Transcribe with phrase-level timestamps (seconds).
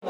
[0.00, 0.08] Te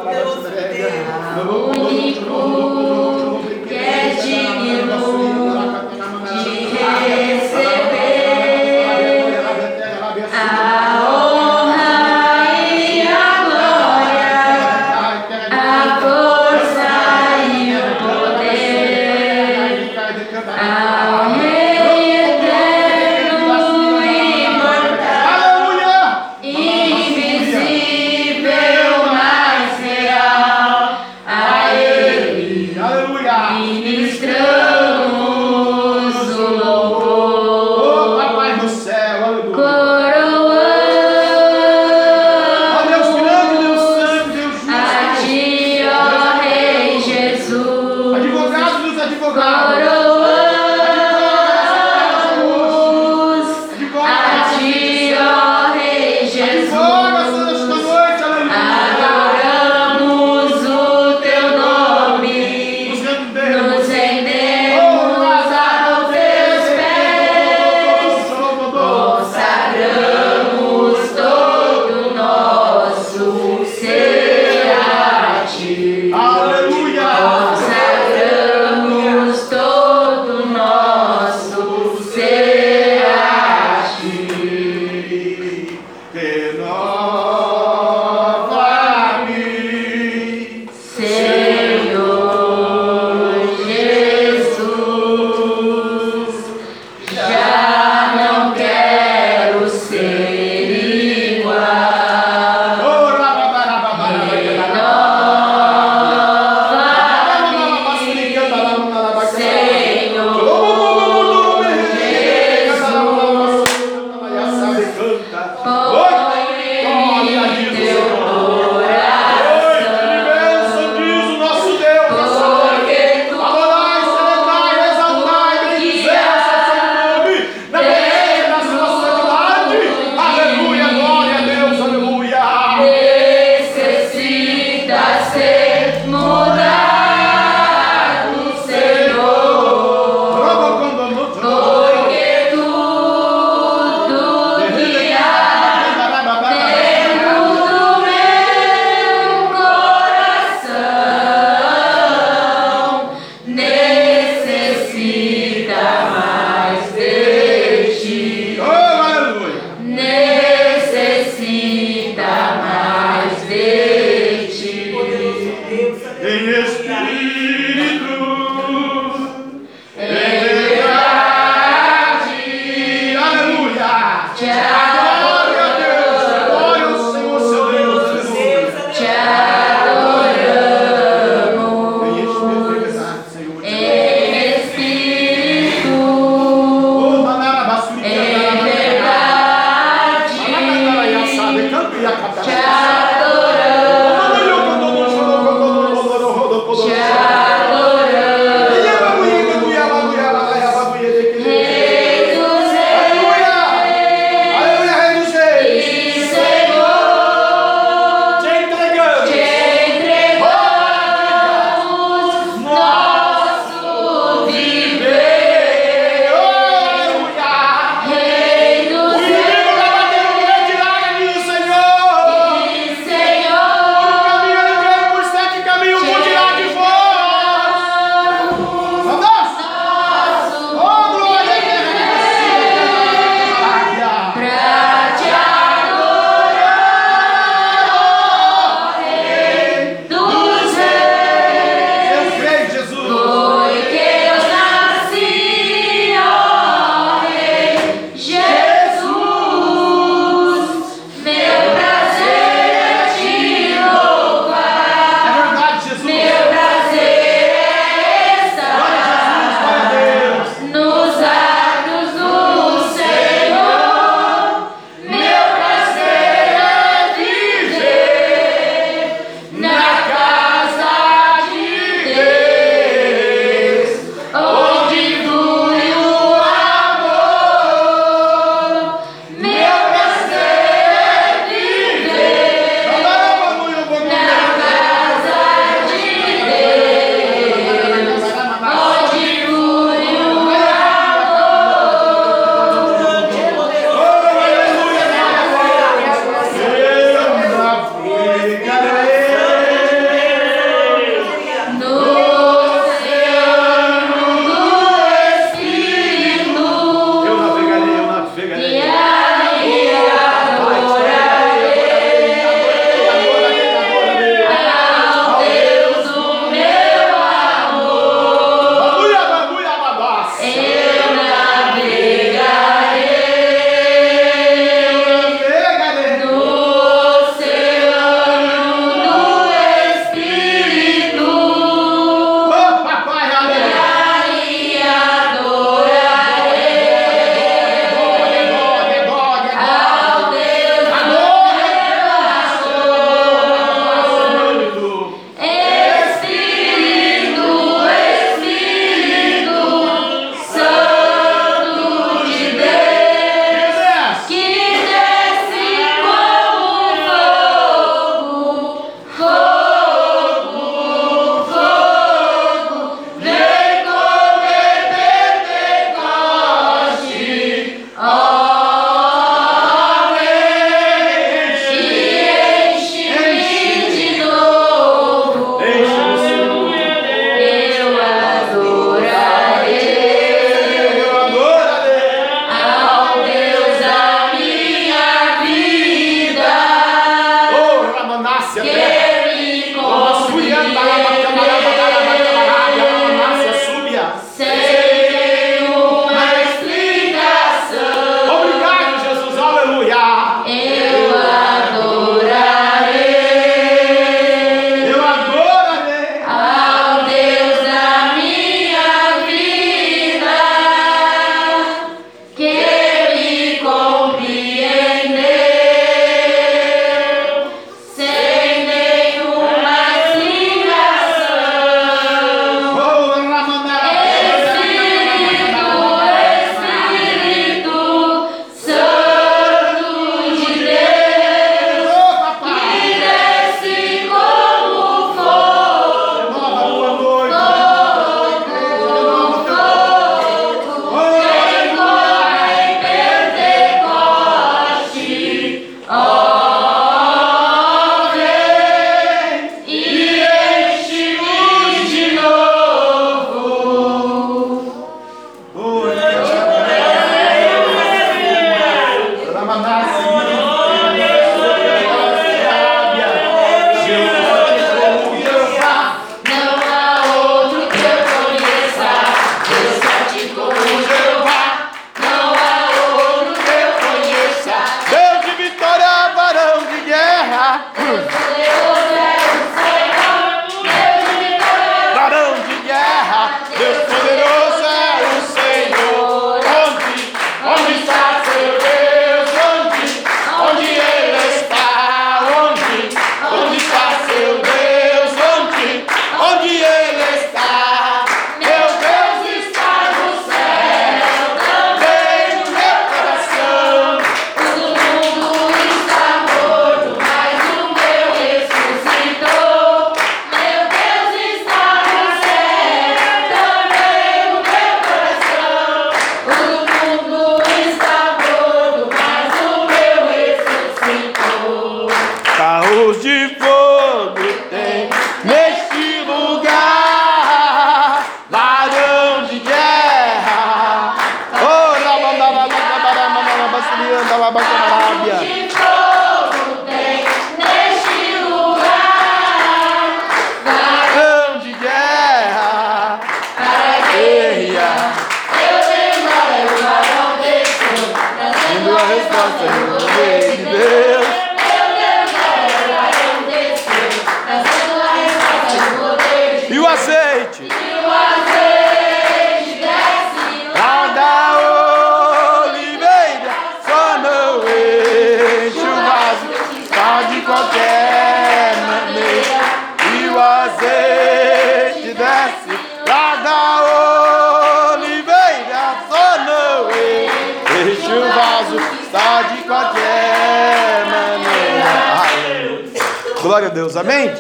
[583.49, 584.11] a Deus, amém?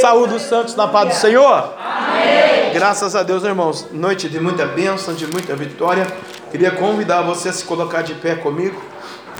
[0.00, 1.74] Saúde os santos na paz do Senhor.
[1.78, 2.72] Amém.
[2.72, 3.88] Graças a Deus, irmãos.
[3.90, 6.06] Noite de muita bênção, de muita vitória.
[6.50, 8.80] Queria convidar você a se colocar de pé comigo.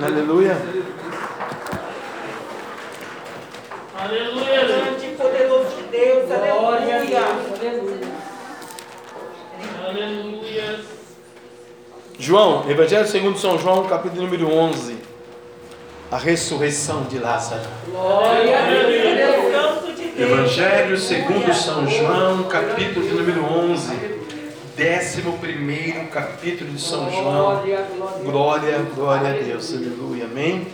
[0.03, 0.57] Aleluia.
[3.99, 4.65] Aleluia.
[4.65, 6.31] Grande e poderoso de Deus.
[6.31, 7.21] Aleluia.
[9.87, 10.81] Aleluia.
[12.19, 15.10] João, Evangelho segundo São João, capítulo número 11
[16.11, 17.69] a ressurreição de Lázaro.
[17.87, 20.19] Glória a Deus.
[20.19, 24.21] Evangelho segundo São João, capítulo de número 11.
[24.77, 27.63] Décimo primeiro capítulo de São João.
[28.25, 29.73] Glória, glória a Deus.
[29.73, 30.25] Aleluia.
[30.25, 30.67] Amém.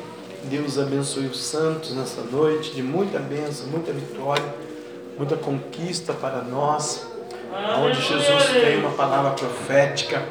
[0.45, 4.55] Deus abençoe os santos nessa noite de muita bênção, muita vitória,
[5.19, 7.07] muita conquista para nós.
[7.79, 10.23] Onde Jesus tem uma palavra profética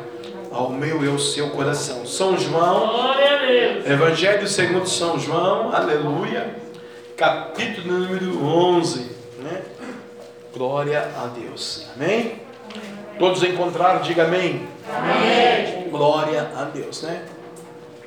[0.55, 2.05] ao meu e ao seu coração.
[2.05, 3.13] São João,
[3.85, 6.55] Evangelho segundo São João, aleluia,
[7.17, 9.61] capítulo número 11, né?
[10.53, 12.39] Glória a Deus, amém?
[13.19, 14.65] Todos encontraram, diga amém.
[14.89, 15.89] Amém.
[15.89, 17.25] Glória a Deus, né?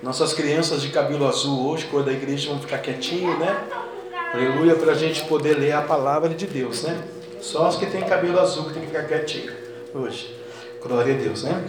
[0.02, 3.54] Nossas crianças de cabelo azul hoje, cor da igreja, vão ficar quietinho, né?
[4.32, 6.98] Aleluia, para a gente poder ler a palavra de Deus, né?
[7.42, 9.52] Só os que têm cabelo azul que tem que ficar quietinho
[9.94, 10.34] hoje.
[10.82, 11.62] Glória a Deus, né?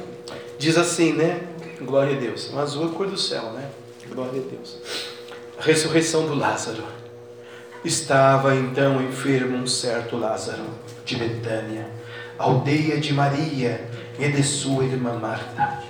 [0.60, 1.40] Diz assim, né?
[1.82, 2.52] Glória a Deus.
[2.54, 3.70] O azul é cor do céu, né?
[4.14, 4.78] Glória a Deus.
[5.58, 6.84] A ressurreição do Lázaro.
[7.84, 10.66] Estava então enfermo um certo Lázaro
[11.06, 11.88] de Betânia,
[12.38, 13.90] aldeia de Maria
[14.20, 15.82] e de sua irmã Marta.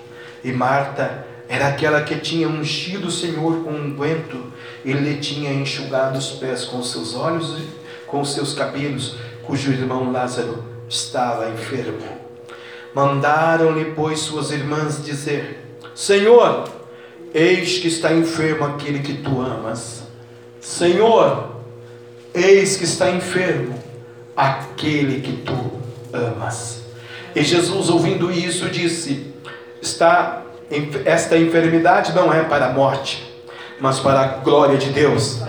[0.43, 4.53] E Marta era aquela que tinha ungido o Senhor com um unguento,
[4.85, 7.57] ele lhe tinha enxugado os pés com seus olhos
[8.09, 12.18] com seus cabelos, cujo irmão Lázaro estava enfermo.
[12.93, 16.69] Mandaram-lhe, pois, suas irmãs dizer: Senhor,
[17.33, 20.03] eis que está enfermo aquele que tu amas.
[20.59, 21.55] Senhor,
[22.33, 23.77] eis que está enfermo
[24.35, 25.71] aquele que tu
[26.13, 26.83] amas.
[27.35, 29.33] E Jesus, ouvindo isso, disse:
[29.81, 30.43] Está
[31.05, 33.27] esta enfermidade não é para a morte,
[33.79, 35.41] mas para a glória de Deus,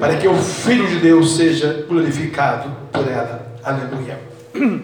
[0.00, 3.46] para que o Filho de Deus seja glorificado por ela.
[3.62, 4.18] Aleluia.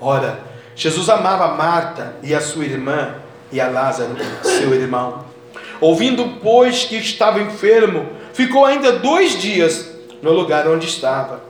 [0.00, 0.38] Ora,
[0.74, 3.16] Jesus amava Marta e a sua irmã
[3.50, 5.24] e a Lázaro, seu irmão.
[5.80, 9.90] Ouvindo, pois, que estava enfermo, ficou ainda dois dias
[10.22, 11.42] no lugar onde estava.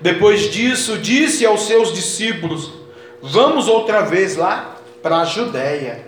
[0.00, 2.72] Depois disso, disse aos seus discípulos:
[3.20, 6.06] Vamos outra vez lá para a Judéia.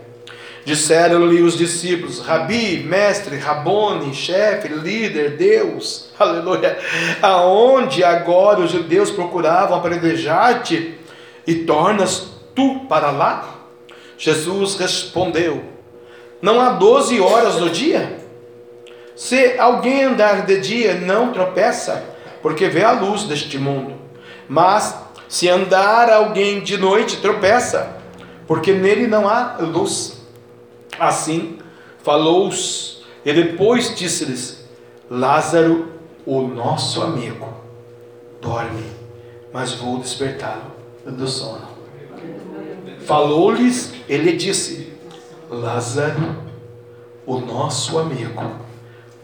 [0.65, 6.79] Disseram-lhe os discípulos: Rabi, mestre, Rabone, chefe, líder, Deus, aleluia.
[7.21, 10.95] Aonde agora os judeus procuravam apedrejar-te
[11.47, 13.61] e tornas tu para lá?
[14.19, 15.63] Jesus respondeu:
[16.43, 18.19] Não há doze horas no dia?
[19.15, 22.05] Se alguém andar de dia, não tropeça,
[22.43, 23.95] porque vê a luz deste mundo.
[24.49, 24.99] Mas
[25.29, 27.97] se andar alguém de noite, tropeça,
[28.47, 30.21] porque nele não há luz.
[30.99, 31.59] Assim
[32.03, 34.65] falou-os e depois disse-lhes:
[35.11, 35.93] Lázaro,
[36.25, 37.49] o nosso amigo,
[38.41, 38.85] dorme,
[39.53, 40.73] mas vou despertá-lo
[41.05, 41.66] do sono.
[43.07, 44.93] Falou-lhes, ele disse:
[45.49, 46.37] Lázaro,
[47.25, 48.53] o nosso amigo,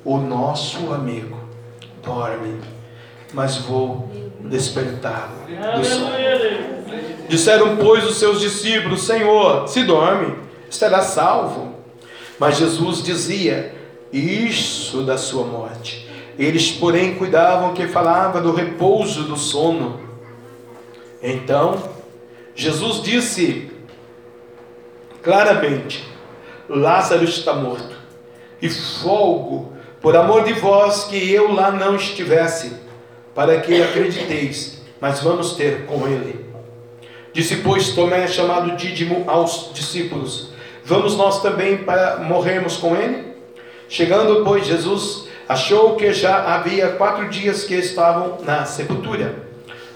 [0.05, 1.39] o nosso amigo,
[2.03, 2.61] dorme,
[3.35, 4.11] mas vou
[4.41, 5.35] despertá-lo
[5.77, 6.13] do sono.
[7.29, 10.37] Disseram, pois, os seus discípulos: Senhor, se dorme
[10.71, 11.75] estará salvo.
[12.39, 13.75] Mas Jesus dizia
[14.13, 16.09] isso da sua morte.
[16.39, 20.01] Eles, porém, cuidavam que falava do repouso do sono.
[21.23, 21.91] Então,
[22.55, 23.71] Jesus disse
[25.23, 26.07] claramente:
[26.69, 27.97] Lázaro está morto,
[28.61, 32.73] e folgo por amor de vós que eu lá não estivesse,
[33.35, 36.45] para que acrediteis, mas vamos ter com ele.
[37.33, 40.51] Disse, pois, Tomé, chamado Dídimo, aos discípulos:
[40.85, 43.33] Vamos nós também para morrermos com ele?
[43.89, 49.47] Chegando, pois, Jesus achou que já havia quatro dias que estavam na sepultura.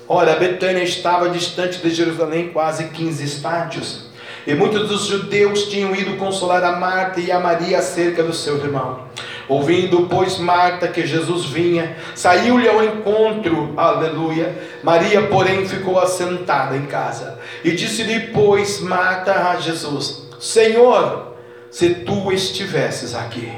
[0.08, 4.05] Ora, Betânia estava distante de Jerusalém quase 15 estádios.
[4.46, 8.58] E muitos dos judeus tinham ido consolar a Marta e a Maria acerca do seu
[8.58, 9.04] irmão.
[9.48, 14.56] Ouvindo, pois, Marta que Jesus vinha, saiu-lhe ao encontro, aleluia.
[14.82, 17.38] Maria, porém, ficou assentada em casa.
[17.64, 21.34] E disse-lhe, pois, Marta a Jesus: Senhor,
[21.70, 23.52] se tu estivesses aqui,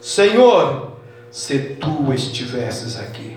[0.00, 0.92] Senhor,
[1.30, 3.36] se tu estivesses aqui,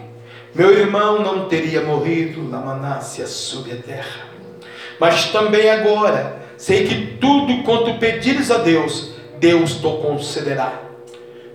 [0.55, 4.27] meu irmão não teria morrido na manácia sob a terra.
[4.99, 10.81] Mas também agora, sei que tudo quanto pedires a Deus, Deus te concederá.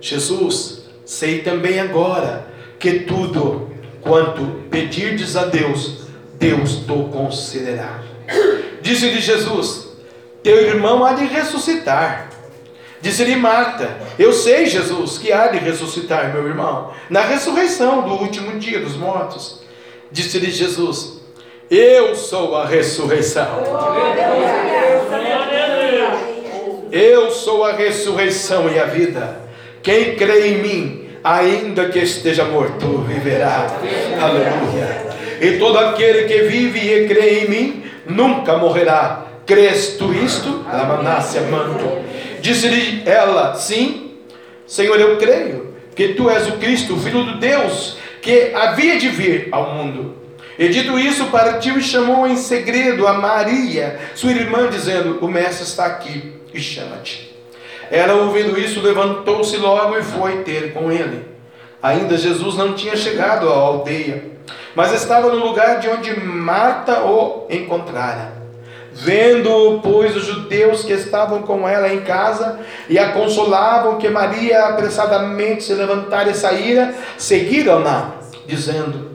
[0.01, 2.47] Jesus, sei também agora
[2.79, 3.69] que tudo
[4.01, 8.03] quanto pedirdes a Deus, Deus te concederá.
[8.81, 9.89] Disse-lhe Jesus:
[10.41, 12.29] teu irmão há de ressuscitar.
[13.01, 18.57] Disse-lhe Marta: Eu sei, Jesus, que há de ressuscitar, meu irmão, na ressurreição do último
[18.59, 19.61] dia dos mortos.
[20.11, 21.18] Disse-lhe Jesus:
[21.69, 23.47] Eu sou a ressurreição.
[26.91, 29.39] Eu sou a ressurreição e a vida.
[29.83, 33.67] Quem crê em mim, ainda que esteja morto, viverá.
[34.19, 35.09] Aleluia.
[35.41, 40.63] E todo aquele que vive e crê em mim, nunca morrerá Crês tu isto?
[40.71, 42.03] Lamanasse manto.
[42.39, 44.11] Disse-lhe ela, sim,
[44.67, 49.09] Senhor, eu creio que tu és o Cristo, o Filho de Deus, que havia de
[49.09, 50.18] vir ao mundo.
[50.59, 55.63] E dito isso, partiu e chamou em segredo a Maria, sua irmã, dizendo: O mestre
[55.63, 57.33] está aqui e chama-te.
[57.89, 61.25] Ela, ouvindo isso, levantou-se logo e foi ter com ele.
[61.81, 64.21] Ainda Jesus não tinha chegado à aldeia,
[64.75, 68.33] mas estava no lugar de onde Marta o encontrara.
[68.91, 74.65] Vendo, pois, os judeus que estavam com ela em casa e a consolavam que Maria
[74.65, 79.08] apressadamente se levantara e saíra, seguiram-na, dizendo: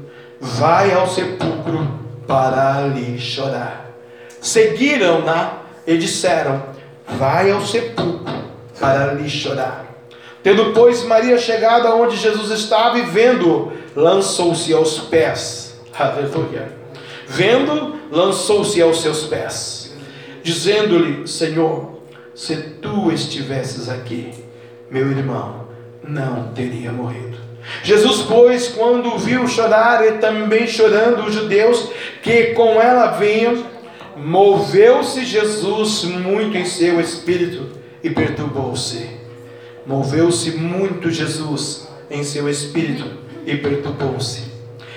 [0.47, 1.89] Vai ao sepulcro
[2.27, 3.91] para ali chorar.
[4.43, 6.63] Seguiram-na e disseram:
[7.19, 8.45] Vai ao sepulcro
[8.79, 9.87] para ali chorar.
[10.43, 15.81] Tendo, pois, Maria chegado aonde Jesus estava e vendo, lançou-se aos pés.
[15.99, 16.85] Aleluia
[17.27, 19.97] Vendo, lançou-se aos seus pés,
[20.43, 22.03] dizendo-lhe: Senhor,
[22.35, 24.31] se tu estivesses aqui,
[24.91, 25.67] meu irmão
[26.07, 27.44] não teria morrido.
[27.83, 31.89] Jesus, pois, quando viu chorar e também chorando os judeus
[32.23, 33.65] que com ela vinham,
[34.17, 37.71] moveu-se Jesus muito em seu espírito
[38.03, 39.09] e perturbou-se.
[39.87, 43.11] Moveu-se muito Jesus em seu espírito
[43.47, 44.45] e perturbou-se.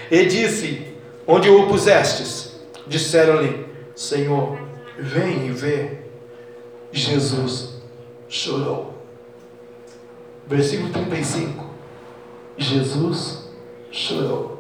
[0.09, 0.87] E disse:
[1.25, 2.55] Onde o pusestes?
[2.85, 4.57] Disseram-lhe: Senhor,
[4.97, 5.97] vem e vê.
[6.91, 7.81] Jesus
[8.29, 8.93] chorou.
[10.47, 11.66] Versículo 35.
[12.57, 13.49] Jesus
[13.91, 14.57] chorou.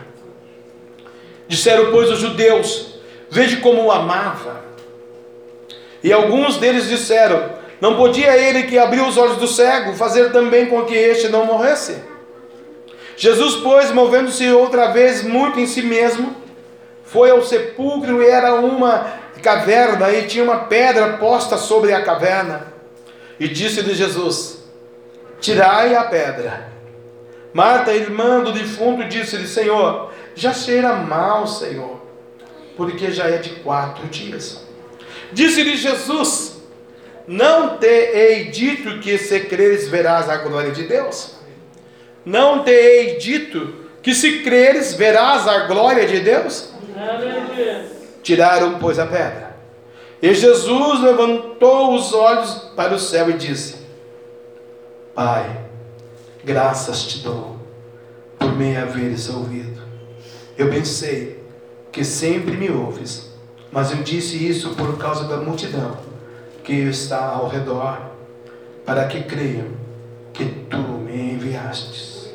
[1.47, 2.99] Disseram, pois, os judeus:
[3.29, 4.61] Veja como o amava.
[6.03, 10.67] E alguns deles disseram: Não podia ele que abriu os olhos do cego fazer também
[10.67, 11.97] com que este não morresse?
[13.15, 16.35] Jesus, pois, movendo-se outra vez muito em si mesmo,
[17.03, 19.07] foi ao sepulcro e era uma
[19.41, 22.67] caverna e tinha uma pedra posta sobre a caverna.
[23.39, 24.63] E disse-lhe Jesus:
[25.39, 26.76] Tirai a pedra.
[27.53, 32.01] Marta, irmã do defunto, disse-lhe: Senhor, já cheira mal, Senhor,
[32.75, 34.65] porque já é de quatro dias.
[35.31, 36.61] Disse-lhe Jesus:
[37.27, 41.35] Não te hei dito que se creres verás a glória de Deus?
[42.25, 46.71] Não te hei dito que se creres verás a glória de Deus?
[48.23, 49.55] Tiraram, pois, a pedra.
[50.21, 53.77] E Jesus levantou os olhos para o céu e disse:
[55.13, 55.45] Pai,
[56.43, 57.57] graças te dou
[58.37, 59.81] por me haveres ouvido.
[60.57, 61.43] Eu pensei
[61.91, 63.31] que sempre me ouves,
[63.71, 65.97] mas eu disse isso por causa da multidão
[66.63, 68.11] que está ao redor,
[68.85, 69.67] para que creiam
[70.33, 72.29] que tu me enviastes.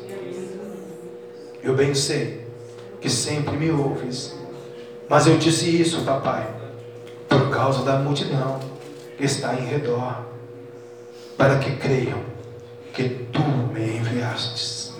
[1.63, 2.45] Eu bem sei
[2.99, 4.35] que sempre me ouves,
[5.09, 6.47] mas eu disse isso, papai,
[7.27, 8.59] por causa da multidão
[9.17, 10.25] que está em redor,
[11.37, 12.32] para que creiam
[12.93, 13.41] que tu
[13.73, 14.93] me enviastes.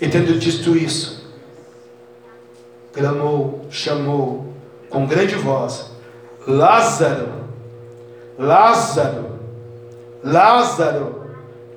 [0.00, 1.24] E tendo dito isso,
[2.92, 4.54] clamou, chamou
[4.90, 5.90] com grande voz:
[6.46, 7.28] Lázaro,
[8.38, 9.38] Lázaro,
[10.22, 11.24] Lázaro,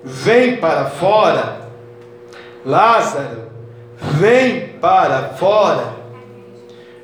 [0.04, 1.68] vem para fora.
[2.66, 3.44] Lázaro,
[3.98, 5.96] vem para fora.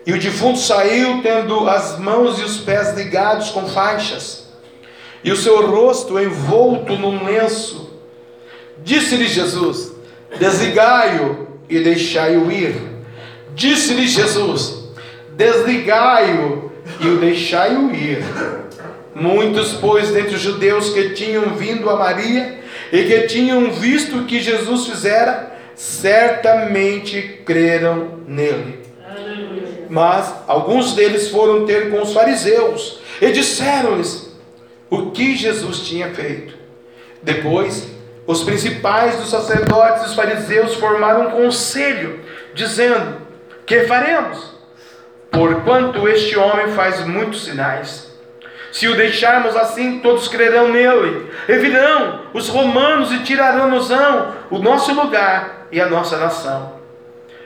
[0.05, 4.49] E o defunto saiu, tendo as mãos e os pés ligados com faixas,
[5.23, 7.82] e o seu rosto envolto num lenço.
[8.83, 9.93] Disse-lhe Jesus:
[10.37, 12.75] Desligai-o e deixai-o ir.
[13.55, 14.89] Disse-lhe Jesus:
[15.31, 18.23] Desligai-o e o deixai-o ir.
[19.15, 22.59] Muitos, pois, dentre os judeus que tinham vindo a Maria
[22.91, 28.79] e que tinham visto o que Jesus fizera, certamente creram nele.
[29.89, 34.35] Mas alguns deles foram ter com os fariseus e disseram-lhes
[34.89, 36.55] o que Jesus tinha feito.
[37.21, 37.92] Depois,
[38.25, 43.21] os principais dos sacerdotes e os fariseus formaram um conselho, dizendo:
[43.65, 44.53] Que faremos?
[45.31, 48.13] Porquanto este homem faz muitos sinais.
[48.71, 51.31] Se o deixarmos assim, todos crerão nele.
[51.47, 53.89] E virão os romanos e tirarão-nos
[54.49, 56.73] o nosso lugar e a nossa nação.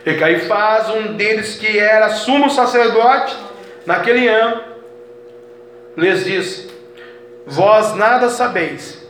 [0.06, 3.36] E Caifás, um deles que era sumo sacerdote
[3.86, 4.62] naquele ano,
[5.98, 6.72] lhes disse:
[7.46, 9.06] Vós nada sabeis,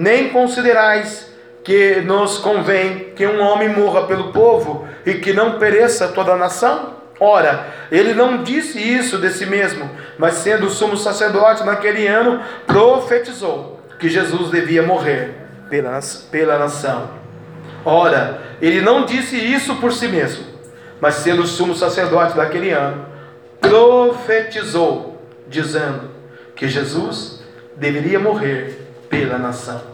[0.00, 1.30] nem considerais
[1.62, 6.38] que nos convém que um homem morra pelo povo e que não pereça toda a
[6.38, 6.94] nação?
[7.20, 13.78] Ora, ele não disse isso de si mesmo, mas sendo sumo sacerdote naquele ano, profetizou
[13.98, 15.34] que Jesus devia morrer
[15.68, 17.10] pela, pela nação.
[17.84, 20.46] Ora, ele não disse isso por si mesmo,
[20.98, 23.04] mas sendo sumo sacerdote daquele ano,
[23.60, 26.08] profetizou, dizendo
[26.56, 27.42] que Jesus
[27.76, 29.89] deveria morrer pela nação.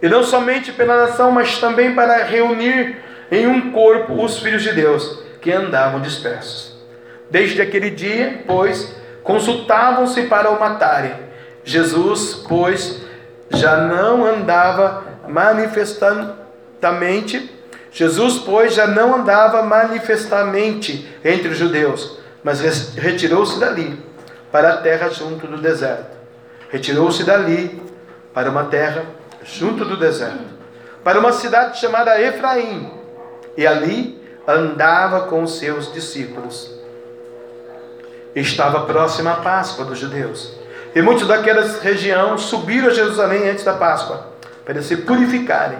[0.00, 2.98] E não somente pela nação, mas também para reunir
[3.30, 6.76] em um corpo os filhos de Deus que andavam dispersos.
[7.30, 11.12] Desde aquele dia, pois, consultavam-se para o matarem.
[11.64, 13.02] Jesus, pois,
[13.50, 17.54] já não andava manifestamente,
[17.90, 22.60] Jesus, pois, já não andava manifestamente entre os judeus, mas
[22.94, 23.98] retirou-se dali
[24.50, 26.16] para a terra junto do deserto.
[26.70, 27.82] Retirou-se dali
[28.32, 29.04] para uma terra
[29.52, 30.44] junto do deserto,
[31.02, 32.90] para uma cidade chamada Efraim,
[33.56, 36.70] e ali andava com os seus discípulos.
[38.34, 40.52] Estava próxima a Páscoa dos judeus.
[40.94, 44.28] E muitos daquela região subiram a Jerusalém antes da Páscoa,
[44.64, 45.78] para se purificarem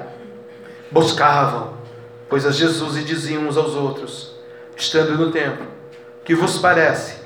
[0.90, 1.74] buscavam,
[2.28, 4.34] pois a Jesus e diziam uns aos outros,
[4.76, 5.66] estando no templo:
[6.24, 7.16] Que vos parece?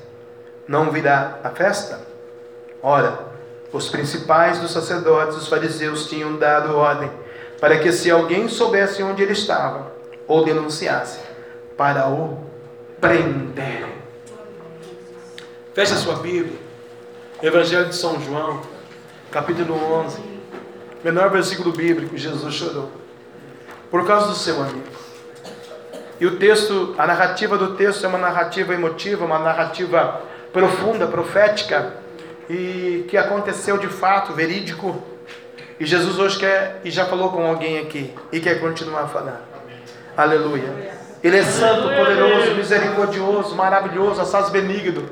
[0.67, 2.01] Não virá a festa?
[2.83, 3.32] Ora,
[3.73, 7.11] os principais dos sacerdotes, os fariseus, tinham dado ordem
[7.59, 9.93] para que se alguém soubesse onde ele estava,
[10.27, 11.21] ou denunciasse,
[11.77, 12.39] para o
[13.01, 13.87] prender.
[15.73, 16.59] Feche a sua Bíblia.
[17.41, 18.61] Evangelho de São João,
[19.31, 20.21] capítulo 11.
[21.03, 22.91] Menor versículo bíblico, Jesus chorou.
[23.91, 24.87] Por causa do seu amigo.
[26.21, 30.21] E o texto, a narrativa do texto é uma narrativa emotiva, uma narrativa
[30.53, 31.95] profunda, profética,
[32.49, 35.03] e que aconteceu de fato, verídico.
[35.79, 39.41] E Jesus hoje quer, e já falou com alguém aqui, e quer continuar falando.
[40.17, 40.93] Aleluia.
[41.23, 45.09] Ele é santo, poderoso, misericordioso, maravilhoso, assaz benigno.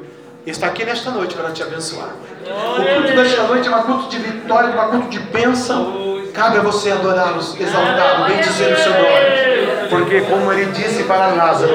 [0.46, 2.10] Está aqui nesta noite para te abençoar.
[2.42, 6.10] O culto desta noite é um culto de vitória, um culto de bênção.
[6.34, 9.88] Cabe a você adorá-los, exaltá-lo, bem dizer o seu nome.
[9.88, 11.72] Porque, como ele disse para Lázaro,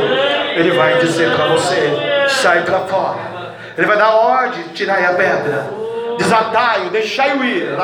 [0.56, 3.45] ele vai dizer para você: sai para fora.
[3.78, 5.70] Ele vai dar ordem, tirai a pedra,
[6.18, 7.76] desatai-o, deixai-o ir,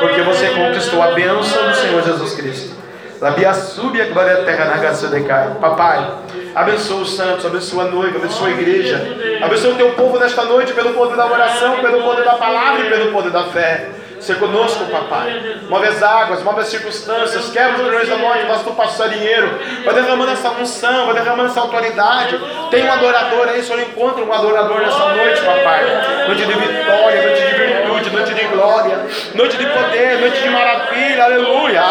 [0.00, 2.84] porque você conquistou a bênção do Senhor Jesus Cristo.
[3.20, 4.06] Labia sube a
[4.44, 5.54] terra na.
[5.60, 6.08] Papai,
[6.54, 9.00] abençoa os santos, abençoa a noiva, abençoa a igreja,
[9.42, 12.90] abençoa o teu povo nesta noite pelo poder da oração, pelo poder da palavra e
[12.90, 13.88] pelo poder da fé.
[14.24, 15.58] Ser conosco, papai.
[15.68, 19.60] Move as águas, move as circunstâncias, quebra os dragões da morte, tu passarinheiro.
[19.84, 22.40] Vai derramando essa unção, vai derramando essa autoridade.
[22.70, 26.24] Tem um adorador aí, Senhor encontra um adorador nessa noite, papai.
[26.26, 31.24] Noite de vitória, noite de virtude, noite de glória, noite de poder, noite de maravilha,
[31.24, 31.82] aleluia.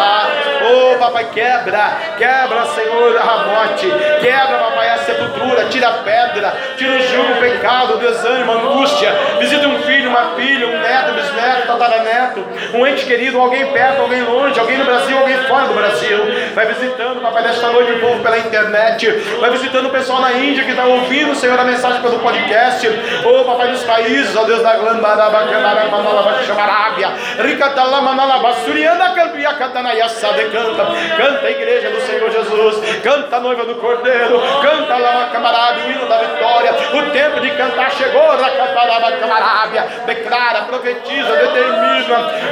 [0.64, 3.86] Oh, papai, quebra, quebra, Senhor, a morte,
[4.20, 8.54] quebra, papai, a sepultura, tira a pedra, tira o jugo, o pecado, o desânimo, a
[8.54, 9.12] angústia.
[9.38, 14.22] Visita um filho, uma filha, um neto, bisneto, tataraneto um ente querido, alguém perto, alguém
[14.22, 16.18] longe, alguém no Brasil, alguém fora do Brasil.
[16.54, 19.10] Vai visitando, papai, desta noite o povo pela internet.
[19.40, 22.88] Vai visitando o pessoal na Índia que está ouvindo, Senhor, a mensagem pelo podcast.
[23.24, 27.12] Oh, papai, dos países, ó oh, Deus da Glambarabacanaramanalavachamarábia.
[27.38, 30.86] Ricatalamanalabasuriana campiacatanayasade canta.
[31.16, 33.00] Canta a igreja do Senhor Jesus.
[33.02, 34.40] Canta a noiva do Cordeiro.
[34.62, 36.72] Canta lá camarada, o hino da vitória.
[36.94, 38.36] O tempo de cantar chegou.
[38.36, 39.82] Racatarabacamarábia.
[40.06, 41.94] Declara, profetiza, determina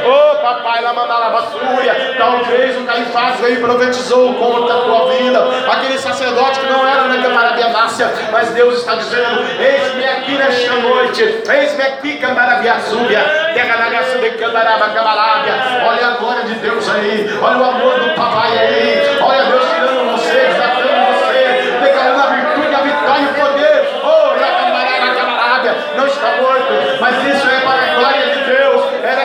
[0.04, 0.92] Oh, papai, a
[1.30, 2.14] basúria.
[2.16, 5.40] Talvez o Caifás e profetizou contra a tua vida.
[5.70, 11.42] Aquele sacerdote que não era na Camarabianácia, mas Deus está dizendo: Eis-me aqui nesta noite.
[11.48, 13.20] Eis-me aqui, Cambarabiaçúbia.
[13.54, 15.54] Terra na graça de Candaraba, Camarábia.
[15.86, 17.38] Olha a glória de Deus aí.
[17.40, 19.18] Olha o amor do papai aí.
[19.20, 24.00] Olha Deus tirando você, exaltando você, declarando a virtude, a vitória e o poder.
[24.02, 25.76] Oh, Racamaraba, Camarábia.
[25.96, 28.82] Não está morto, mas isso é para a glória de Deus.
[29.02, 29.22] Era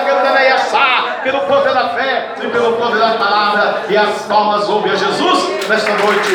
[1.27, 3.81] pelo poder da fé e pelo poder da palavra.
[3.89, 6.29] E as palmas ouvem a Jesus nesta noite.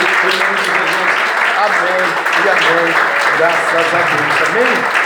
[1.57, 2.03] Amém
[2.45, 2.95] e amém.
[3.38, 4.49] Graças a Deus.
[4.51, 5.03] Amém.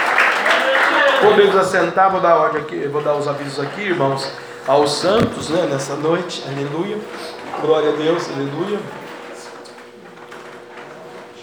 [1.21, 4.31] Podemos assentar, vou dar ordem aqui, vou dar os avisos aqui, irmãos,
[4.67, 6.43] aos santos, né, nessa noite.
[6.47, 6.99] Aleluia.
[7.61, 8.79] Glória a Deus, aleluia.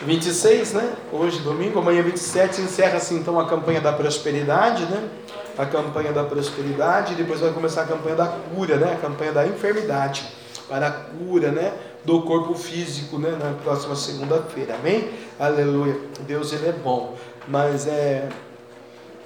[0.01, 0.93] 26, né?
[1.11, 5.09] Hoje, domingo, amanhã 27, encerra-se então a campanha da prosperidade, né?
[5.57, 8.93] a campanha da prosperidade, depois vai começar a campanha da cura, né?
[8.93, 10.25] A campanha da enfermidade,
[10.67, 11.73] para a cura, né?
[12.03, 13.37] Do corpo físico, né?
[13.39, 15.09] Na próxima segunda-feira, amém?
[15.39, 15.95] Aleluia.
[16.21, 17.15] Deus, Ele é bom,
[17.47, 18.27] mas é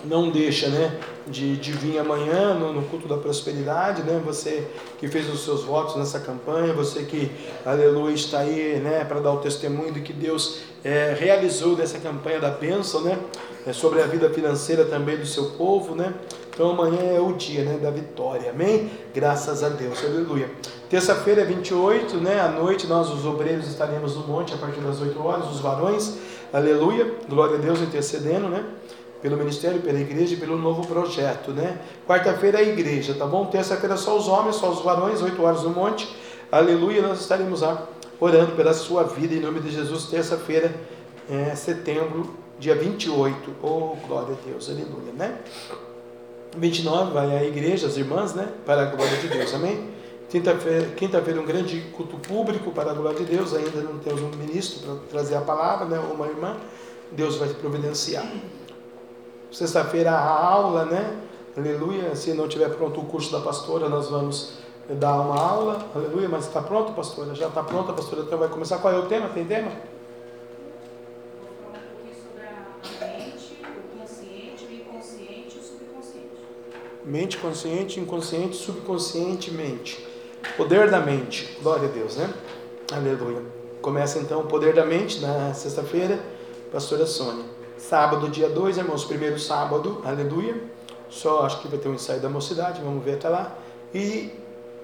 [0.06, 0.92] não deixa, né,
[1.30, 5.63] de, de vir amanhã no, no, culto da prosperidade, né, você que fez os seus
[5.63, 7.32] votos nessa campanha, você que,
[7.66, 12.40] aleluia, está aí, né, para dar o testemunho de que Deus é, realizou dessa campanha
[12.40, 13.18] da bênção, né,
[13.66, 16.13] é, sobre a vida financeira também do seu povo, né,
[16.54, 18.90] então amanhã é o dia, né, da vitória, amém?
[19.13, 20.50] Graças a Deus, aleluia.
[20.90, 25.24] Terça-feira, 28, né, à noite, nós os obreiros estaremos no monte a partir das 8
[25.24, 26.18] horas, os varões,
[26.52, 28.63] aleluia, glória a Deus intercedendo, né,
[29.22, 31.80] pelo ministério, pela igreja e pelo novo projeto, né?
[32.08, 33.46] Quarta-feira é a igreja, tá bom?
[33.46, 36.16] Terça-feira só os homens, só os varões, 8 horas no monte.
[36.52, 37.88] Aleluia, nós estaremos lá
[38.20, 40.06] orando pela sua vida em nome de Jesus.
[40.06, 40.74] Terça-feira,
[41.30, 43.56] é, setembro, dia 28.
[43.62, 45.38] Oh, glória a Deus, aleluia, né?
[46.58, 48.48] 29 vai a igreja, as irmãs, né?
[48.66, 49.90] Para a glória de Deus, amém?
[50.30, 53.54] Quinta-feira, quinta-feira um grande culto público para a glória de Deus.
[53.54, 56.00] Ainda não temos um ministro para trazer a palavra, né?
[56.00, 56.58] Uma irmã.
[57.12, 58.26] Deus vai providenciar.
[59.52, 61.18] Sexta-feira a aula, né?
[61.58, 62.16] Aleluia.
[62.16, 64.54] Se não tiver pronto o curso da pastora, nós vamos
[64.90, 65.86] dar uma aula.
[65.96, 66.30] Aleluia.
[66.30, 67.34] Mas está pronto, pastora?
[67.34, 68.24] Já está pronta, pastora?
[68.24, 68.78] Então vai começar.
[68.78, 69.30] Qual é o tema?
[69.30, 69.72] Tem tema?
[77.04, 80.06] Mente consciente, inconsciente, subconscientemente.
[80.58, 81.58] Poder da mente.
[81.64, 82.34] Glória a Deus, né?
[82.92, 83.42] Aleluia.
[83.82, 86.20] Começa então o poder da mente na sexta-feira,
[86.70, 87.57] pastora Sônia.
[87.78, 90.56] Sábado, dia 2, irmãos, primeiro sábado, aleluia.
[91.10, 93.56] Só acho que vai ter um ensaio da mocidade, vamos ver até lá.
[93.94, 94.32] E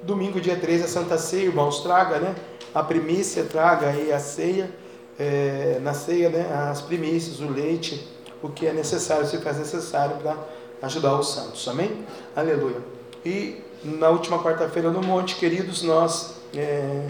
[0.04, 2.36] domingo, dia 13, a Santa Ceia, irmãos, traga, né?
[2.74, 4.70] A primícia, traga aí a ceia,
[5.20, 6.70] é, na ceia, né?
[6.70, 8.08] As primícias, o leite,
[8.42, 10.38] o que é necessário, se faz necessário para
[10.84, 12.06] ajudar os santos, amém?
[12.36, 12.78] Aleluia.
[13.26, 17.08] E na última quarta-feira no monte, queridos, nós é,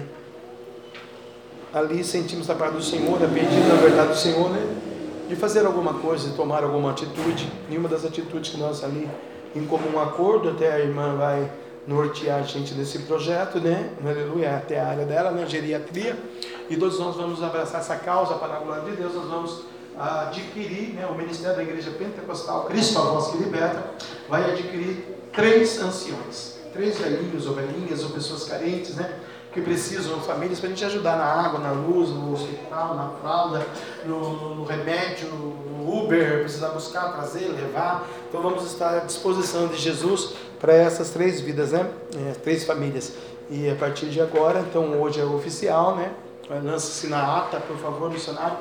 [1.74, 4.93] ali sentimos a parte do Senhor, a pedido na verdade do Senhor, né?
[5.34, 7.52] De fazer alguma coisa, de tomar alguma atitude.
[7.68, 9.10] Nenhuma das atitudes que nós ali,
[9.56, 11.52] em comum acordo, até a irmã vai
[11.88, 13.90] nortear a gente nesse projeto, né?
[14.06, 15.48] Aleluia, até a área dela, né?
[15.48, 16.16] Geriatria.
[16.70, 19.64] E todos nós vamos abraçar essa causa para a glória de Deus, nós vamos
[19.98, 21.08] adquirir, né?
[21.08, 23.84] O Ministério da Igreja Pentecostal, Cristo a voz que liberta,
[24.30, 29.12] vai adquirir três anciões, três velhinhos ou velhinhas ou pessoas carentes, né?
[29.54, 33.66] Que precisam, famílias, para a gente ajudar na água, na luz, no hospital, na fralda,
[34.04, 38.08] no, no remédio, no Uber, precisar buscar, trazer, levar.
[38.28, 41.88] Então vamos estar à disposição de Jesus para essas três vidas, né?
[42.18, 43.14] É, três famílias.
[43.50, 46.12] E a partir de agora, então hoje é oficial, né?
[46.50, 48.58] Lança-se na ata, por favor, missionário.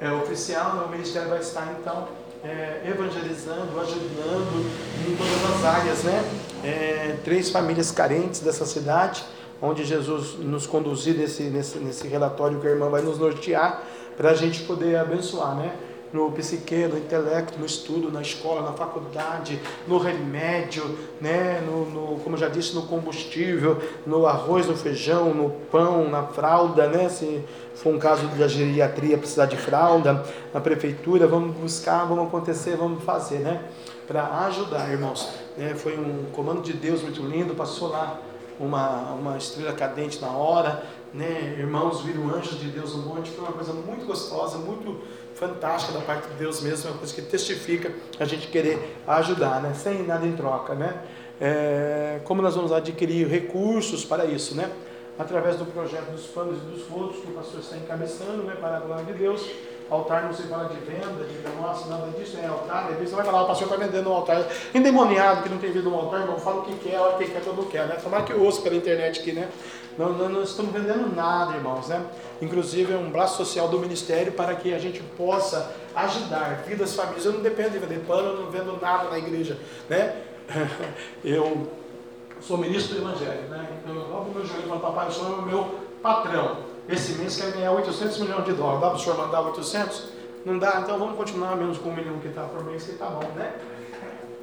[0.00, 2.08] É oficial, o ministério vai estar então
[2.42, 4.66] é, evangelizando, ajudando
[5.06, 6.24] em todas as áreas, né?
[6.64, 9.24] É, três famílias carentes dessa cidade
[9.62, 13.82] onde Jesus nos conduzir nesse, nesse, nesse relatório que a irmã vai nos nortear,
[14.16, 15.72] para a gente poder abençoar, né?
[16.12, 20.84] no psique, no intelecto, no estudo, na escola, na faculdade, no remédio,
[21.20, 21.62] né?
[21.64, 26.86] no, no, como já disse, no combustível, no arroz, no feijão, no pão, na fralda,
[26.86, 27.08] né?
[27.08, 27.42] se
[27.74, 30.22] for um caso da geriatria precisar de fralda,
[30.52, 33.62] na prefeitura, vamos buscar, vamos acontecer, vamos fazer, né?
[34.06, 35.30] para ajudar, irmãos.
[35.58, 38.20] É, foi um comando de Deus muito lindo, passou lá
[38.62, 41.56] uma, uma estrela cadente na hora, né?
[41.58, 45.00] irmãos viram anjos de Deus no monte, foi uma coisa muito gostosa, muito
[45.34, 49.74] fantástica da parte de Deus mesmo, uma coisa que testifica a gente querer ajudar, né?
[49.74, 50.74] sem nada em troca.
[50.74, 50.94] Né?
[51.40, 54.70] É, como nós vamos adquirir recursos para isso, né?
[55.18, 58.54] através do projeto dos panos e dos rodos que o pastor está encabeçando, né?
[58.58, 59.44] para a glória de Deus,
[59.92, 62.84] Altar não se fala de venda, de nossa, nada disso, é altar.
[62.84, 64.42] Às vezes você vai falar, o pastor está vendendo um altar.
[64.74, 67.30] Endemoniado que não tem vida no altar, irmão, fala o que quer, a hora que
[67.30, 67.96] quer, quando quer, né?
[68.02, 69.48] Tomara que eu ouço pela internet aqui, né?
[69.98, 72.02] Não, não, não, estamos vendendo nada, irmãos, né?
[72.40, 77.26] Inclusive é um braço social do ministério para que a gente possa ajudar vidas, famílias.
[77.26, 79.58] Eu não dependo de vender pano, eu não vendo nada na igreja,
[79.90, 80.16] né?
[81.22, 81.68] Eu
[82.40, 83.68] sou ministro do evangelho, né?
[83.78, 86.71] Então eu dobro meu joelho e falo, papai, o senhor é o meu patrão.
[86.88, 88.80] Esse mês quer ganhar 800 milhões de dólares.
[88.80, 90.04] Dá para o senhor mandar 800?
[90.44, 90.80] Não dá?
[90.82, 93.52] Então vamos continuar menos com um milhão que está por mês, que está bom, né?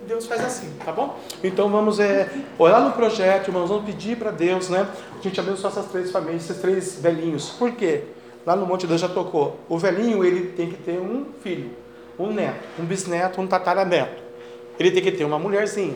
[0.07, 1.17] Deus faz assim, tá bom?
[1.43, 4.87] Então vamos é, olhar no projeto, irmãos, vamos pedir para Deus, né?
[5.19, 7.49] A gente abençoar essas três famílias, esses três velhinhos.
[7.49, 8.05] Por quê?
[8.45, 9.59] Lá no Monte Deus já tocou.
[9.67, 11.71] O velhinho, ele tem que ter um filho,
[12.17, 14.23] um neto, um bisneto, um tataraneto.
[14.79, 15.95] Ele tem que ter uma mulherzinha.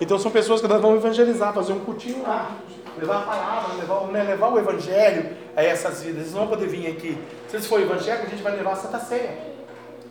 [0.00, 2.56] Então são pessoas que nós vamos evangelizar, fazer um cultinho lá
[2.98, 6.22] levar a palavra, levar, né, levar o evangelho a essas vidas.
[6.22, 7.18] Eles não vão poder vir aqui.
[7.48, 9.36] Se eles forem evangélicos, a gente vai levar a Santa Ceia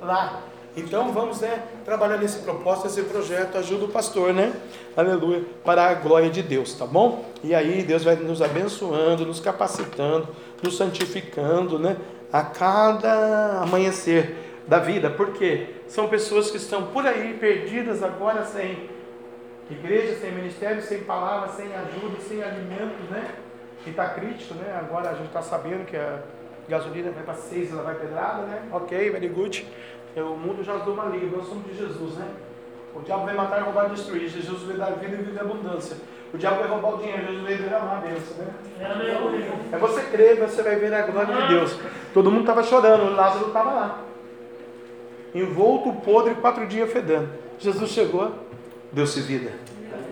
[0.01, 0.41] lá.
[0.75, 4.53] Então vamos né, trabalhar nesse propósito, esse projeto, ajuda o pastor, né?
[4.95, 7.25] Aleluia, para a glória de Deus, tá bom?
[7.43, 10.27] E aí Deus vai nos abençoando, nos capacitando,
[10.61, 11.97] nos santificando, né?
[12.31, 14.35] A cada amanhecer
[14.67, 18.96] da vida, porque são pessoas que estão por aí perdidas agora sem
[19.69, 23.35] Igreja sem ministério, sem palavra, sem ajuda, sem alimentos, né?
[23.85, 24.77] E está crítico, né?
[24.79, 26.19] Agora a gente está sabendo que a
[26.69, 28.61] gasolina vai para 6, ela vai pedrada, né?
[28.71, 29.67] Ok, very good.
[30.15, 32.27] O mundo já deu uma liga, nós somos de Jesus, né?
[32.95, 34.27] O diabo vai matar, roubar e destruir.
[34.27, 35.97] Jesus vai dar vida e vida em abundância.
[36.33, 38.53] O diabo vai roubar o dinheiro, Jesus vai derramar a bênção, né?
[39.71, 41.79] É você crer, você vai ver a glória de Deus.
[42.13, 44.03] Todo mundo estava chorando, Lázaro estava lá.
[45.35, 47.29] Envolto, podre, quatro dias fedendo.
[47.59, 48.33] Jesus chegou,
[48.91, 49.51] deu-se vida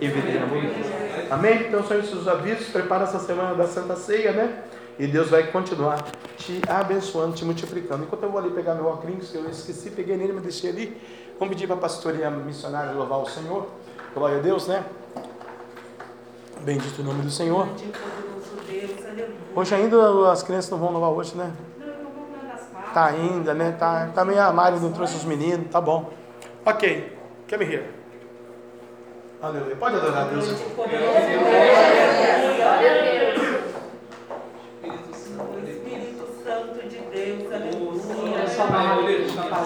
[0.00, 1.06] e vida abundância.
[1.30, 1.66] Amém?
[1.66, 2.68] Então são esses os avisos.
[2.68, 4.62] Prepara essa semana da Santa Ceia, né?
[4.98, 6.02] E Deus vai continuar
[6.38, 8.04] te abençoando, te multiplicando.
[8.04, 11.00] Enquanto eu vou ali pegar meu óculos, que eu esqueci, peguei nele, me deixei ali.
[11.38, 13.66] Vamos pedir para a pastoria missionária louvar o Senhor.
[14.14, 14.84] Glória a Deus, né?
[16.62, 17.68] Bendito o nome do Senhor.
[19.54, 21.52] Hoje ainda as crianças não vão louvar hoje, né?
[22.94, 23.72] Tá ainda, né?
[23.72, 26.10] Tá, tá meio a Mari não trouxe os meninos, tá bom.
[26.64, 27.12] Ok,
[27.46, 28.05] quer me rir?
[29.42, 29.76] Aleluia.
[29.76, 30.44] Pode adorar a Deus.
[35.66, 38.46] Espírito Santo de Deus, aleluia.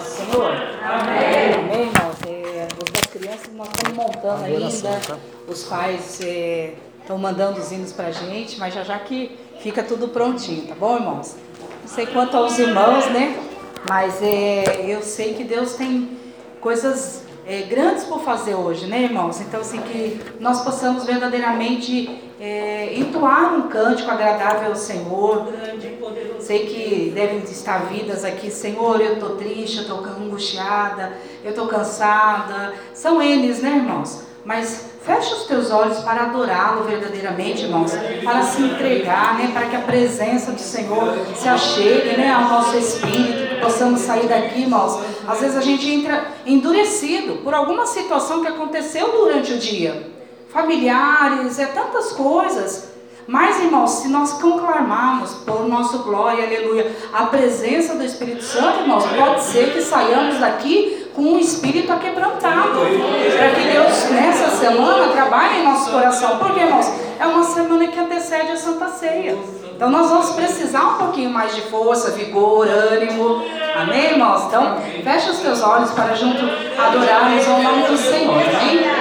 [0.01, 0.51] Senhor.
[0.83, 1.53] Amém.
[1.53, 2.17] Amém, irmãos.
[2.27, 4.99] É, as crianças nós estamos montando ainda.
[5.07, 5.17] Tá?
[5.47, 9.83] Os pais estão é, mandando os hinos para a gente, mas já já que fica
[9.83, 11.35] tudo prontinho, tá bom, irmãos?
[11.81, 13.37] Não sei quanto aos irmãos, né?
[13.87, 16.17] Mas é, eu sei que Deus tem
[16.59, 19.41] coisas é, grandes por fazer hoje, né, irmãos?
[19.41, 25.47] Então, assim, que nós possamos verdadeiramente é, entoar um cântico agradável ao Senhor.
[26.39, 31.67] Sei que devem estar vidas aqui, Senhor, eu estou triste, eu estou angustiada, eu estou
[31.67, 32.73] cansada.
[32.93, 34.30] São eles, né, irmãos?
[34.43, 37.91] Mas feche os teus olhos para adorá-lo verdadeiramente, irmãos,
[38.23, 42.77] para se entregar, né, para que a presença do Senhor se achegue, né, ao nosso
[42.77, 44.99] espírito, que possamos sair daqui, irmãos.
[45.27, 50.11] Às vezes a gente entra endurecido por alguma situação que aconteceu durante o dia
[50.51, 52.91] familiares, é tantas coisas.
[53.27, 59.05] Mas, irmãos, se nós conclamarmos por nosso glória, aleluia, a presença do Espírito Santo, irmãos,
[59.05, 62.79] pode ser que saiamos daqui com um espírito aquebrantado.
[63.37, 66.37] Para que Deus, nessa semana, trabalhe em nosso coração.
[66.37, 69.37] Porque, irmãos, é uma semana que antecede a Santa Ceia.
[69.75, 73.43] Então, nós vamos precisar um pouquinho mais de força, vigor, ânimo.
[73.75, 74.43] Amém, irmãos?
[74.45, 76.43] Então, fecha os teus olhos para junto
[76.79, 78.35] adorarmos o nome do Senhor.
[78.35, 79.00] Amém?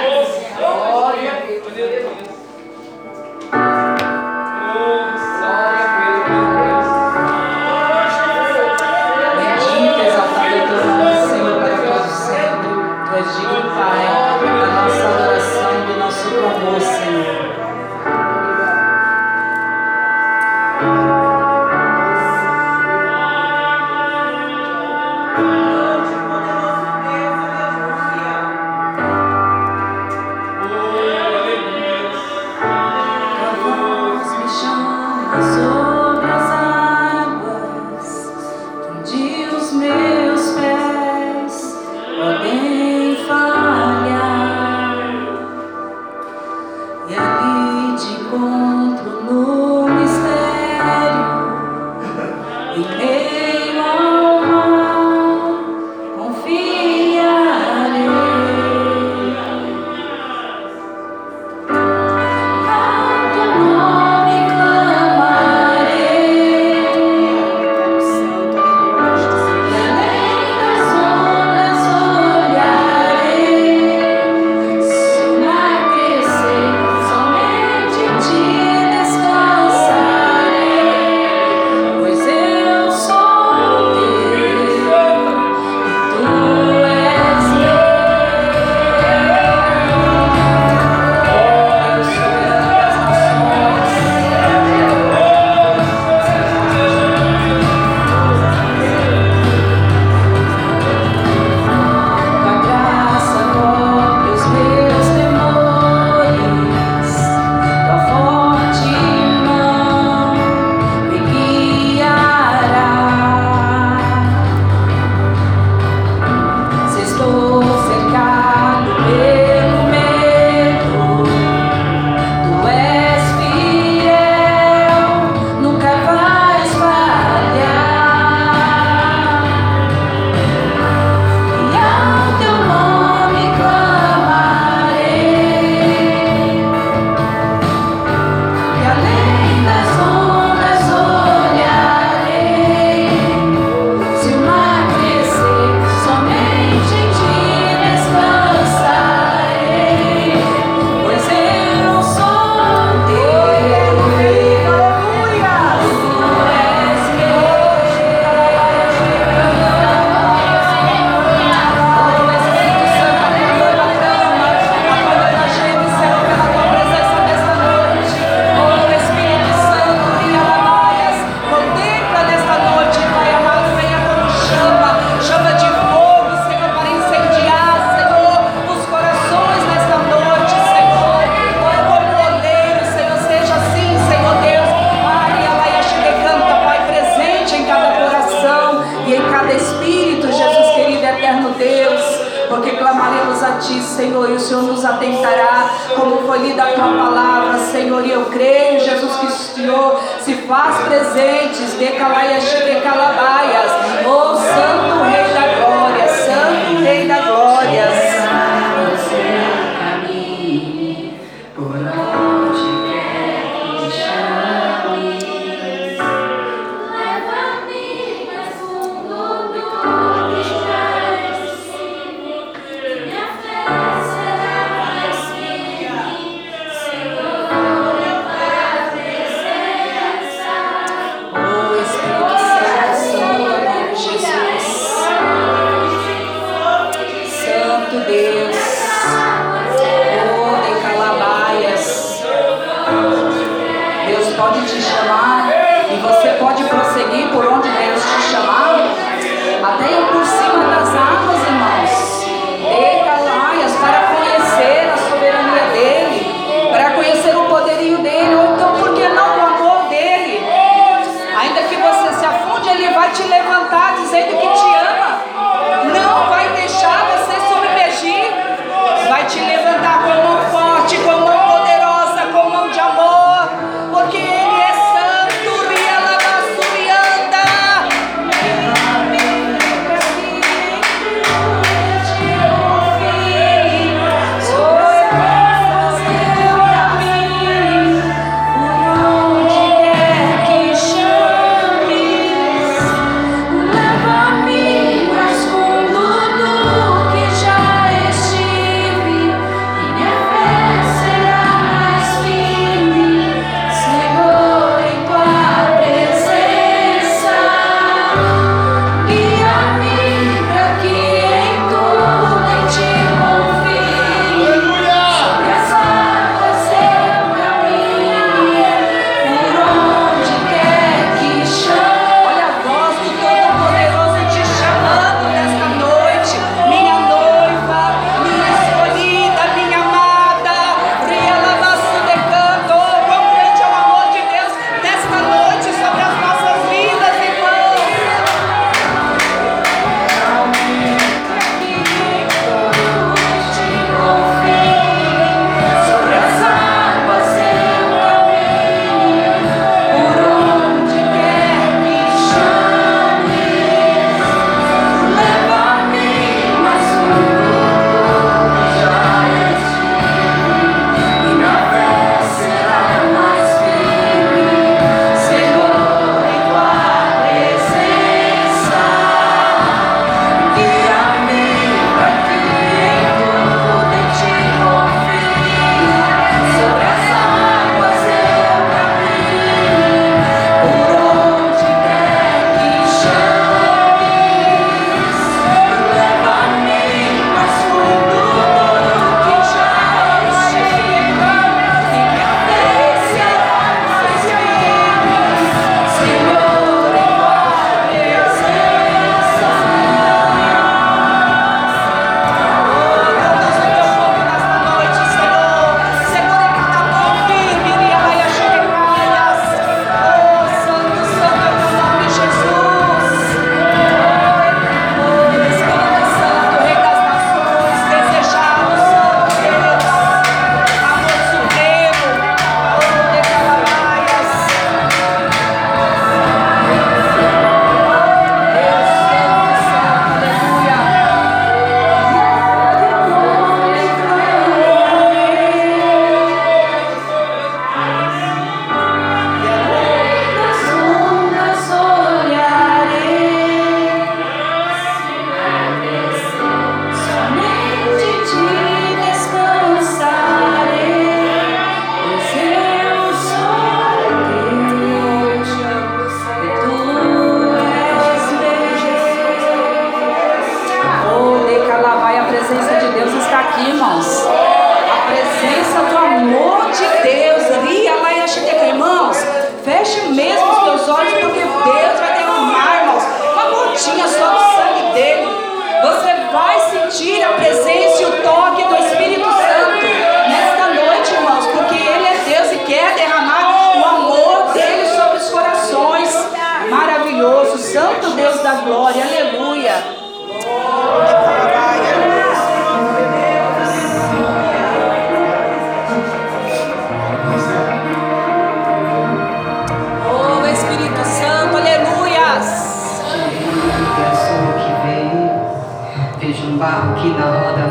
[476.90, 477.69] tira o presente.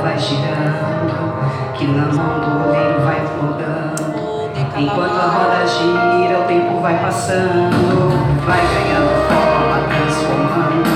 [0.09, 4.49] vai girando, que na mão do oleiro vai mudando.
[4.75, 8.09] Enquanto a roda gira, o tempo vai passando,
[8.43, 10.89] vai ganhando forma, transformando.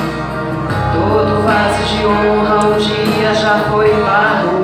[0.93, 4.62] Todo vaso de honra um dia já foi barro.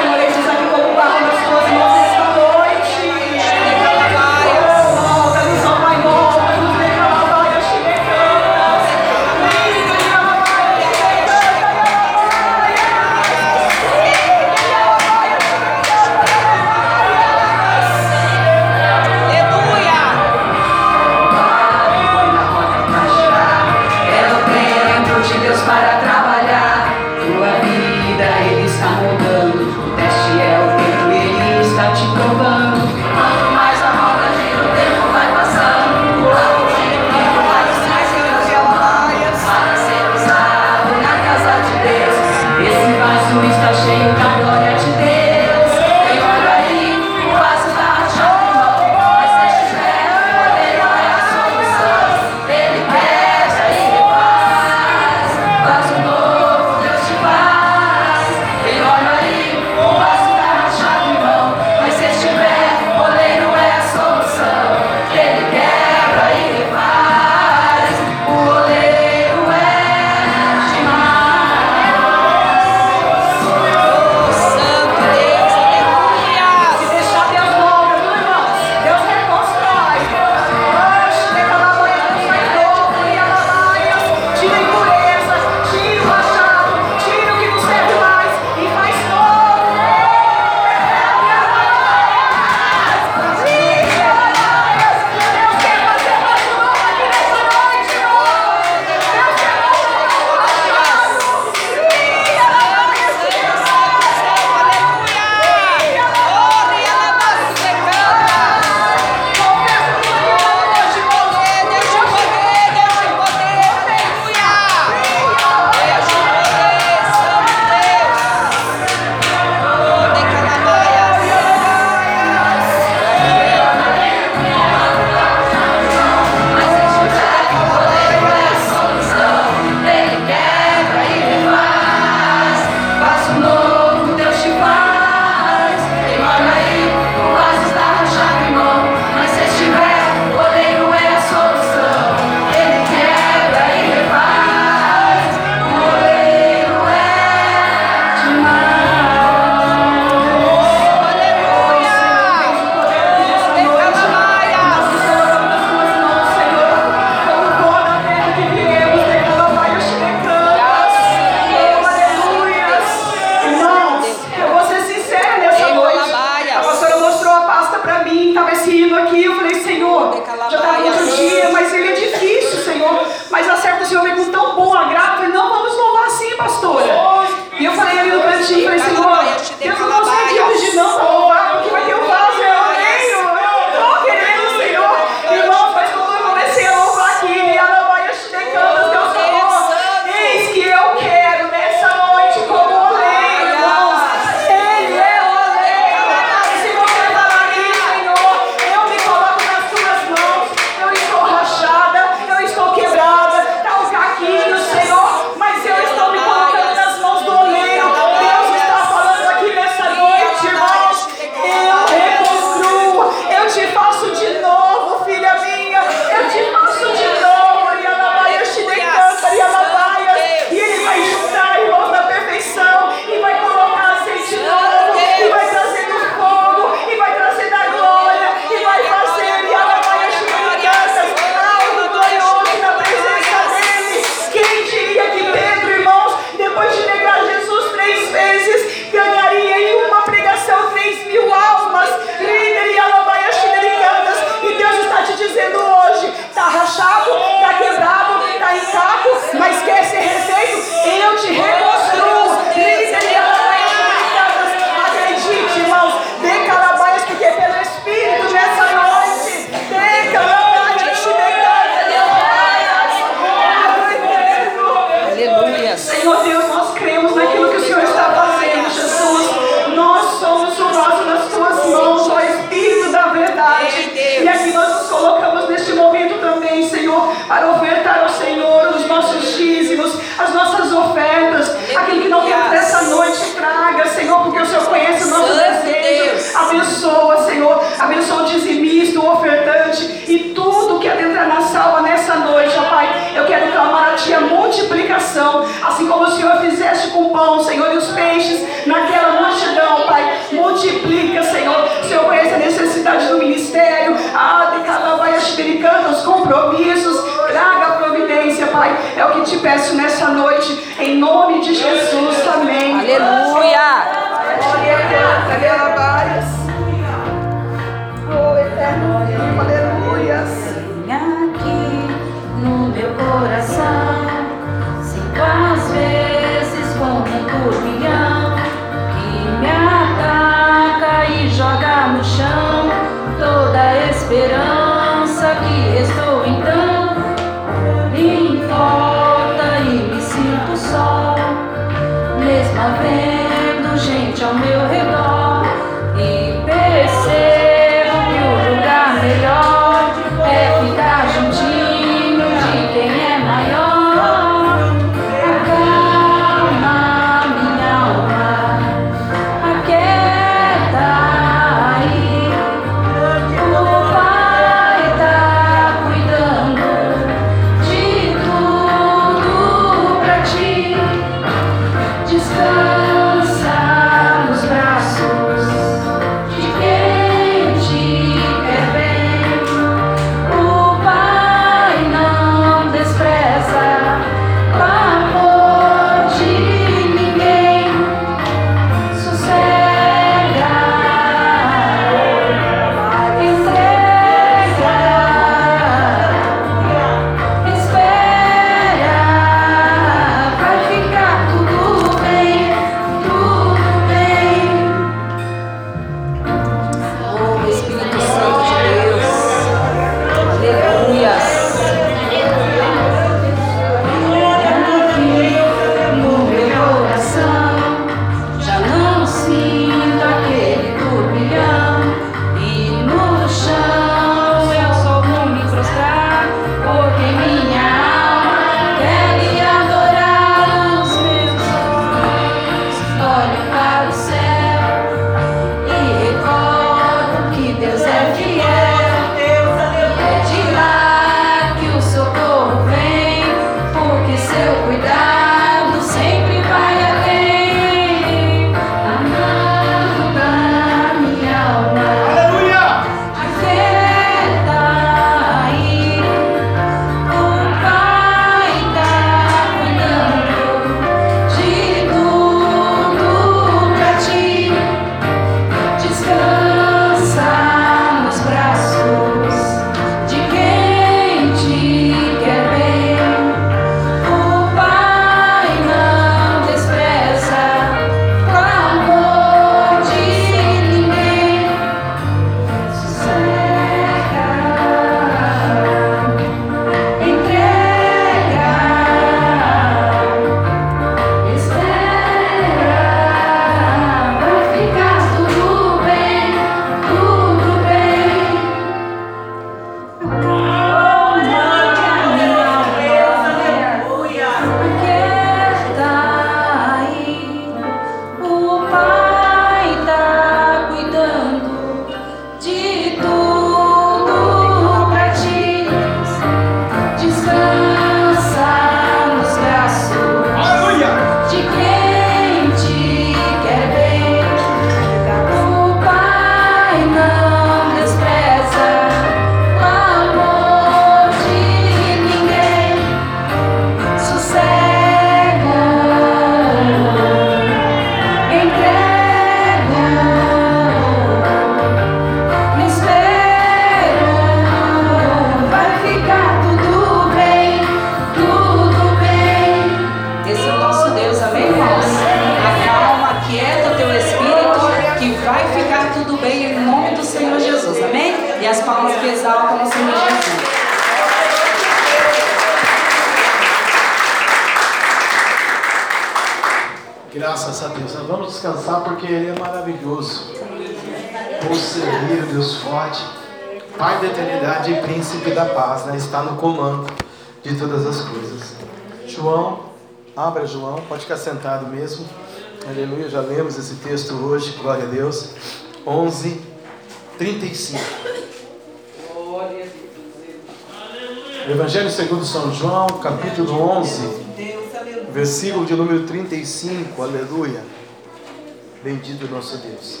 [599.06, 600.00] Bendito nosso Deus.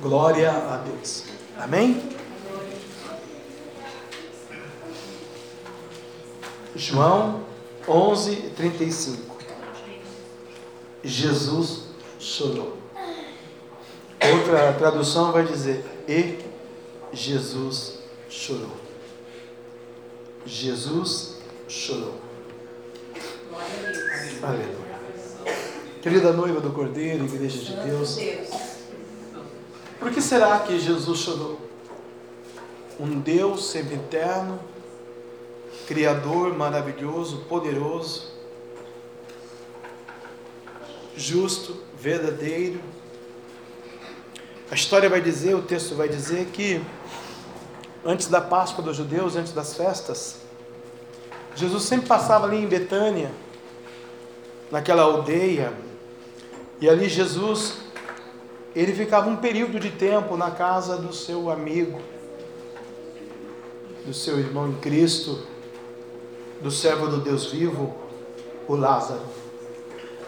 [0.00, 1.24] Glória a Deus.
[1.58, 2.00] Amém?
[6.76, 7.44] João
[7.88, 9.36] 11, 35.
[11.02, 11.86] Jesus
[12.20, 12.78] chorou.
[14.32, 16.38] Outra tradução vai dizer: E
[17.12, 17.98] Jesus
[18.28, 18.76] chorou.
[20.46, 22.14] Jesus chorou.
[24.40, 24.80] Aleluia.
[26.02, 28.18] Querida noiva do Cordeiro, igreja de Deus,
[29.98, 31.60] por que será que Jesus chorou?
[32.98, 34.60] Um Deus sempre eterno,
[35.86, 38.30] Criador maravilhoso, poderoso,
[41.16, 42.80] justo, verdadeiro.
[44.70, 46.80] A história vai dizer, o texto vai dizer que
[48.04, 50.36] antes da Páscoa dos judeus, antes das festas,
[51.56, 53.32] Jesus sempre passava ali em Betânia,
[54.70, 55.72] naquela aldeia,
[56.80, 57.78] e ali Jesus,
[58.74, 62.00] ele ficava um período de tempo na casa do seu amigo,
[64.06, 65.40] do seu irmão em Cristo,
[66.62, 67.94] do servo do Deus vivo,
[68.66, 69.20] o Lázaro.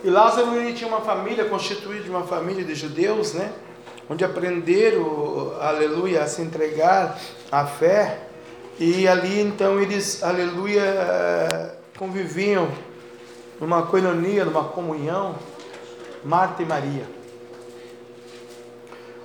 [0.04, 3.52] E Lázaro ele tinha uma família constituída de uma família de judeus, né?
[4.10, 7.18] Onde aprenderam, aleluia, a se entregar
[7.50, 8.26] à fé.
[8.78, 12.68] E ali então eles, aleluia, conviviam
[13.60, 15.36] numa coinonia, numa comunhão,
[16.24, 17.06] Marta e Maria.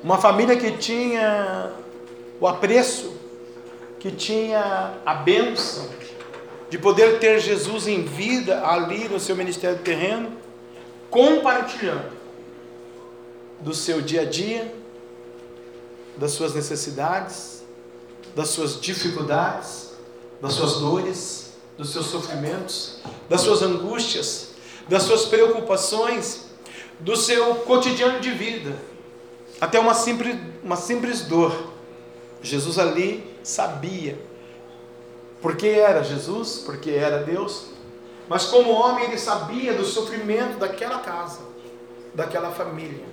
[0.03, 1.71] Uma família que tinha
[2.39, 3.15] o apreço,
[3.99, 5.89] que tinha a bênção
[6.69, 10.31] de poder ter Jesus em vida ali no seu ministério terreno,
[11.09, 12.15] compartilhando
[13.59, 14.73] do seu dia a dia,
[16.17, 17.63] das suas necessidades,
[18.35, 19.93] das suas dificuldades,
[20.41, 24.49] das suas dores, dos seus sofrimentos, das suas angústias,
[24.89, 26.46] das suas preocupações,
[26.99, 28.75] do seu cotidiano de vida,
[29.59, 31.73] até uma simples, uma simples dor.
[32.41, 34.17] Jesus ali sabia,
[35.41, 37.67] porque era Jesus, porque era Deus,
[38.27, 41.39] mas como homem ele sabia do sofrimento daquela casa,
[42.13, 43.05] daquela família.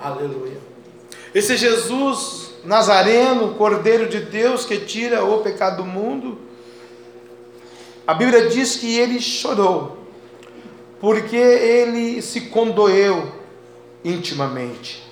[0.00, 0.58] Aleluia.
[1.34, 6.38] Esse Jesus Nazareno, Cordeiro de Deus que tira o pecado do mundo,
[8.06, 9.98] a Bíblia diz que ele chorou,
[11.04, 13.30] porque ele se condoeu
[14.02, 15.06] intimamente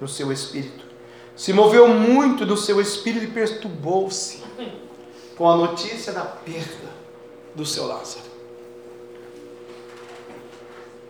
[0.00, 0.82] no seu espírito,
[1.36, 4.42] se moveu muito no seu espírito e perturbou-se
[5.36, 6.88] com a notícia da perda
[7.54, 8.24] do seu Lázaro.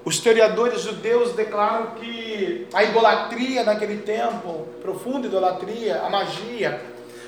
[0.05, 6.85] Os historiadores judeus declaram que a idolatria naquele tempo, profunda idolatria, a magia,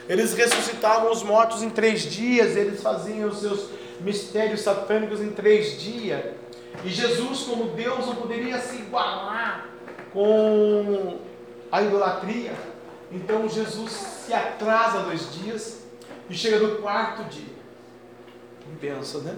[0.09, 3.69] eles ressuscitavam os mortos em três dias, eles faziam os seus
[4.01, 6.25] mistérios satânicos em três dias.
[6.85, 9.69] E Jesus, como Deus, não poderia se igualar
[10.13, 11.19] com
[11.71, 12.53] a idolatria.
[13.11, 15.83] Então Jesus se atrasa dois dias
[16.29, 17.59] e chega no quarto dia.
[18.81, 19.35] Pensa, né?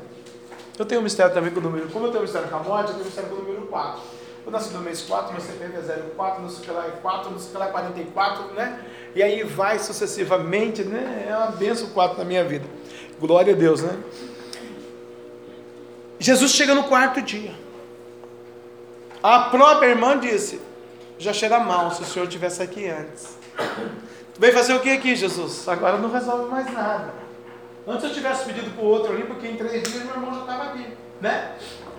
[0.78, 1.88] Eu tenho um mistério também com o número.
[1.88, 3.66] Como eu tenho um mistério com a morte, eu tenho um mistério com o número
[3.66, 4.02] 4.
[4.44, 6.90] Eu nasci no mês 4, meu CPF é 04, não sei o que lá é
[6.90, 8.80] 4, não sei o que lá é 44, né?
[9.14, 11.26] E aí vai sucessivamente, né?
[11.28, 12.64] É uma benção 4 na minha vida.
[13.20, 13.96] Glória a Deus, né?
[16.20, 17.54] Jesus chega no quarto dia.
[19.22, 20.60] A própria irmã disse:
[21.18, 23.38] Já cheira mal se o senhor tivesse aqui antes.
[24.34, 25.66] Tu veio fazer o que aqui, Jesus?
[25.66, 27.14] Agora não resolve mais nada.
[27.88, 30.40] Antes eu tivesse pedido para o outro ali, porque em três dias meu irmão já
[30.42, 30.86] estava aqui,
[31.22, 31.52] né?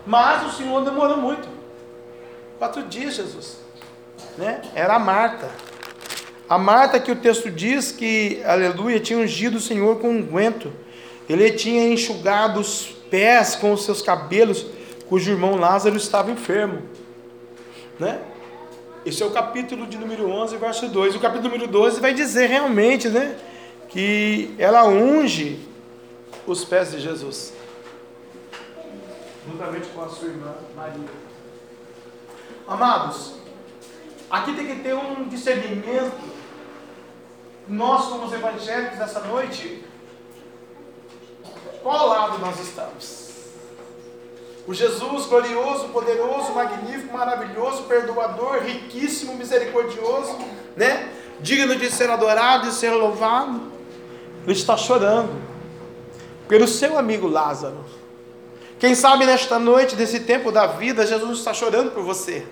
[0.06, 1.50] Mas o Senhor demorou muito.
[2.60, 3.58] Quatro dias, Jesus.
[4.38, 4.62] Né?
[4.76, 5.50] Era a Marta.
[6.48, 10.72] A Marta que o texto diz que, aleluia, tinha ungido o Senhor com unguento.
[11.28, 14.66] Ele tinha enxugado os pés com os seus cabelos,
[15.08, 16.82] cujo irmão Lázaro estava enfermo.
[18.00, 18.20] Né?
[19.06, 21.16] Esse é o capítulo de número 11, verso 2.
[21.16, 23.38] O capítulo número 12 vai dizer realmente, né?
[23.90, 25.60] Que ela unge
[26.48, 27.54] os pés de Jesus,
[29.48, 31.10] juntamente com a sua irmã Maria.
[32.68, 33.34] Amados,
[34.30, 36.32] aqui tem que ter um discernimento.
[37.68, 39.84] Nós, como os evangélicos, essa noite,
[41.82, 43.32] qual lado nós estamos?
[44.68, 50.38] O Jesus glorioso, poderoso, magnífico, maravilhoso, perdoador, riquíssimo, misericordioso,
[50.76, 51.12] né?
[51.40, 53.60] Digno de ser adorado e ser louvado.
[54.44, 55.42] Ele está chorando
[56.48, 57.84] pelo seu amigo Lázaro.
[58.80, 62.48] Quem sabe nesta noite, desse tempo da vida, Jesus está chorando por você.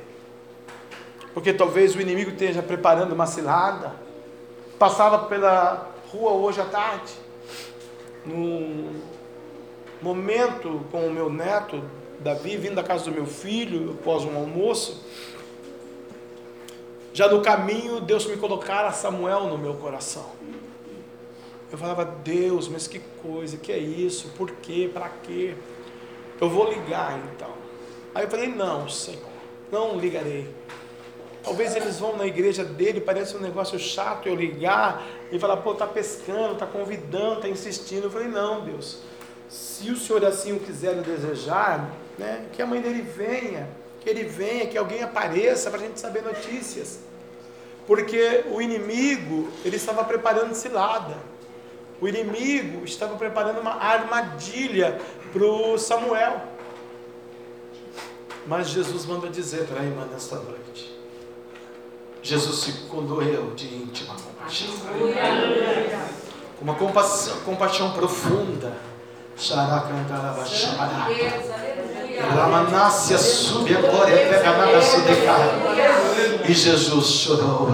[1.34, 3.94] Porque talvez o inimigo esteja preparando uma cilada.
[4.78, 7.14] Passava pela rua hoje à tarde,
[8.26, 9.00] num
[10.02, 11.84] momento com o meu neto,
[12.20, 15.04] Davi, vindo da casa do meu filho, após um almoço.
[17.14, 20.26] Já no caminho, Deus me colocara Samuel no meu coração.
[21.72, 24.30] Eu falava, Deus, mas que coisa, que é isso?
[24.30, 24.90] Por quê?
[24.92, 25.54] Para quê?
[26.42, 27.54] Eu vou ligar então.
[28.16, 29.22] Aí eu falei, não, Senhor,
[29.72, 30.50] não ligarei.
[31.44, 35.74] Talvez eles vão na igreja dele, parece um negócio chato eu ligar e falar, pô,
[35.74, 38.06] tá pescando, tá convidando, tá insistindo.
[38.06, 39.00] Eu falei, não, Deus,
[39.50, 43.68] se o Senhor assim o quiser e desejar, né, que a mãe dele venha,
[44.00, 47.00] que ele venha, que alguém apareça para a gente saber notícias.
[47.88, 51.18] Porque o inimigo, ele estava preparando cilada.
[52.00, 55.02] O inimigo estava preparando uma armadilha
[55.34, 56.42] para o Samuel.
[58.46, 60.98] Mas Jesus manda dizer para a irmã nesta noite.
[62.22, 64.68] Jesus se condoeu de íntima compaixão.
[66.58, 68.89] Com uma compaixão, compaixão profunda.
[76.48, 77.70] E Jesus chorou.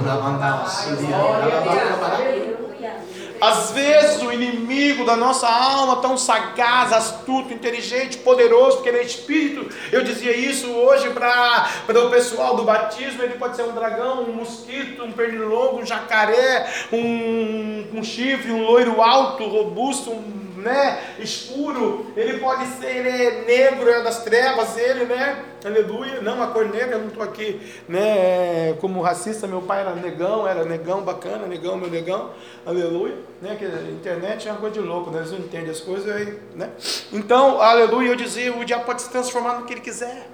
[3.41, 9.03] Às vezes o inimigo da nossa alma, tão sagaz, astuto, inteligente, poderoso, porque ele é
[9.03, 9.67] espírito.
[9.91, 13.23] Eu dizia isso hoje para o pessoal do batismo.
[13.23, 18.63] Ele pode ser um dragão, um mosquito, um pernilongo, um jacaré, um, um chifre, um
[18.63, 25.05] loiro alto, robusto, um né, escuro, ele pode ser é negro, é das trevas, ele,
[25.05, 29.81] né, aleluia, não, a cor negra, eu não estou aqui, né, como racista, meu pai
[29.81, 32.31] era negão, era negão, bacana, negão, meu negão,
[32.65, 35.81] aleluia, né, que a internet é uma coisa de louco, né, eles não entendem as
[35.81, 36.69] coisas, aí, né,
[37.11, 40.27] então, aleluia, eu dizia, o diabo pode se transformar no que ele quiser,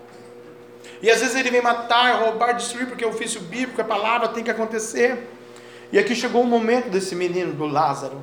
[1.01, 4.43] e às vezes ele vem matar, roubar, destruir, porque é ofício bíblico, a palavra tem
[4.43, 5.28] que acontecer,
[5.91, 8.22] e aqui chegou o momento desse menino, do Lázaro,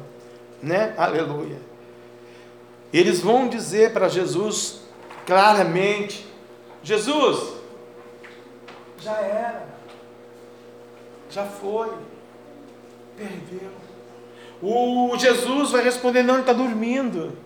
[0.62, 1.68] né, aleluia,
[2.93, 4.80] eles vão dizer para Jesus
[5.26, 6.26] claramente:
[6.82, 7.55] Jesus,
[9.01, 9.66] já era,
[11.30, 11.91] já foi,
[13.16, 13.70] perdeu.
[14.62, 17.36] O Jesus vai responder: não, ele está dormindo.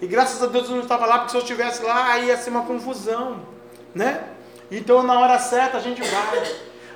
[0.00, 2.36] E graças a Deus eu não estava lá, porque se eu estivesse lá, aí ia
[2.36, 3.40] ser uma confusão,
[3.94, 4.24] né?
[4.70, 6.42] Então na hora certa a gente vai.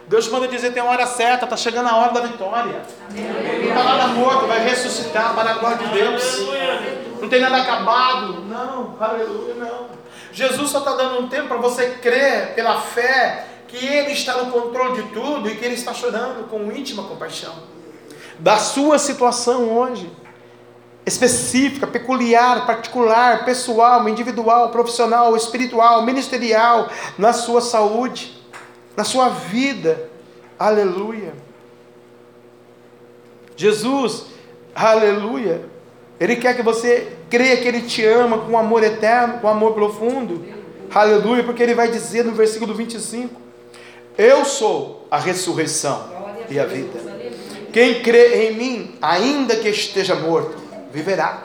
[0.08, 2.82] Deus manda dizer tem a hora certa, está chegando a hora da vitória.
[3.10, 6.48] Não está nada morto, vai ressuscitar para a glória de Deus
[7.20, 8.44] não tem nada acabado.
[8.44, 9.88] Não, aleluia, não.
[10.32, 14.50] Jesus só está dando um tempo para você crer pela fé que Ele está no
[14.50, 17.78] controle de tudo e que Ele está chorando com íntima compaixão
[18.38, 20.10] da sua situação hoje,
[21.04, 28.40] específica, peculiar, particular, pessoal, individual, profissional, espiritual, ministerial, na sua saúde,
[28.96, 30.08] na sua vida.
[30.58, 31.34] Aleluia.
[33.56, 34.26] Jesus,
[34.74, 35.68] aleluia,
[36.20, 40.44] ele quer que você creia que Ele te ama com amor eterno, com amor profundo.
[40.92, 43.40] Aleluia, porque Ele vai dizer no versículo 25:
[44.16, 46.08] Eu sou a ressurreição
[46.50, 46.98] e a vida.
[47.72, 50.56] Quem crê em mim, ainda que esteja morto,
[50.90, 51.44] viverá.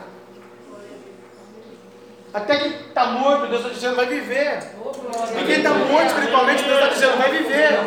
[2.32, 4.58] Até quem está morto, Deus está dizendo, vai viver.
[5.40, 7.78] E quem está morto espiritualmente, Deus está dizendo, vai viver.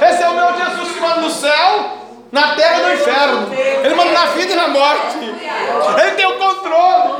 [0.00, 3.48] Esse é o meu Jesus que mora no céu na terra no inferno.
[3.54, 5.18] Ele manda na vida e na morte.
[6.00, 7.12] Ele tem o controle.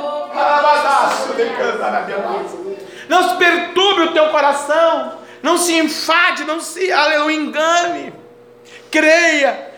[3.08, 5.12] Não se perturbe o teu coração.
[5.42, 8.12] Não se enfade, não se aleluia, engane.
[8.90, 9.74] Creia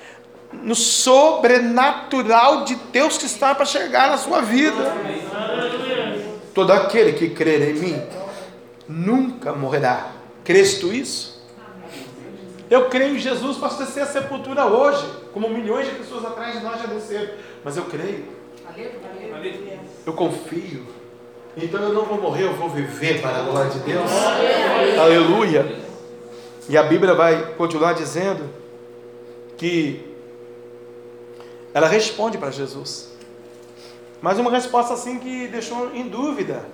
[0.52, 4.92] no sobrenatural de Deus que está para chegar na sua vida.
[6.54, 8.02] Todo aquele que crer em mim
[8.88, 10.08] nunca morrerá.
[10.42, 11.37] Crês tu isso?
[12.70, 16.64] Eu creio em Jesus para descer a sepultura hoje, como milhões de pessoas atrás de
[16.64, 17.30] nós já desceram.
[17.64, 18.26] Mas eu creio.
[20.04, 20.86] Eu confio.
[21.56, 24.10] Então eu não vou morrer, eu vou viver para a glória de Deus.
[25.00, 25.80] Aleluia.
[26.68, 28.48] E a Bíblia vai continuar dizendo
[29.56, 30.14] que
[31.72, 33.12] ela responde para Jesus.
[34.20, 36.66] Mas uma resposta assim que deixou em dúvida.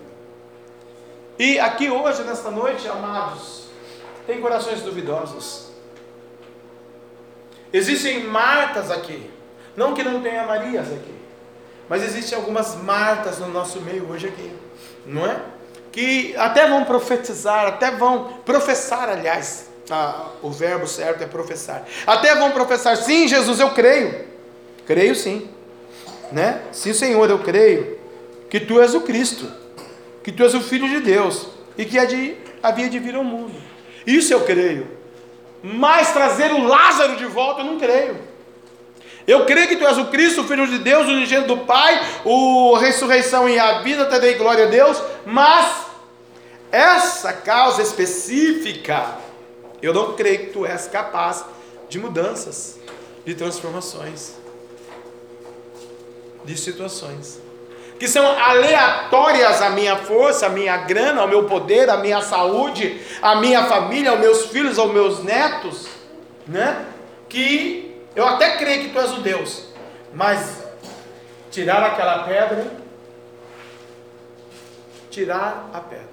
[1.39, 3.65] E aqui hoje, nesta noite, amados,
[4.27, 5.64] tem corações duvidosos.
[7.75, 9.29] Existem Martas aqui.
[9.77, 11.13] Não que não tenha Marias aqui.
[11.89, 14.49] Mas existem algumas Martas no nosso meio hoje aqui.
[15.05, 15.41] Não é?
[15.91, 19.69] Que até vão profetizar, até vão professar, aliás.
[20.41, 21.85] O verbo certo é professar.
[22.07, 24.25] Até vão professar, sim, Jesus, eu creio.
[24.87, 25.51] Creio sim.
[26.31, 26.63] Né?
[26.71, 27.99] Sim, Senhor, eu creio
[28.49, 29.51] que tu és o Cristo,
[30.23, 31.99] que tu és o Filho de Deus e que
[32.63, 33.53] havia de vir ao mundo.
[34.07, 35.03] Isso eu creio.
[35.67, 38.19] Mas trazer o Lázaro de volta, eu não creio.
[39.27, 41.99] Eu creio que tu és o Cristo, o Filho de Deus, o unigênito do Pai,
[42.23, 45.87] o ressurreição e a vida, te dei glória a Deus, mas
[46.71, 49.17] essa causa específica,
[49.81, 51.47] eu não creio que tu és capaz
[51.89, 52.79] de mudanças,
[53.25, 54.35] de transformações,
[56.45, 57.44] de situações
[58.05, 63.01] que são aleatórias à minha força, à minha grana, ao meu poder, à minha saúde,
[63.23, 65.89] à minha família, aos meus filhos, aos meus netos,
[66.47, 66.85] né?
[67.31, 69.69] Que eu até creio que tu és o Deus,
[70.13, 70.67] mas
[71.51, 72.67] tirar aquela pedra,
[75.11, 76.05] tirar a pedra.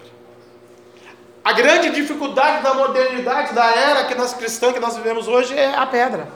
[1.43, 5.75] A grande dificuldade da modernidade, da era que nós cristãos que nós vivemos hoje é
[5.75, 6.29] a pedra.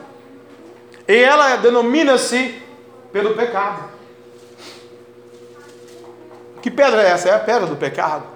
[1.08, 2.62] E ela denomina-se
[3.10, 3.95] pelo pecado.
[6.66, 7.28] Que pedra é essa?
[7.28, 8.26] É a pedra do pecado.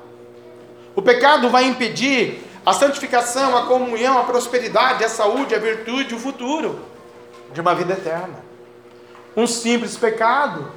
[0.94, 6.18] O pecado vai impedir a santificação, a comunhão, a prosperidade, a saúde, a virtude, o
[6.20, 6.78] futuro
[7.52, 8.44] de uma vida eterna.
[9.36, 10.70] Um simples pecado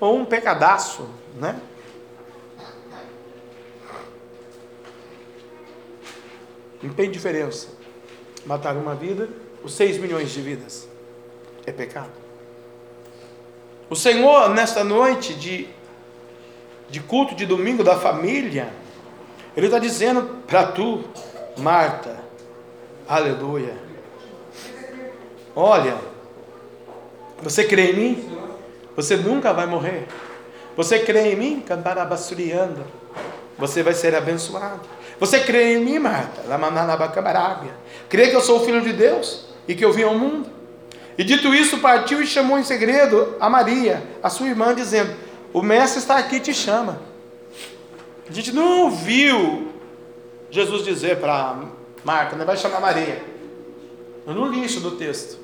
[0.00, 1.06] ou um pecadaço,
[1.38, 1.60] né?
[6.82, 7.68] Não tem diferença.
[8.46, 9.28] Matar uma vida,
[9.62, 10.88] os seis milhões de vidas,
[11.66, 12.12] é pecado.
[13.90, 15.76] O Senhor, nesta noite de,
[16.88, 18.68] de culto de domingo da família,
[19.56, 21.04] Ele está dizendo para tu,
[21.56, 22.16] Marta,
[23.08, 23.74] aleluia.
[25.54, 25.96] Olha,
[27.42, 28.38] você crê em mim?
[28.94, 30.06] Você nunca vai morrer.
[30.76, 31.60] Você crê em mim?
[31.66, 32.86] Cantarabassurianda.
[33.58, 34.82] Você vai ser abençoado.
[35.18, 36.42] Você crê em mim, Marta?
[36.46, 37.72] Lamananabacabarábia.
[38.08, 40.50] Crê que eu sou o filho de Deus e que eu vim ao mundo?
[41.16, 45.14] E dito isso, partiu e chamou em segredo a Maria, a sua irmã, dizendo:
[45.52, 47.00] O mestre está aqui e te chama.
[48.28, 49.72] A gente não ouviu
[50.50, 51.64] Jesus dizer para
[52.04, 53.22] Marta, né, vai chamar Maria.
[54.26, 55.38] Eu não li isso do texto.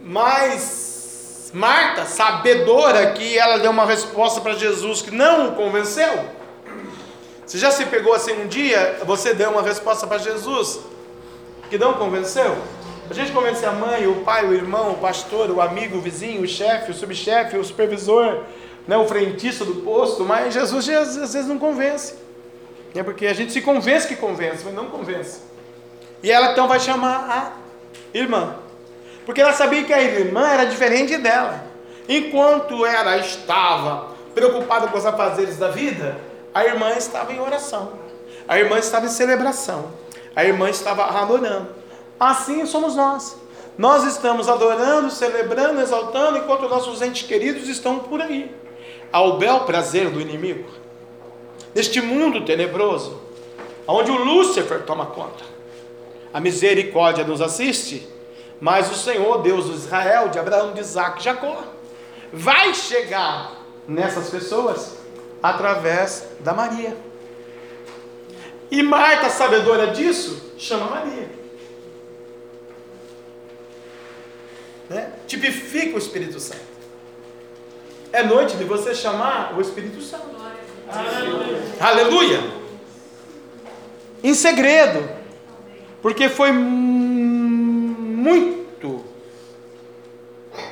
[0.00, 6.28] Mas Marta, sabedora que ela deu uma resposta para Jesus que não o convenceu.
[7.46, 10.80] Você já se pegou assim um dia, você deu uma resposta para Jesus
[11.70, 12.56] que não convenceu?
[13.10, 16.42] A gente convence a mãe, o pai, o irmão, o pastor, o amigo, o vizinho,
[16.42, 18.44] o chefe, o subchefe, o supervisor,
[18.88, 22.14] né, o frentista do posto, mas Jesus às vezes não convence.
[22.94, 25.40] É porque a gente se convence que convence, mas não convence.
[26.22, 27.52] E ela então vai chamar a
[28.16, 28.56] irmã.
[29.26, 31.64] Porque ela sabia que a irmã era diferente dela.
[32.08, 36.16] Enquanto ela estava preocupada com os afazeres da vida,
[36.54, 37.92] a irmã estava em oração.
[38.46, 39.90] A irmã estava em celebração.
[40.36, 41.68] A irmã estava adorando.
[42.18, 43.36] Assim somos nós.
[43.76, 48.54] Nós estamos adorando, celebrando, exaltando, enquanto nossos entes queridos estão por aí,
[49.10, 50.68] ao bel prazer do inimigo.
[51.74, 53.20] Neste mundo tenebroso,
[53.86, 55.44] onde o Lúcifer toma conta.
[56.32, 58.08] A misericórdia nos assiste,
[58.60, 61.64] mas o Senhor, Deus de Israel, de Abraão, de Isaac, de Jacó,
[62.32, 64.96] vai chegar nessas pessoas
[65.42, 66.96] através da Maria.
[68.70, 71.43] E Marta, sabedora disso, chama Maria.
[74.88, 75.10] Né?
[75.26, 76.74] Tipifica o Espírito Santo.
[78.12, 80.34] É noite de você chamar o Espírito Santo.
[80.88, 81.60] Aleluia.
[81.80, 82.40] Aleluia.
[84.22, 85.08] Em segredo.
[86.00, 87.74] Porque foi muito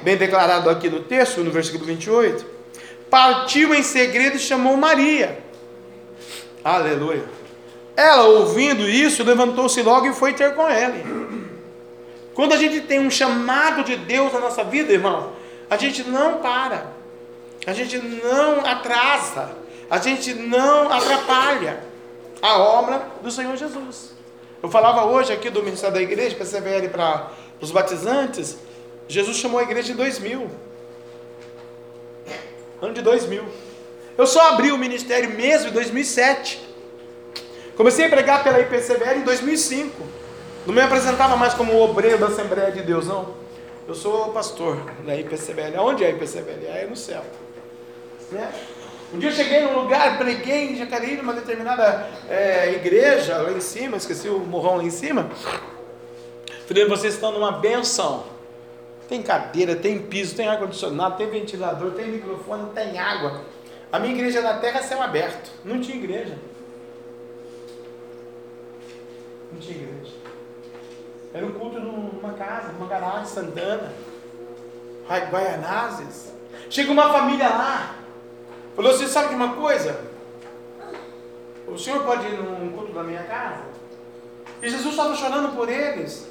[0.02, 2.46] bem declarado aqui no texto, no versículo 28.
[3.10, 5.42] Partiu em segredo e chamou Maria.
[6.62, 7.24] Aleluia.
[7.96, 11.02] Ela, ouvindo isso, levantou-se logo e foi ter com ele.
[12.34, 15.32] Quando a gente tem um chamado de Deus na nossa vida, irmão,
[15.68, 16.86] a gente não para,
[17.66, 19.54] a gente não atrasa,
[19.90, 21.82] a gente não atrapalha
[22.40, 24.12] a obra do Senhor Jesus.
[24.62, 27.30] Eu falava hoje aqui do ministério da igreja, PCVL para
[27.60, 28.58] os batizantes,
[29.08, 30.50] Jesus chamou a igreja em 2000.
[32.80, 33.44] Ano de 2000.
[34.16, 36.60] Eu só abri o ministério mesmo em 2007.
[37.76, 40.21] Comecei a pregar pela IPCBL em 2005.
[40.66, 43.34] Não me apresentava mais como obreiro da Assembleia de Deus, não.
[43.86, 45.76] Eu sou pastor da IPCBL.
[45.80, 46.66] Onde é a IPCBL?
[46.66, 47.24] É no céu.
[48.30, 48.52] Né?
[49.12, 53.60] Um dia eu cheguei num lugar, preguei em Jacareí, numa determinada é, igreja, lá em
[53.60, 55.28] cima, esqueci o morrão lá em cima.
[56.66, 58.24] Falei, vocês estão numa benção.
[59.08, 63.42] Tem cadeira, tem piso, tem ar-condicionado, tem ventilador, tem microfone, tem água.
[63.90, 65.50] A minha igreja na terra é céu aberto.
[65.64, 66.38] Não tinha igreja.
[69.52, 70.21] Não tinha igreja.
[71.34, 73.92] Era um culto numa casa, numa garagem, Santana,
[75.08, 76.32] Guaianazes.
[76.68, 77.94] Chega uma família lá.
[78.76, 80.00] Falou, você sabe de uma coisa?
[81.66, 83.62] O senhor pode ir num culto da minha casa?
[84.60, 86.30] E Jesus estava chorando por eles.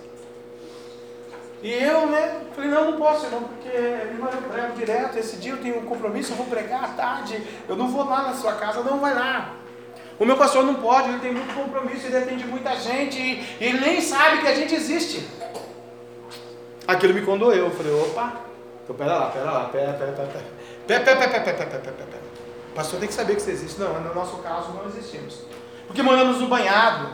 [1.63, 5.51] E eu, né, falei, não, não posso, irmão, porque irmão, eu prego direto, esse dia
[5.51, 8.53] eu tenho um compromisso, eu vou pregar à tarde, eu não vou lá na sua
[8.53, 9.57] casa, não vai lá.
[10.21, 13.79] O meu pastor não pode, ele tem muito compromisso, ele atende muita gente e, ele
[13.79, 15.27] nem sabe que a gente existe.
[16.87, 17.65] Aquilo me condoeu.
[17.65, 18.33] Eu falei, opa,
[18.83, 20.45] então pera lá, pera lá, pera, pera, pera, pera.
[20.85, 22.23] Pera, pera, pera, pera, pera, pera, pera, pera.
[22.69, 23.79] O pastor tem que saber que você existe.
[23.79, 25.39] Não, no nosso caso não existimos.
[25.87, 27.09] Porque moramos no banhado.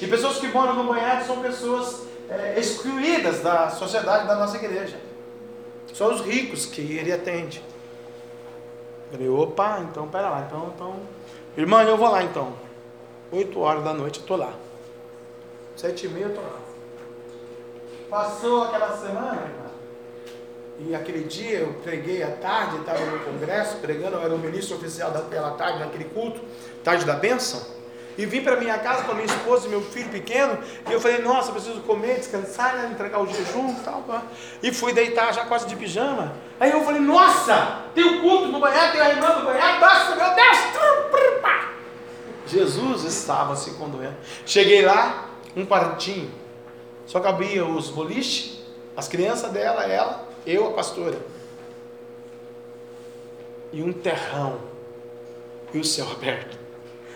[0.00, 4.96] E pessoas que moram no banhado são pessoas é, excluídas da sociedade da nossa igreja.
[5.92, 7.62] Só os ricos que ele atende.
[9.12, 11.13] Eu falei, opa, então pera lá, então, então
[11.56, 12.52] Irmã, eu vou lá então.
[13.30, 14.52] Oito horas da noite eu tô lá.
[15.76, 16.58] Sete e meia eu tô lá.
[18.10, 19.64] Passou aquela semana, irmã.
[20.80, 24.76] E aquele dia eu preguei à tarde, estava no congresso pregando, eu era o ministro
[24.76, 26.40] oficial da, pela tarde naquele culto,
[26.82, 27.62] tarde da bênção.
[28.16, 30.58] E vim para minha casa com a minha esposa e meu filho pequeno.
[30.88, 34.02] E eu falei, nossa, preciso comer, descansar, né, entregar o jejum e tal.
[34.02, 34.22] Tá?
[34.62, 36.34] E fui deitar já quase de pijama.
[36.60, 40.14] Aí eu falei, nossa, tem o culto no banheiro, tem a irmã no banheiro, nossa,
[40.14, 40.74] meu Deus.
[42.46, 44.16] Jesus estava se condoendo.
[44.46, 46.30] Cheguei lá, um quartinho.
[47.06, 48.60] Só cabia os boliches,
[48.96, 51.18] as crianças dela, ela, eu, a pastora.
[53.72, 54.60] E um terrão.
[55.72, 56.63] E o céu aberto.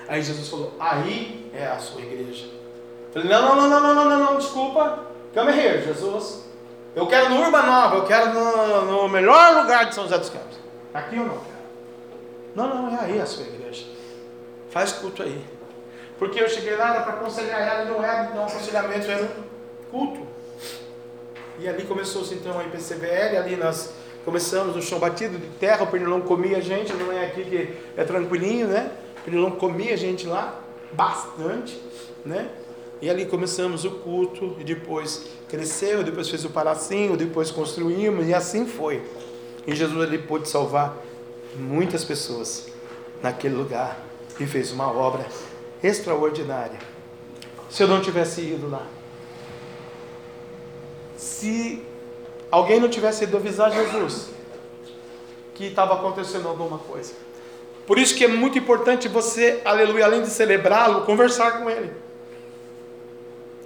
[0.09, 2.47] Aí Jesus falou: Aí é a sua igreja.
[2.47, 5.07] Eu falei: Não, não, não, não, não, não, não, desculpa.
[5.35, 6.49] Come here, Jesus.
[6.97, 10.31] Eu quero no Urba Nova, eu quero no, no melhor lugar de São José dos
[10.31, 10.59] Campos.
[10.93, 11.59] Aqui eu não quero.
[12.57, 13.87] Não, não, é aí a sua igreja.
[14.71, 15.45] Faz culto aí.
[16.19, 20.27] Porque eu cheguei lá, para aconselhar ela, não era, então o aconselhamento era um culto.
[21.61, 23.93] E ali começou-se então a IPCBL, ali nós
[24.25, 27.77] começamos no chão batido de terra, o pernilongo comia a gente, não é aqui que
[27.97, 28.91] é tranquilinho, né?
[29.25, 30.61] Pernilongo comia a gente lá,
[30.93, 31.81] bastante,
[32.25, 32.51] né?
[33.01, 38.35] E ali começamos o culto, e depois cresceu, depois fez o palacinho, depois construímos, e
[38.35, 39.03] assim foi.
[39.67, 40.97] E Jesus ele pôde salvar
[41.57, 42.69] muitas pessoas
[43.23, 44.01] naquele lugar
[44.41, 45.27] e fez uma obra
[45.83, 46.79] extraordinária.
[47.71, 48.87] Se eu não tivesse ido lá,
[51.17, 51.85] se
[52.51, 54.31] alguém não tivesse ido avisar Jesus
[55.55, 57.13] que estava acontecendo alguma coisa,
[57.89, 61.91] por isso que é muito importante você, aleluia, além de celebrá-lo, conversar com ele.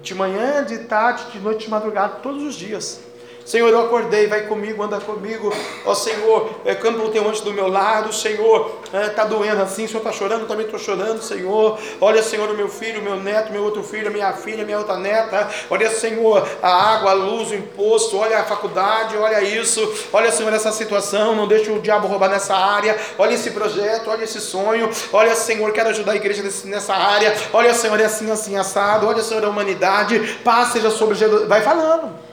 [0.01, 3.01] De manhã, de tarde, de noite, de madrugada, todos os dias.
[3.45, 5.53] Senhor, eu acordei, vai comigo, anda comigo.
[5.85, 8.13] Ó Senhor, é, campo o teu anjo do meu lado.
[8.13, 11.79] Senhor, está é, doendo assim, o Senhor está chorando, também estou chorando, Senhor.
[12.01, 15.49] Olha, Senhor, o meu filho, meu neto, meu outro filho, minha filha, minha outra neta.
[15.71, 18.17] Olha, Senhor, a água, a luz, o imposto.
[18.17, 19.81] Olha a faculdade, olha isso.
[20.13, 21.35] Olha, Senhor, essa situação.
[21.35, 22.99] Não deixe o diabo roubar nessa área.
[23.19, 24.89] Olha esse projeto, olha esse sonho.
[25.13, 27.35] Olha, Senhor, quero ajudar a igreja nessa área.
[27.53, 29.07] Olha, Senhor, é assim, assim, assado.
[29.07, 30.39] Olha, Senhor, a humanidade.
[30.45, 31.49] Paz seja sobre Jesus.
[31.49, 32.32] Vai falando.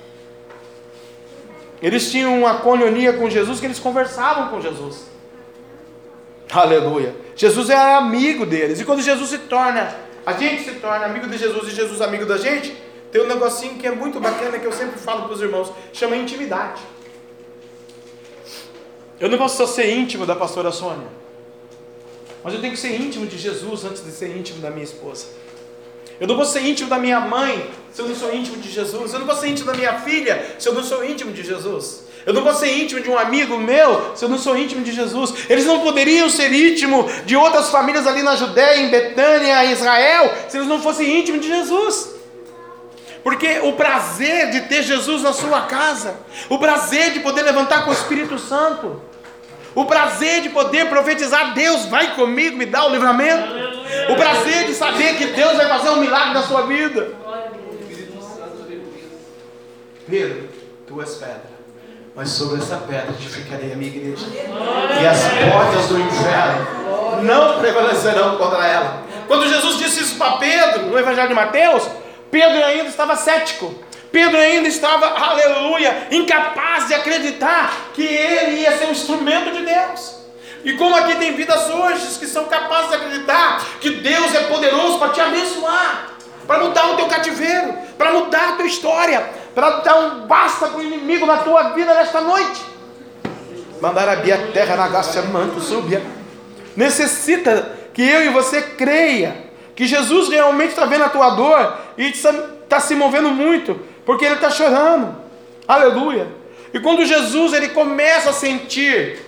[1.81, 5.09] Eles tinham uma conionia com Jesus que eles conversavam com Jesus.
[6.51, 7.15] Aleluia.
[7.35, 8.79] Jesus era amigo deles.
[8.79, 9.95] E quando Jesus se torna,
[10.25, 12.75] a gente se torna amigo de Jesus e Jesus amigo da gente,
[13.11, 16.15] tem um negocinho que é muito bacana que eu sempre falo para os irmãos, chama
[16.15, 16.81] intimidade.
[19.19, 21.07] Eu não posso só ser íntimo da pastora Sônia,
[22.43, 25.27] mas eu tenho que ser íntimo de Jesus antes de ser íntimo da minha esposa.
[26.19, 29.13] Eu não vou ser íntimo da minha mãe se eu não sou íntimo de Jesus.
[29.13, 32.03] Eu não vou ser íntimo da minha filha se eu não sou íntimo de Jesus.
[32.25, 34.91] Eu não vou ser íntimo de um amigo meu se eu não sou íntimo de
[34.91, 35.33] Jesus.
[35.49, 40.33] Eles não poderiam ser íntimo de outras famílias ali na Judéia, em Betânia, em Israel,
[40.47, 42.09] se eles não fossem íntimos de Jesus.
[43.23, 46.15] Porque o prazer de ter Jesus na sua casa,
[46.49, 49.01] o prazer de poder levantar com o Espírito Santo,
[49.79, 53.47] o prazer de poder profetizar, Deus vai comigo, me dá o livramento.
[54.09, 57.13] O prazer de saber que Deus vai fazer um milagre na sua vida.
[60.09, 60.49] Pedro,
[60.85, 61.43] tu és pedra,
[62.13, 64.25] mas sobre essa pedra edificarei a minha igreja.
[65.01, 69.03] E as portas do inferno não prevalecerão contra ela.
[69.27, 71.87] Quando Jesus disse isso para Pedro, no Evangelho de Mateus,
[72.29, 73.73] Pedro ainda estava cético.
[74.11, 80.19] Pedro ainda estava, aleluia, incapaz de acreditar que ele ia ser um instrumento de Deus.
[80.63, 84.99] E como aqui tem vidas hoje que são capazes de acreditar que Deus é poderoso
[84.99, 86.09] para te abençoar,
[86.45, 90.77] para mudar o teu cativeiro, para mudar a tua história, para dar um basta para
[90.77, 92.61] o inimigo na tua vida nesta noite.
[93.79, 94.17] Mandar a
[94.51, 96.03] terra na gacha manto subia.
[96.75, 102.09] Necessita que eu e você creia que Jesus realmente está vendo a tua dor e
[102.09, 103.79] está se movendo muito
[104.09, 105.15] porque ele está chorando.
[105.67, 106.33] Aleluia.
[106.73, 109.19] E quando Jesus ele começa a sentir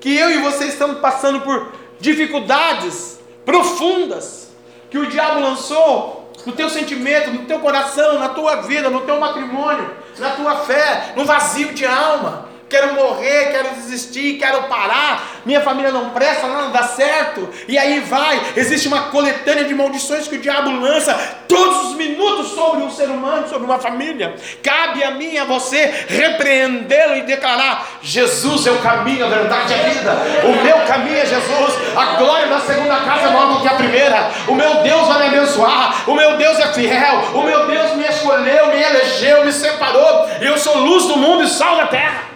[0.00, 4.48] que eu e você estamos passando por dificuldades profundas,
[4.88, 9.20] que o diabo lançou no teu sentimento, no teu coração, na tua vida, no teu
[9.20, 15.60] matrimônio, na tua fé, no vazio de alma quero morrer, quero desistir, quero parar, minha
[15.60, 20.36] família não presta, nada dá certo, e aí vai, existe uma coletânea de maldições que
[20.36, 21.12] o diabo lança
[21.48, 24.36] todos os minutos sobre um ser humano, sobre uma família.
[24.62, 29.74] Cabe a mim a você repreendê-lo e declarar: Jesus é o caminho, a verdade e
[29.74, 30.12] a vida.
[30.44, 31.96] O meu caminho é Jesus.
[31.96, 34.30] A glória da segunda casa é maior do que a primeira.
[34.46, 36.08] O meu Deus vai me abençoar.
[36.08, 37.16] O meu Deus é fiel.
[37.34, 40.28] O meu Deus me escolheu, me elegeu, me separou.
[40.40, 42.29] Eu sou luz do mundo e sal da terra.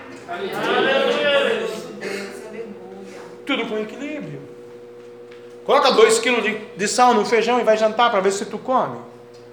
[3.47, 4.43] Tudo com equilíbrio.
[5.65, 8.59] Coloca dois quilos de, de sal no feijão e vai jantar para ver se tu
[8.59, 8.99] come.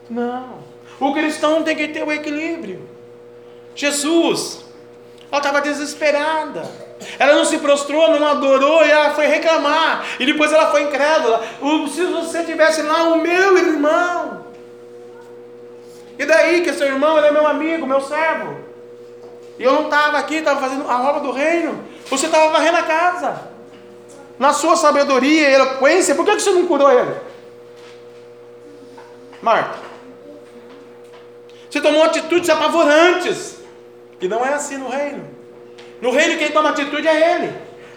[0.09, 0.59] Não.
[0.99, 2.87] O cristão tem que ter o equilíbrio.
[3.75, 4.65] Jesus,
[5.31, 6.69] ela estava desesperada.
[7.17, 10.05] Ela não se prostrou, não adorou, e ela foi reclamar.
[10.19, 11.41] E depois ela foi incrédula.
[11.91, 14.45] Se você tivesse lá o meu irmão.
[16.19, 18.70] E daí que seu irmão ele é meu amigo, meu servo.
[19.61, 21.83] E eu não estava aqui, estava fazendo a obra do reino.
[22.09, 23.41] Você estava varrendo a casa.
[24.39, 27.15] Na sua sabedoria e eloquência, por que você não curou ele?
[29.39, 29.77] Marta.
[31.69, 33.57] Você tomou atitudes apavorantes.
[34.19, 35.29] E não é assim no reino.
[36.01, 37.53] No reino quem toma atitude é ele.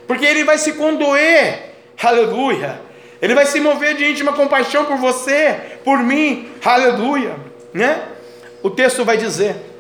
[0.06, 1.76] Porque ele vai se condoer.
[2.02, 2.78] Aleluia.
[3.22, 6.52] Ele vai se mover de íntima compaixão por você, por mim.
[6.62, 7.36] Aleluia.
[7.72, 8.06] Né?
[8.62, 9.73] O texto vai dizer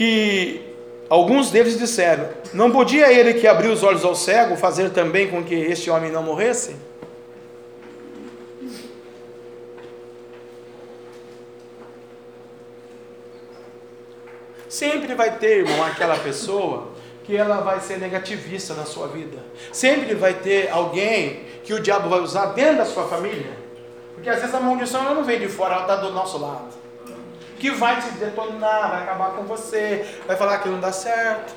[0.00, 0.62] que
[1.10, 5.44] alguns deles disseram: Não podia ele que abriu os olhos ao cego fazer também com
[5.44, 6.74] que este homem não morresse?
[14.66, 16.92] Sempre vai ter, irmão, aquela pessoa
[17.24, 19.36] que ela vai ser negativista na sua vida.
[19.70, 23.52] Sempre vai ter alguém que o diabo vai usar dentro da sua família.
[24.14, 26.79] Porque às vezes a maldição ela não vem de fora, ela está do nosso lado
[27.60, 31.54] que vai te detonar, vai acabar com você, vai falar que não dá certo,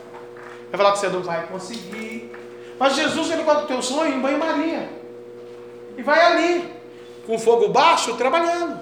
[0.69, 2.31] vai falar que você não vai conseguir.
[2.77, 4.89] Mas Jesus ele coloca o teu sonho em banho-maria
[5.97, 6.73] e vai ali,
[7.25, 8.77] com fogo baixo, trabalhando.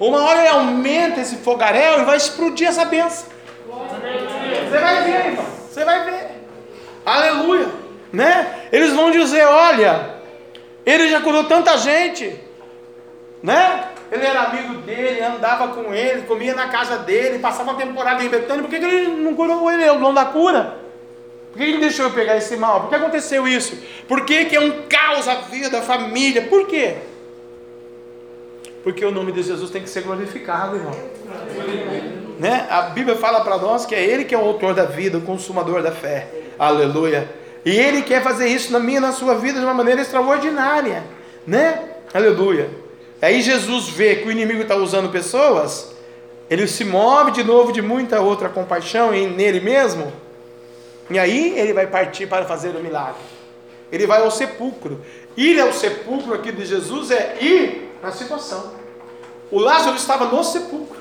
[0.00, 3.28] Uma hora ele aumenta esse fogaréu e vai explodir essa benção.
[3.68, 6.28] Você vai ver, irmão, você vai ver.
[7.06, 7.68] Aleluia,
[8.12, 8.68] né?
[8.72, 10.16] Eles vão dizer: olha,
[10.84, 12.38] ele já curou tanta gente,
[13.42, 13.88] né?
[14.10, 18.28] Ele era amigo dele, andava com ele, comia na casa dele, passava uma temporada em
[18.28, 20.78] Betânia, por que, que ele não curou ele, é o dono da cura?
[21.52, 22.82] Por que ele deixou eu pegar esse mal?
[22.82, 23.78] Por que aconteceu isso?
[24.06, 26.42] Por que, que é um caos a vida, a família?
[26.42, 26.96] Por quê?
[28.82, 30.94] Porque o nome de Jesus tem que ser glorificado, irmão.
[32.38, 32.66] Né?
[32.70, 35.22] A Bíblia fala para nós que é Ele que é o autor da vida, o
[35.22, 36.28] consumador da fé.
[36.58, 37.28] Aleluia.
[37.64, 41.02] E Ele quer fazer isso na minha, na sua vida de uma maneira extraordinária,
[41.46, 41.82] né?
[42.14, 42.87] Aleluia.
[43.20, 45.92] Aí Jesus vê que o inimigo está usando pessoas,
[46.48, 50.12] ele se move de novo de muita outra compaixão em, nele mesmo,
[51.10, 53.20] e aí ele vai partir para fazer o milagre.
[53.90, 55.00] Ele vai ao sepulcro.
[55.36, 58.74] Ir ao sepulcro aqui de Jesus é ir na situação.
[59.50, 60.98] O Lázaro estava no sepulcro.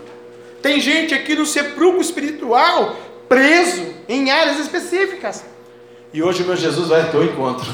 [0.62, 2.96] Tem gente aqui no sepulcro espiritual
[3.28, 5.44] preso em áreas específicas.
[6.18, 7.72] E hoje o meu Jesus vai ter o encontro.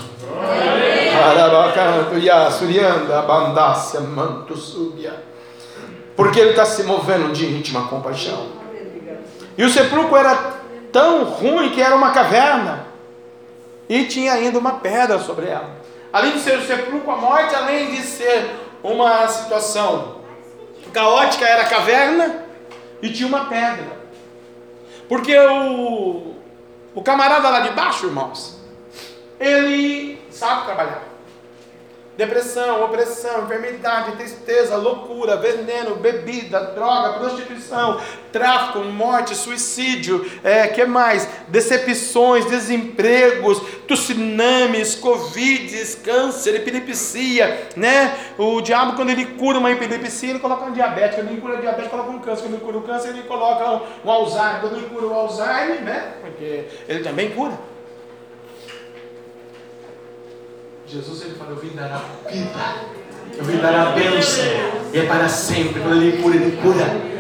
[6.13, 8.47] Porque ele está se movendo de íntima compaixão.
[9.57, 10.55] E o sepulcro era
[10.91, 12.85] tão ruim que era uma caverna.
[13.87, 15.77] E tinha ainda uma pedra sobre ela.
[16.11, 20.17] Além de ser o sepulcro, a morte, além de ser uma situação
[20.91, 22.43] caótica, era a caverna
[23.01, 24.03] e tinha uma pedra.
[25.07, 26.32] Porque o,
[26.95, 28.59] o camarada lá de baixo, irmãos,
[29.39, 31.12] ele sabe trabalhar.
[32.15, 37.99] Depressão, opressão, enfermidade, tristeza, loucura, veneno, bebida, droga, prostituição,
[38.31, 41.27] tráfico, morte, suicídio, é, que mais?
[41.47, 48.15] Decepções, desempregos, tsunamis, covid, câncer, epilepsia, né?
[48.37, 51.89] O diabo quando ele cura uma epilepsia, ele coloca um diabetes, quando ele cura diabetes,
[51.89, 55.07] coloca um câncer, quando ele cura o câncer, ele coloca um Alzheimer, quando ele cura
[55.07, 56.13] o Alzheimer, né?
[56.21, 57.72] Porque ele também cura.
[60.93, 62.75] Jesus ele falou: Eu vim dar a vida,
[63.35, 64.45] eu vim dar a bênção,
[64.93, 65.81] e é para sempre.
[65.81, 67.13] Quando ele cura, ele cura.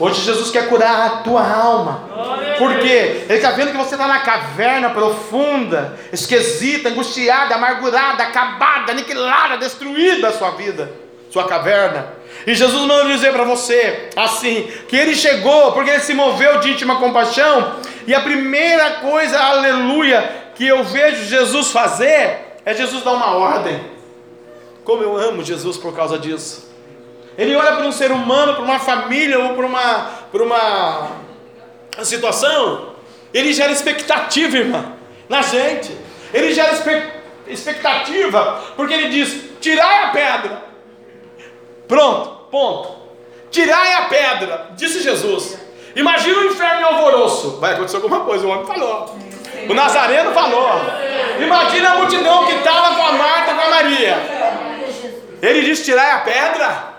[0.00, 2.08] Hoje Jesus quer curar a tua alma.
[2.56, 3.26] Por quê?
[3.28, 10.28] Ele está vendo que você está na caverna profunda, esquisita, angustiada, amargurada, acabada, aniquilada, destruída
[10.28, 10.90] a sua vida,
[11.30, 12.06] sua caverna.
[12.46, 16.70] E Jesus manda dizer para você assim: que ele chegou porque ele se moveu de
[16.70, 17.76] íntima compaixão.
[18.06, 23.80] E a primeira coisa, aleluia, que eu vejo Jesus fazer é Jesus dar uma ordem.
[24.82, 26.68] Como eu amo Jesus por causa disso.
[27.38, 31.10] Ele olha para um ser humano, para uma família ou para uma, para uma
[32.02, 32.96] situação,
[33.32, 34.94] ele gera expectativa, irmã,
[35.28, 35.96] na gente.
[36.34, 36.72] Ele gera
[37.46, 40.64] expectativa, porque ele diz: tirai a pedra.
[41.86, 42.98] Pronto, ponto.
[43.52, 45.56] Tirai a pedra, disse Jesus.
[45.94, 47.60] Imagina o inferno em alvoroço.
[47.60, 49.27] Vai acontecer alguma coisa, o homem falou.
[49.68, 50.80] O Nazareno falou.
[51.40, 54.18] Imagina a multidão que estava com a Marta com a Maria.
[55.40, 56.98] Ele disse: tirai a pedra.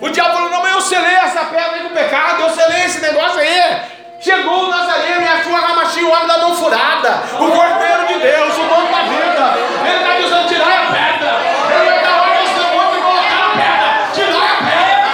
[0.00, 3.00] O diabo falou: Não, mas eu selei essa pedra aí do pecado, eu selei esse
[3.00, 3.98] negócio aí.
[4.20, 8.18] Chegou o Nazareno e achou a Ramachinha, o homem da mão furada, o Cordeiro de
[8.18, 9.54] Deus, o dono da vida.
[9.86, 11.40] Ele está dizendo: Tirai a pedra.
[11.74, 13.88] Ele vai dar ordem ao outro e colocar a pedra.
[14.14, 15.10] Tirai a pedra.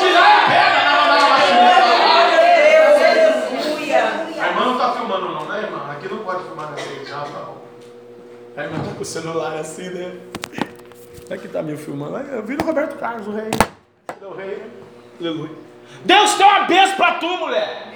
[0.00, 0.84] Tirai a pedra.
[4.42, 5.78] A irmã não está filmando, não, né, irmã?
[5.92, 7.54] Aqui não pode filmar nessa já, não.
[8.56, 10.12] A irmã está com o celular assim, né?
[11.28, 12.16] É que está me filmando.
[12.16, 13.50] Eu vi o Roberto Carlos, o rei.
[14.22, 14.62] O rei.
[15.20, 15.52] Aleluia.
[16.04, 17.92] Deus tem uma bênção para tu, mulher.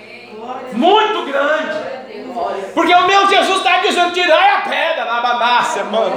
[0.74, 2.74] Muito grande.
[2.74, 6.14] Porque o meu Jesus está dizendo: tirai a pedra na banácia, mano.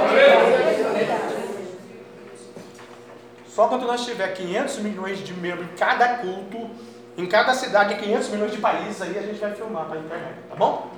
[3.48, 6.70] Só quando nós tiver 500 milhões de membros em cada culto,
[7.16, 10.56] em cada cidade, 500 milhões de países, aí a gente vai filmar para internet, tá
[10.56, 10.90] bom?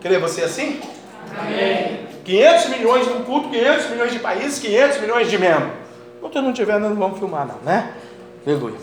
[0.00, 0.80] Querer você assim?
[1.38, 2.06] Amém.
[2.24, 5.72] 500 milhões no culto, 500 milhões de países, 500 milhões de membros.
[6.20, 7.94] Quando não tiver, não vamos filmar, não, né?
[8.44, 8.78] Aleluia.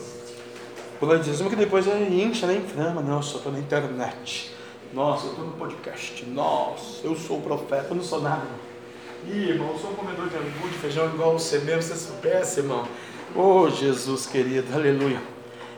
[1.01, 3.01] A Deus, que depois incha, nem inflama.
[3.01, 4.55] Nossa, eu estou na internet.
[4.93, 6.25] Nossa, eu estou no podcast.
[6.25, 8.43] Nossa, eu sou o profeta, eu não sou nada.
[9.27, 12.61] Ih, irmão, eu sou um comedor de angu, de feijão igual você mesmo, você soubesse,
[12.61, 12.87] irmão.
[13.35, 15.21] Oh, Jesus querido, aleluia.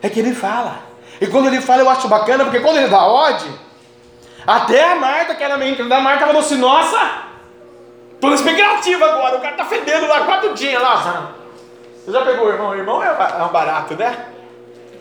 [0.00, 0.82] É que ele fala.
[1.20, 3.50] E quando ele fala, eu acho bacana, porque quando ele dá ordem,
[4.46, 7.24] até a Marta, que era menina da Marta, falou assim: Nossa,
[8.20, 9.38] tô na expectativa agora.
[9.38, 11.32] O cara tá fedendo lá quatro dias lá.
[12.04, 12.70] Você já pegou o irmão?
[12.70, 13.10] O irmão é
[13.44, 14.26] um barato, né?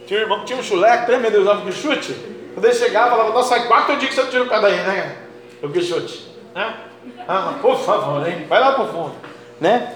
[0.08, 2.14] Tinha um irmão que tinha um chuleque, três Deus, usava que chute.
[2.54, 5.16] Quando ele chegava, falava: Nossa, faz quatro dias que você tira o pé daí, né?
[5.62, 6.74] O que chute, né?
[7.28, 8.48] Ah, por favor, hein?
[8.50, 9.14] Vai lá pro fundo,
[9.62, 9.94] né?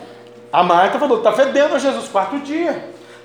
[0.53, 2.75] A Marta falou: Tá fedendo Jesus quatro dias.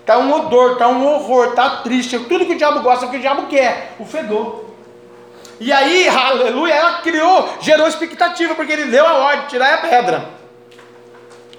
[0.06, 2.18] Tá um odor, tá um horror, tá triste.
[2.18, 4.63] Tudo que o diabo gosta, o que o diabo quer, o fedor.
[5.60, 10.28] E aí, aleluia, ela criou, gerou expectativa, porque ele deu a ordem, tirar a pedra.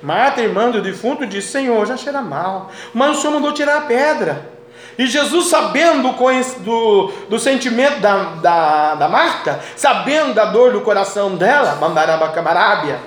[0.02, 3.82] Marta, irmã do defunto, disse: Senhor, já cheira mal, mas o Senhor mandou tirar a
[3.82, 4.54] pedra.
[4.98, 6.16] E Jesus, sabendo
[6.60, 13.00] do, do sentimento da, da, da Marta, sabendo da dor do coração dela, Mandarabacabarábia,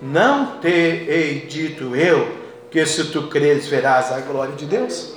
[0.00, 5.14] não te hei dito eu que se tu creres verás a glória de Deus?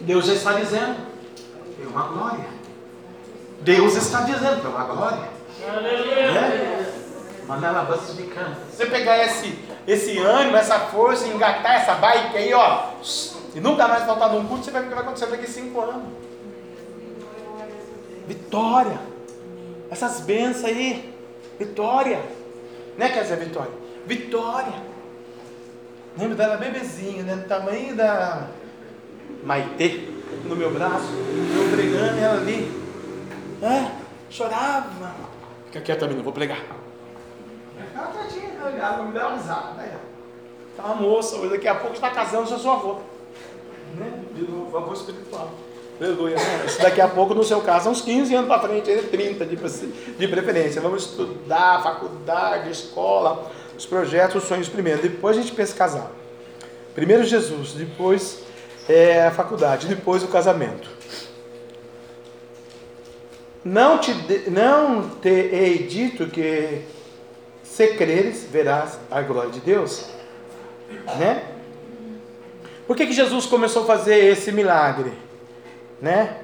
[0.00, 1.07] Deus já está dizendo
[1.98, 2.44] uma glória.
[3.60, 5.18] Deus está dizendo que é uma glória.
[5.18, 6.94] Né?
[8.70, 12.90] Você pegar esse, esse ânimo, essa força, engatar essa bike aí, ó,
[13.54, 15.48] e nunca mais faltar num culto, você vai ver o que vai acontecer daqui a
[15.48, 16.04] cinco anos.
[18.26, 19.00] Vitória.
[19.90, 21.14] Essas bênçãos aí.
[21.58, 22.20] Vitória.
[22.96, 23.72] Né, quer dizer, Vitória?
[24.06, 24.88] Vitória.
[26.16, 27.36] Lembro dela bebezinha, né?
[27.36, 28.48] Do tamanho da
[29.44, 30.08] Maitê
[30.44, 32.72] no meu braço, eu pregando ela ali.
[33.62, 33.90] É,
[34.30, 35.14] chorava.
[35.66, 36.62] Fica quieta, menina, vou pregar.
[37.94, 39.74] Ela tadinha, olhava, me dava risada.
[39.74, 39.98] Né?
[40.76, 42.96] Tá uma moça, hoje daqui a pouco está casando, já sou avô.
[43.96, 44.12] Né?
[44.34, 45.50] De novo, avô espiritual.
[46.00, 46.36] Aleluia.
[46.64, 50.28] Isso daqui a pouco, no seu caso, uns 15 anos para frente, 30 de, de
[50.28, 50.80] preferência.
[50.80, 55.02] Vamos estudar, faculdade, escola, os projetos, os sonhos primeiro.
[55.02, 56.10] Depois a gente pensa em casar.
[56.94, 58.44] Primeiro Jesus, depois
[58.88, 60.88] é a faculdade, depois o casamento.
[63.64, 64.12] Não te,
[64.50, 66.82] não te hei dito que
[67.62, 70.06] se creres, verás a glória de Deus.
[71.18, 71.44] Né?
[72.86, 75.12] Por que, que Jesus começou a fazer esse milagre?
[76.00, 76.38] Né?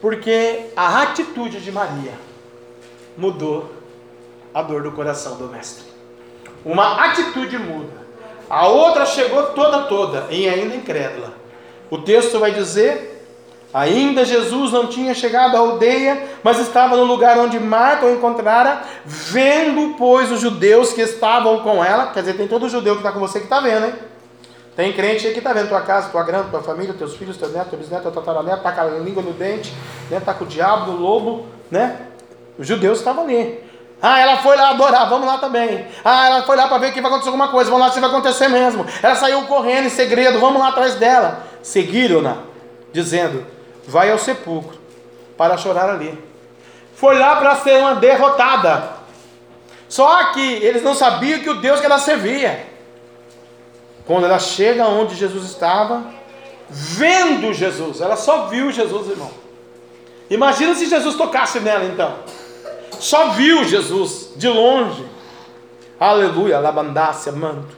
[0.00, 2.12] Porque a atitude de Maria
[3.16, 3.72] mudou
[4.52, 5.84] a dor do coração do mestre.
[6.64, 8.03] Uma atitude muda.
[8.48, 11.32] A outra chegou toda, toda, e ainda incrédula.
[11.90, 13.26] O texto vai dizer:
[13.72, 18.82] ainda Jesus não tinha chegado à aldeia, mas estava no lugar onde Marta o encontrara,
[19.04, 22.06] vendo, pois, os judeus que estavam com ela.
[22.12, 23.94] Quer dizer, tem todo judeu que está com você que está vendo, hein?
[24.76, 27.48] Tem crente aí que está vendo tua casa, tua grana, tua família, teus filhos, teu
[27.48, 29.72] neto, teu bisneto, teu tataraneto, está com a língua no dente,
[30.10, 30.20] né?
[30.20, 32.08] Com o diabo, o lobo, né?
[32.58, 33.62] Os judeus estavam ali.
[34.06, 35.86] Ah, ela foi lá adorar, vamos lá também.
[36.04, 38.10] Ah, ela foi lá para ver que vai acontecer alguma coisa, vamos lá se vai
[38.10, 38.84] acontecer mesmo.
[39.02, 41.42] Ela saiu correndo em segredo, vamos lá atrás dela.
[41.62, 42.36] Seguiram-na,
[42.92, 43.46] dizendo:
[43.88, 44.78] Vai ao sepulcro
[45.38, 46.22] para chorar ali.
[46.94, 48.90] Foi lá para ser uma derrotada.
[49.88, 52.66] Só que eles não sabiam que o Deus que ela servia.
[54.06, 56.04] Quando ela chega onde Jesus estava,
[56.68, 59.30] vendo Jesus, ela só viu Jesus, irmão.
[60.28, 62.18] Imagina se Jesus tocasse nela então.
[63.00, 65.04] Só viu Jesus de longe.
[65.98, 67.76] Aleluia, labandácia, manto.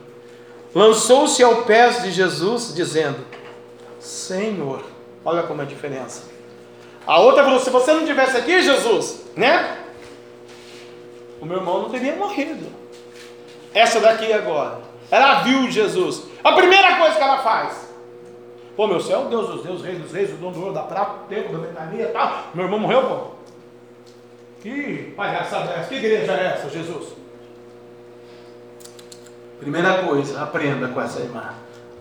[0.74, 3.18] Lançou-se ao pé de Jesus, dizendo:
[3.98, 4.84] Senhor,
[5.24, 6.24] olha como é a diferença.
[7.06, 9.78] A outra falou: se você não tivesse aqui, Jesus, né?
[11.40, 12.66] O meu irmão não teria morrido.
[13.72, 14.80] Essa daqui agora.
[15.10, 16.24] Ela viu Jesus.
[16.42, 17.86] A primeira coisa que ela faz.
[18.76, 21.24] Pô, meu céu, Deus dos Deus, Rei dos Reis, o dono do ouro da prata,
[21.24, 22.48] o tempo da ventania e tal.
[22.54, 23.35] Meu irmão morreu, pô.
[24.62, 25.88] Que palhaçada é essa?
[25.88, 27.08] Que igreja é essa, Jesus?
[29.60, 31.54] Primeira coisa, aprenda com essa irmã,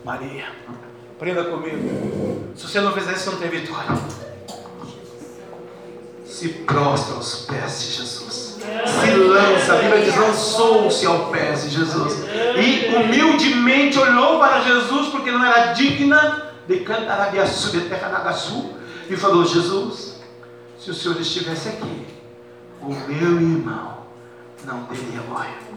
[0.04, 0.46] Maria.
[1.16, 2.54] Aprenda comigo.
[2.56, 3.98] Se você não fizer isso, não tem vitória.
[6.26, 8.60] Se prostra aos pés de Jesus.
[8.60, 12.14] Se lança, a Bíblia diz, lançou-se ao pés de Jesus.
[12.58, 17.90] E humildemente olhou para Jesus, porque não era digna de cantar a via sub,
[19.10, 20.20] e falou: Jesus,
[20.80, 22.06] se o Senhor estivesse aqui,
[22.86, 23.98] o meu irmão
[24.64, 25.76] não teria morrido.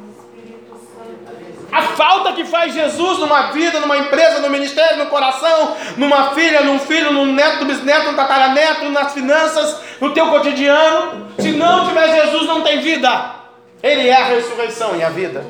[1.71, 6.63] A falta que faz Jesus numa vida, numa empresa, no ministério, no coração, numa filha,
[6.63, 11.29] num filho, num neto, bisneto, no tataraneto, nas finanças, no teu cotidiano.
[11.39, 13.37] Se não tiver Jesus, não tem vida.
[13.83, 15.45] Ele é a ressurreição e a vida.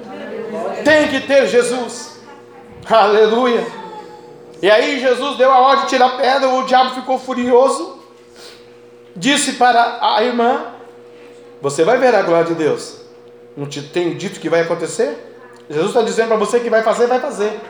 [0.84, 2.20] Tem que ter Jesus.
[2.88, 3.66] Aleluia.
[4.60, 8.02] E aí Jesus deu a ordem de tirar a pedra, o diabo ficou furioso.
[9.14, 10.77] Disse para a irmã:
[11.60, 13.00] Você vai ver a glória de Deus.
[13.56, 15.36] Não te tenho dito que vai acontecer?
[15.68, 17.60] Jesus está dizendo para você que vai fazer, vai fazer.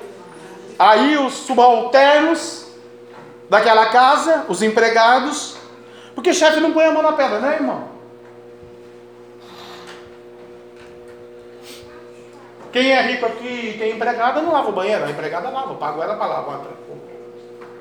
[0.79, 2.69] Aí os subalternos
[3.49, 5.57] daquela casa, os empregados,
[6.15, 7.89] porque chefe não põe a mão na pedra, né, irmão?
[12.71, 15.77] Quem é rico aqui, quem é empregada, não lava o banheiro, a empregada lava, eu
[15.77, 16.61] pago ela para lavar.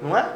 [0.02, 0.34] Não é?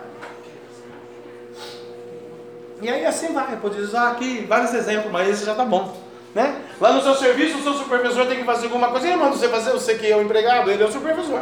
[2.82, 5.96] E aí assim vai, eu posso usar aqui vários exemplos, mas esse já está bom.
[6.34, 6.56] Né?
[6.80, 9.08] Lá no seu serviço, o seu supervisor tem que fazer alguma coisa.
[9.08, 11.42] Ele manda você fazer, você que é o empregado, ele é o supervisor.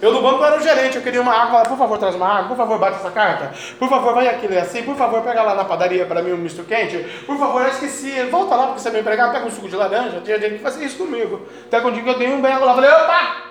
[0.00, 2.48] Eu no banco era o gerente, eu queria uma água, por favor, traz uma água,
[2.48, 5.62] por favor, bate essa carta, por favor, vai aqui assim, por favor, pega lá na
[5.62, 6.96] padaria para mim um misto quente,
[7.26, 9.76] por favor, eu esqueci, volta lá porque você é meu empregado, pega um suco de
[9.76, 11.42] laranja, tinha gente que fazia isso comigo.
[11.66, 13.42] Até quando eu dei um bem lá, falei, opa,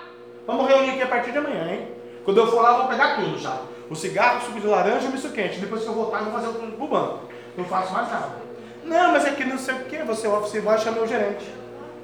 [0.44, 1.88] vamos reunir aqui a partir de amanhã, hein?
[2.24, 3.56] Quando eu for lá, eu vou pegar tudo já.
[3.90, 5.58] O cigarro, o suco de laranja e o misto quente.
[5.58, 7.28] Depois que eu voltar, eu vou fazer o pro banco.
[7.56, 8.36] Não faço mais nada.
[8.84, 11.52] Não, mas é que não sei o que, você é office boy, o gerente.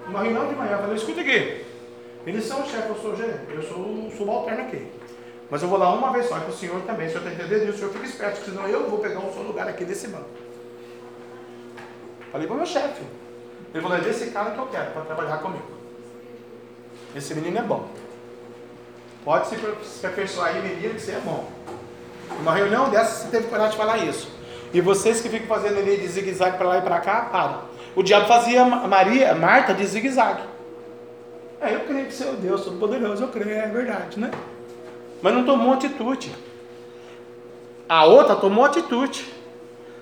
[0.09, 1.65] Uma reunião de manhã, eu falei, escuta aqui.
[2.27, 4.87] Eles são o chefe, eu sou o gerente, eu sou o subalterno aqui.
[5.49, 7.69] Mas eu vou lá uma vez só, para o senhor também, o senhor está entendendo?
[7.69, 10.29] E o senhor fica esperto, senão eu vou pegar o seu lugar aqui desse banco.
[12.33, 13.03] Falei para o meu chefe.
[13.73, 15.65] Ele falou, é desse cara que eu quero para trabalhar comigo.
[17.15, 17.89] Esse menino é bom.
[19.27, 19.57] Pode se
[20.07, 21.51] aperfeiçoar aí, menino, que você é bom.
[22.39, 24.31] Uma reunião dessa, você teve coragem de falar isso.
[24.73, 27.63] E vocês que ficam fazendo ele de zigue-zague para lá e para cá, para.
[27.97, 30.43] O diabo fazia Maria, Marta de zigue-zague.
[31.61, 34.31] É, eu creio que seu Deus Todo-Poderoso, eu creio, é verdade, né?
[35.21, 36.33] Mas não tomou atitude.
[37.89, 39.27] A outra tomou atitude.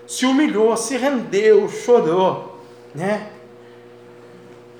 [0.06, 2.60] Se humilhou, se rendeu, chorou,
[2.94, 3.30] né?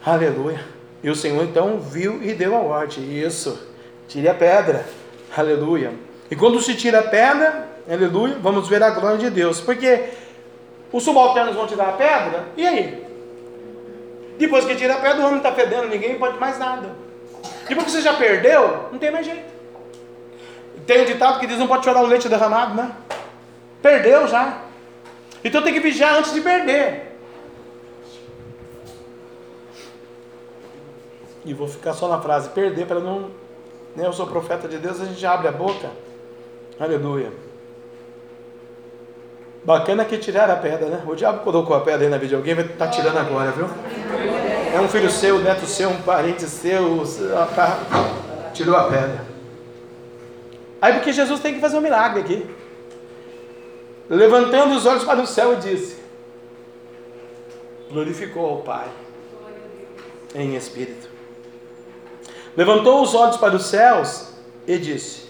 [0.05, 0.63] Aleluia.
[1.03, 3.19] E o Senhor então viu e deu a ordem.
[3.19, 3.73] Isso.
[4.09, 4.85] Tire a pedra.
[5.37, 5.93] Aleluia.
[6.31, 9.61] E quando se tira a pedra, aleluia, vamos ver a glória de Deus.
[9.61, 10.11] Porque
[10.93, 13.05] os subalternos vão tirar a pedra, e aí?
[14.39, 16.91] Depois que tira a pedra, o homem está fedendo, ninguém pode mais nada.
[17.69, 19.53] Depois que você já perdeu, não tem mais jeito.
[20.87, 22.93] Tem um ditado que diz: não pode chorar o leite derramado, né?
[23.81, 24.63] Perdeu já.
[25.43, 27.19] Então tem que vigiar antes de perder.
[31.45, 33.31] E vou ficar só na frase: perder para não.
[33.97, 35.91] Né, eu sou profeta de Deus, a gente abre a boca.
[36.79, 37.33] Aleluia.
[39.65, 41.03] Bacana que tiraram a pedra, né?
[41.07, 43.51] O diabo colocou a pedra aí na vida de alguém, vai estar tá tirando agora,
[43.53, 43.67] viu?
[44.75, 47.03] É um filho seu, neto seu, um parente seu,
[47.55, 47.79] tá,
[48.53, 49.25] tirou a pedra.
[50.83, 52.47] Aí porque Jesus tem que fazer um milagre aqui.
[54.11, 55.97] Levantando os olhos para o céu e disse:
[57.91, 58.89] Glorificou ao Pai
[60.35, 61.14] em espírito.
[62.57, 64.29] Levantou os olhos para os céus
[64.67, 65.25] e disse: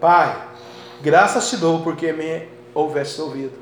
[0.00, 0.48] Pai,
[1.02, 3.52] graças te dou porque me houvesse ouvido.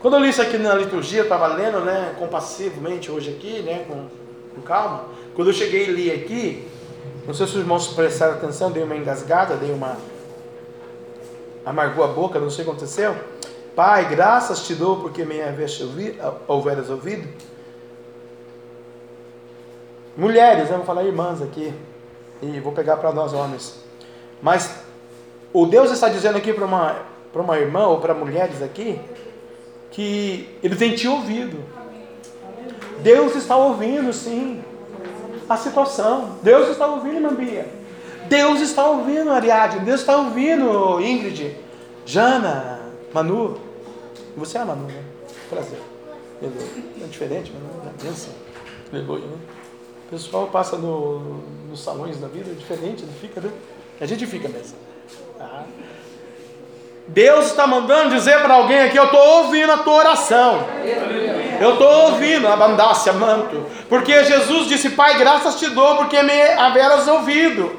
[0.00, 3.84] Quando eu li isso aqui na liturgia, eu estava lendo, né, compassivamente hoje aqui, né,
[3.88, 4.06] com,
[4.54, 5.06] com, calma.
[5.34, 6.68] Quando eu cheguei e li aqui,
[7.26, 9.96] não sei se os irmãos prestaram atenção, dei uma engasgada, dei uma.
[11.64, 13.16] amargou a boca, não sei o que aconteceu.
[13.74, 16.18] Pai, graças te dou porque me houvesse ouvido,
[16.90, 17.28] ouvido.
[20.18, 20.76] Mulheres, né?
[20.76, 21.72] vou falar irmãs aqui,
[22.42, 23.78] e vou pegar para nós homens.
[24.42, 24.82] Mas
[25.52, 26.96] o Deus está dizendo aqui para uma,
[27.32, 29.00] para uma irmã ou para mulheres aqui
[29.92, 31.58] que ele tem te ouvido.
[33.00, 34.62] Deus está ouvindo, sim,
[35.48, 36.36] a situação.
[36.42, 37.66] Deus está ouvindo, Mambia.
[38.28, 39.80] Deus está ouvindo, Ariadne.
[39.80, 41.56] Deus está ouvindo, Ingrid,
[42.04, 42.80] Jana,
[43.14, 43.58] Manu.
[44.36, 45.02] Você é a Manu, né?
[45.48, 45.78] Prazer.
[46.42, 48.32] É diferente, mas é benção.
[48.92, 49.57] Aleluia, né?
[50.08, 53.52] O pessoal passa no, nos salões da vida, é diferente, não fica, né?
[54.00, 54.78] A gente fica mesmo.
[55.36, 55.64] Tá?
[57.08, 60.66] Deus está mandando dizer para alguém aqui: Eu estou ouvindo a tua oração.
[61.60, 63.66] Eu estou ouvindo a bandácia, manto.
[63.86, 67.76] Porque Jesus disse: Pai, graças te dou, porque me haveras ouvido.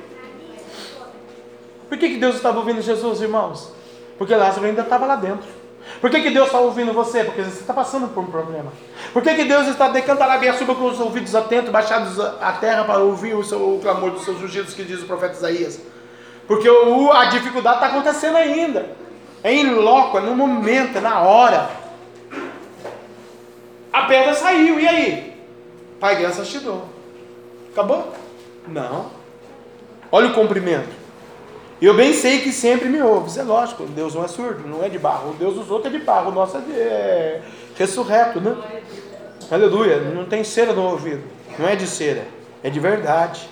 [1.87, 3.73] Por que, que Deus estava ouvindo Jesus, irmãos?
[4.19, 5.47] Porque Lázaro ainda estava lá dentro.
[5.99, 7.23] Por que, que Deus está ouvindo você?
[7.23, 8.71] Porque você está passando por um problema.
[9.11, 12.83] Por que, que Deus está decantando a suba com os ouvidos atentos, baixados à terra
[12.83, 15.81] para ouvir o, seu, o clamor dos seus ungidos, que diz o profeta Isaías?
[16.47, 18.89] Porque o, a dificuldade está acontecendo ainda.
[19.43, 21.69] É em loco, é no momento, é na hora.
[23.91, 25.41] A pedra saiu, e aí?
[25.99, 26.85] Pai, graças te dou.
[27.71, 28.13] Acabou?
[28.67, 29.11] Não.
[30.11, 30.98] Olha o cumprimento.
[31.81, 33.29] Eu bem sei que sempre me ouve.
[33.29, 35.31] Isso é lógico, Deus não é surdo, não é de barro.
[35.31, 37.41] O Deus dos outros é de barro, o nosso é, de, é
[37.77, 38.55] ressurreto, né?
[39.49, 39.99] Aleluia.
[39.99, 41.23] Não tem cera no ouvido.
[41.57, 42.25] Não é de cera,
[42.63, 43.49] é de verdade.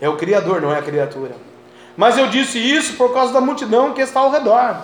[0.00, 1.32] É o Criador, não é a criatura.
[1.96, 4.82] Mas eu disse isso por causa da multidão que está ao redor.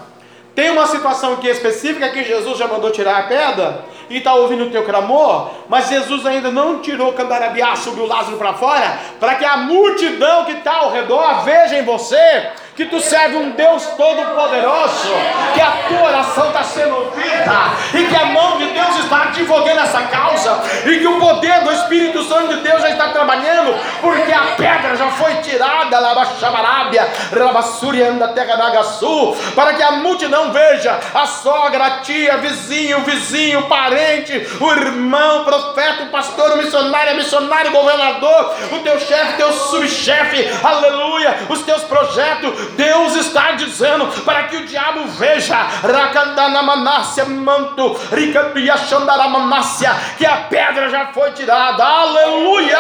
[0.59, 4.65] Tem uma situação aqui específica que Jesus já mandou tirar a pedra e está ouvindo
[4.65, 9.45] o teu clamor, mas Jesus ainda não tirou Candarabiá, subiu Lázaro para fora, para que
[9.45, 15.09] a multidão que está ao redor veja em você que tu serve um Deus todo-poderoso,
[15.53, 17.53] que a tua oração está sendo ouvida,
[17.93, 21.73] e que a mão de Deus está advogando essa causa, e que o poder do
[21.73, 28.29] Espírito Santo de Deus já está trabalhando, porque a pedra já foi tirada, Labaxabarábia, Rabassurianda,
[28.29, 34.47] terra da Agaçu, para que a multidão veja a sogra, a tia, vizinho, vizinho, parente,
[34.61, 39.37] o irmão, o profeta, o pastor, o missionário, a missionário, o governador, o teu chefe,
[39.37, 45.57] teu subchefe, aleluia, os teus projetos, Deus está dizendo para que o diabo veja
[47.27, 47.95] manto,
[50.17, 52.79] que a pedra já foi tirada, aleluia,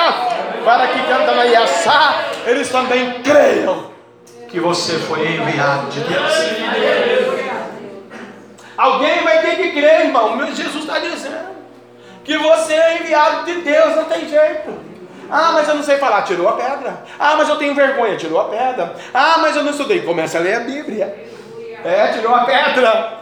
[0.64, 2.14] para que Cantanayassá
[2.46, 3.90] eles também creiam
[4.48, 6.32] que você foi enviado de Deus.
[8.76, 10.46] Alguém vai ter que crer, irmão.
[10.54, 11.48] Jesus está dizendo
[12.24, 14.87] que você é enviado de Deus, não tem jeito.
[15.30, 17.04] Ah, mas eu não sei falar, tirou a pedra.
[17.18, 18.94] Ah, mas eu tenho vergonha, tirou a pedra.
[19.12, 21.28] Ah, mas eu não estudei, começa a ler a Bíblia.
[21.84, 23.20] É, tirou a pedra.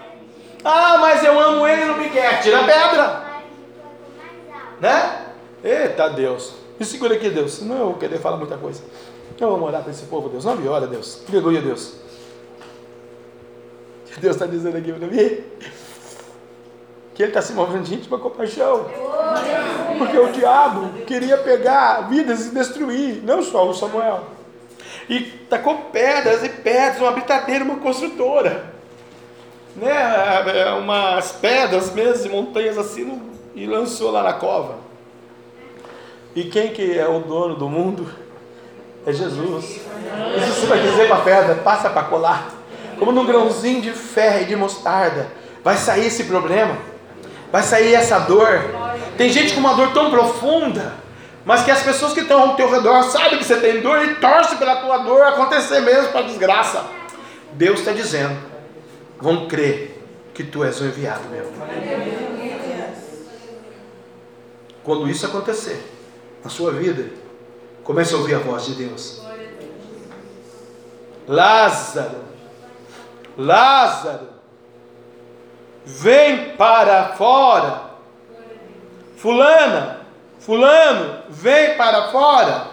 [0.65, 3.25] Ah, mas eu amo ele não me quer, tira a pedra.
[4.81, 5.27] Né?
[5.63, 6.55] Eita Deus.
[6.79, 8.83] Me segura aqui, Deus, senão eu vou querer falar muita coisa.
[9.41, 10.45] Eu vou morar para esse povo, Deus.
[10.45, 11.23] Me olha, Deus.
[11.29, 11.95] Aleluia, Deus.
[14.19, 15.45] Deus está dizendo aqui para mim
[17.17, 18.85] que ele está se movendo de íntima compaixão.
[19.97, 24.25] Porque o diabo queria pegar vidas e destruir, não só o Samuel.
[25.09, 28.75] E tacou pedras e pedras, uma britadeira, uma construtora.
[29.75, 33.21] Né, é, umas pedras mesmo, montanhas assim,
[33.55, 34.75] e lançou lá na cova.
[36.35, 38.07] E quem que é o dono do mundo?
[39.07, 39.81] É Jesus.
[40.39, 42.51] Jesus vai dizer para a pedra, passa para colar.
[42.99, 45.29] Como num grãozinho de ferro e de mostarda.
[45.65, 46.77] Vai sair esse problema
[47.51, 48.63] vai sair essa dor.
[49.17, 50.95] Tem gente com uma dor tão profunda,
[51.45, 54.17] mas que as pessoas que estão ao teu redor sabem que você tem dor e
[54.17, 56.85] torcem pela tua dor acontecer mesmo para desgraça.
[57.53, 58.37] Deus está dizendo:
[59.19, 60.03] vão crer
[60.35, 61.51] que tu és o enviado meu.
[64.85, 65.83] Quando isso acontecer
[66.45, 67.11] na sua vida,
[67.83, 69.23] comece a ouvir a voz de Deus.
[71.27, 72.25] Lázaro,
[73.37, 74.36] Lázaro,
[75.87, 77.83] vem para fora.
[79.17, 80.01] Fulana,
[80.41, 82.67] fulano, vem para fora.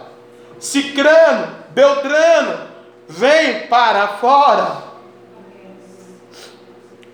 [0.60, 2.68] Cicrano, Beltrano,
[3.08, 4.84] vem para fora.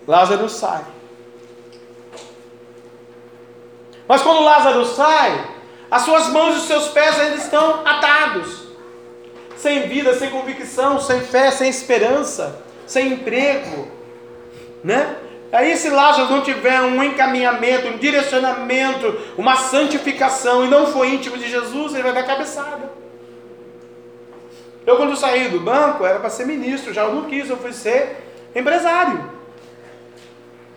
[0.06, 0.84] Lázaro sai.
[4.08, 5.48] Mas quando Lázaro sai,
[5.90, 8.70] as suas mãos e os seus pés ainda estão atados.
[9.56, 13.86] Sem vida, sem convicção, sem fé, sem esperança, sem emprego,
[14.82, 15.16] né?
[15.52, 21.36] Aí, se Lázaro não tiver um encaminhamento, um direcionamento, uma santificação e não for íntimo
[21.36, 22.90] de Jesus, ele vai dar cabeçada.
[24.86, 27.72] Eu, quando saí do banco, era para ser ministro, já eu não quis, eu fui
[27.72, 28.16] ser
[28.54, 29.30] empresário.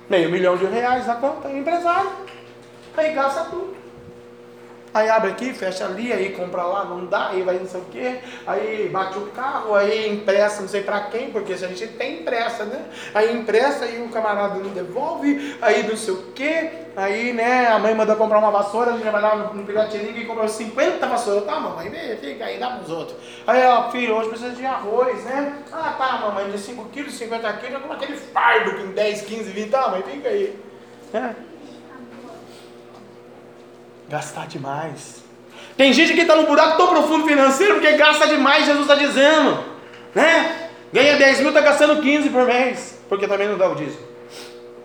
[0.09, 2.11] Meio milhão de reais na conta, empresário.
[2.97, 3.72] Aí gasta tudo.
[4.93, 7.85] Aí abre aqui, fecha ali, aí compra lá, não dá, aí vai não sei o
[7.85, 11.87] quê, aí bate o carro, aí empresta não sei pra quem, porque se a gente
[11.87, 12.85] tem empresta, né?
[13.11, 17.79] Aí empresta e o camarada não devolve, aí não sei o quê, aí né, a
[17.79, 21.07] mãe manda comprar uma vassoura, a gente vai lá no, no Piratininga e compra 50
[21.07, 23.17] vassouras, tá mamãe, vem, fica aí, dá pros outros.
[23.47, 25.57] Aí ó, filho, hoje precisa de arroz, né?
[25.71, 29.69] Ah tá mamãe, de 5 quilos, 50 quilos, como aquele fardo com 10, 15, 20,
[29.71, 30.55] tá mãe, fica aí.
[31.15, 31.52] É.
[34.13, 35.23] Gastar demais.
[35.75, 39.57] Tem gente que está no buraco tão profundo financeiro porque gasta demais, Jesus está dizendo.
[40.13, 40.69] Né?
[40.93, 42.99] Ganha 10 mil, está gastando 15 por mês.
[43.09, 44.05] Porque também não dá o dízimo.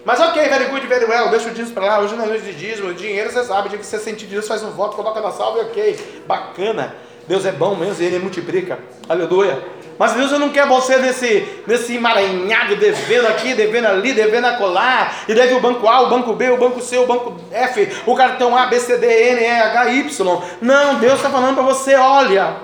[0.03, 1.99] Mas ok, very good, very well, deixa o dízimo para lá.
[1.99, 4.49] Hoje não é noite de dízimo, o dinheiro você sabe, dia que você sentir Deus
[4.49, 6.23] faz um voto, coloca na salva e ok.
[6.27, 6.97] Bacana.
[7.29, 8.79] Deus é bom mesmo, ele multiplica.
[9.07, 9.63] Aleluia.
[9.99, 15.35] Mas Deus não quer você nesse, nesse emaranhado, devendo aqui, devendo ali, devendo acolá, e
[15.35, 18.57] deve o banco A, o banco B, o banco C, o banco F, o cartão
[18.57, 20.43] A, B, C, D, N, E, H, Y.
[20.61, 22.57] Não, Deus está falando para você, olha,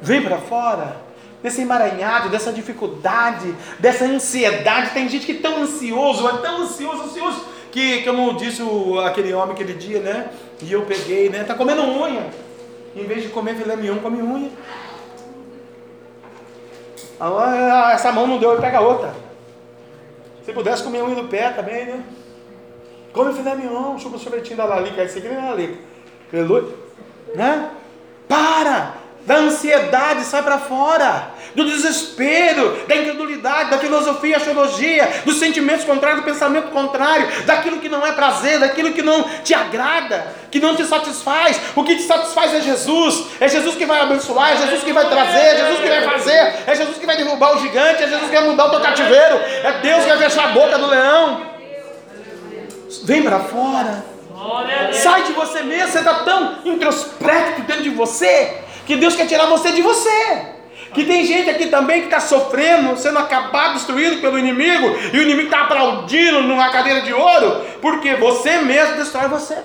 [0.00, 0.96] vem para fora,
[1.42, 4.90] desse emaranhado, dessa dificuldade, dessa ansiedade.
[4.90, 9.32] Tem gente que é tão ansioso, é tão ansioso, ansioso, que, como disse o, aquele
[9.32, 10.28] homem aquele dia, né?
[10.62, 11.44] E eu peguei, né?
[11.44, 12.26] Tá comendo unha.
[12.94, 14.50] Em vez de comer filé mignon, come unha.
[17.20, 19.12] Ah, essa mão não deu, pega outra.
[20.42, 22.04] Se pudesse comer unha do pé também, né?
[23.12, 25.78] Come filé mignon, chupa o sorvetinho da Lalica, esse aqui nem é Lalica.
[26.32, 26.74] Aleluia.
[27.34, 27.70] Né?
[28.26, 28.94] Para!
[29.30, 31.30] Da ansiedade, sai para fora.
[31.54, 37.88] Do desespero, da incredulidade, da filosofia, astrologia, dos sentimentos contrários, do pensamento contrário, daquilo que
[37.88, 41.60] não é prazer, daquilo que não te agrada, que não te satisfaz.
[41.76, 43.26] O que te satisfaz é Jesus.
[43.38, 46.54] É Jesus que vai abençoar, é Jesus que vai trazer, é Jesus que vai fazer,
[46.66, 49.36] é Jesus que vai derrubar o gigante, é Jesus que vai mudar o teu cativeiro,
[49.36, 51.46] é Deus que vai fechar a boca do leão.
[53.04, 54.04] Vem para fora.
[54.92, 59.46] Sai de você mesmo, você está tão introspecto dentro de você que Deus quer tirar
[59.46, 60.46] você de você.
[60.92, 65.22] Que tem gente aqui também que está sofrendo, sendo acabado, destruído pelo inimigo, e o
[65.22, 69.58] inimigo está aplaudindo numa cadeira de ouro, porque você mesmo destrói você.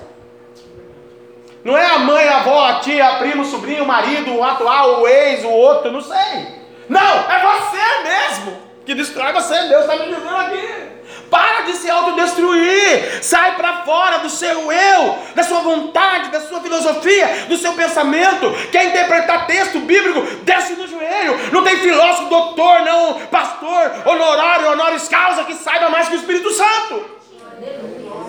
[1.64, 4.44] Não é a mãe, a avó, a tia, a primo, o sobrinho, o marido, o
[4.44, 6.46] atual, o ex, o outro, não sei.
[6.88, 9.60] Não, é você mesmo que destrói você.
[9.64, 10.95] Deus está me dizendo aqui.
[11.30, 13.22] Para de se autodestruir.
[13.22, 18.50] Sai para fora do seu eu, da sua vontade, da sua filosofia, do seu pensamento.
[18.70, 20.22] Quer interpretar texto bíblico?
[20.42, 21.52] Desce no joelho.
[21.52, 26.50] Não tem filósofo, doutor, não, pastor, honorário, honoris causa que saiba mais que o Espírito
[26.52, 27.16] Santo.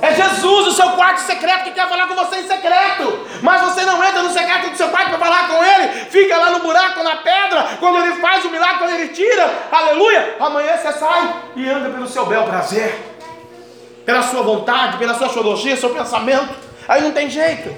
[0.01, 3.27] É Jesus, o seu quarto secreto, que quer falar com você em secreto.
[3.41, 6.05] Mas você não entra no secreto do seu quarto para falar com ele.
[6.05, 7.67] Fica lá no buraco, na pedra.
[7.79, 10.35] Quando ele faz o milagre, quando ele tira, aleluia.
[10.39, 12.95] Amanhã você sai e anda pelo seu bel prazer,
[14.05, 16.53] pela sua vontade, pela sua teologia, seu pensamento.
[16.87, 17.73] Aí não tem jeito.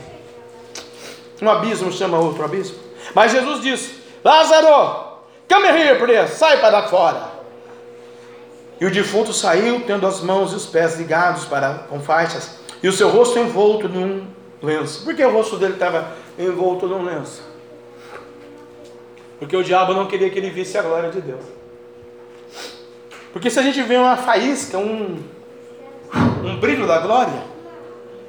[1.41, 2.77] Um abismo chama outro abismo.
[3.15, 5.19] Mas Jesus disse: Lázaro,
[5.49, 6.35] come here, please.
[6.35, 7.38] sai para fora.
[8.79, 12.87] E o defunto saiu, tendo as mãos e os pés ligados para, com faixas, e
[12.87, 14.25] o seu rosto envolto num
[14.61, 15.03] lenço.
[15.03, 17.43] Por que o rosto dele estava envolto num lenço?
[19.37, 21.43] Porque o diabo não queria que ele visse a glória de Deus.
[23.33, 25.21] Porque se a gente vê uma faísca, um,
[26.43, 27.43] um brilho da glória,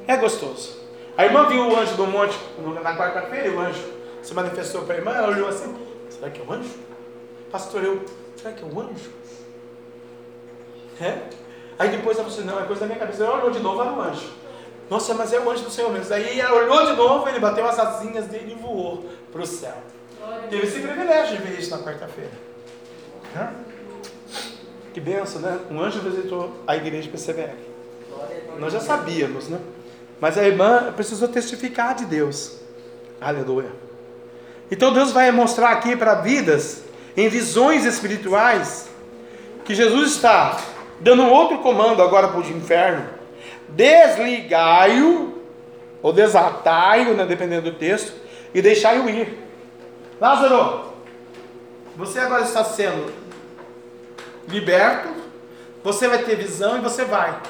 [0.06, 0.81] é gostoso.
[1.16, 2.36] A irmã viu o anjo do monte
[2.82, 3.82] na quarta-feira e o anjo
[4.22, 5.74] se manifestou para a irmã, ela olhou assim,
[6.09, 6.70] será que é o anjo?
[7.51, 8.05] Pastor, eu,
[8.36, 9.10] será que é o anjo?
[11.01, 11.18] É?
[11.78, 13.24] Aí depois ela falou assim, não, é coisa da minha cabeça.
[13.24, 14.31] Ela olhou de novo, era o anjo.
[14.90, 16.12] Nossa, mas é o anjo do Senhor mesmo.
[16.12, 19.77] Aí ela olhou de novo, ele bateu as asinhas dele e voou para o céu.
[20.51, 22.31] Teve esse privilégio de ver isso na quarta-feira.
[24.93, 25.59] Que benção, né?
[25.70, 27.55] Um anjo visitou a igreja PCBR.
[28.59, 29.59] Nós já sabíamos, né?
[30.20, 32.59] Mas a irmã precisou testificar de Deus.
[33.20, 33.70] Aleluia.
[34.70, 36.82] Então Deus vai mostrar aqui para vidas,
[37.16, 38.89] em visões espirituais,
[39.64, 40.60] que Jesus está
[41.01, 43.09] dando um outro comando agora para o inferno:
[43.68, 45.43] desligai-o,
[46.02, 48.12] ou desatai-o, né, dependendo do texto,
[48.55, 49.39] e deixai-o ir.
[50.20, 50.93] Lázaro,
[51.97, 53.12] você agora está sendo
[54.48, 55.09] liberto,
[55.82, 57.40] você vai ter visão e você vai.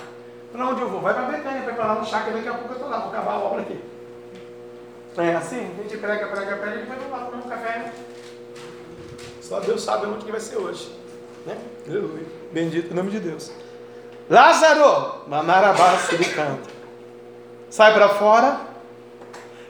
[0.52, 1.00] Para onde eu vou?
[1.00, 3.08] Vai para Betânia, vai para lá no chácara, daqui a pouco eu estou lá, vou
[3.10, 3.80] acabar a obra aqui.
[5.16, 5.70] É assim?
[5.78, 7.92] A gente prega, prega, prega, e vamos lá tomar um café.
[9.40, 10.92] Só Deus sabe onde que vai ser hoje.
[11.46, 11.56] Né?
[11.88, 12.26] Aleluia.
[12.52, 13.50] Bendito o nome de Deus.
[14.28, 16.68] Lázaro, manarabaço de canto.
[17.68, 18.60] Sai para fora.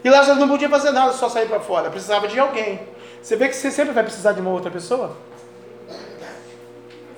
[0.03, 1.91] E Lázaro não podia fazer nada, só sair para fora.
[1.91, 2.81] Precisava de alguém.
[3.23, 5.17] Você vê que você sempre vai precisar de uma outra pessoa?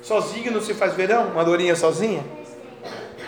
[0.02, 1.28] Sozinho não se faz verão?
[1.28, 2.24] Uma dorinha sozinha?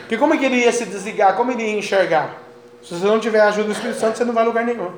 [0.01, 1.36] Porque como é que ele ia se desligar?
[1.36, 2.42] Como ele ia enxergar?
[2.82, 4.90] Se você não tiver a ajuda do Espírito Santo, você não vai a lugar nenhum.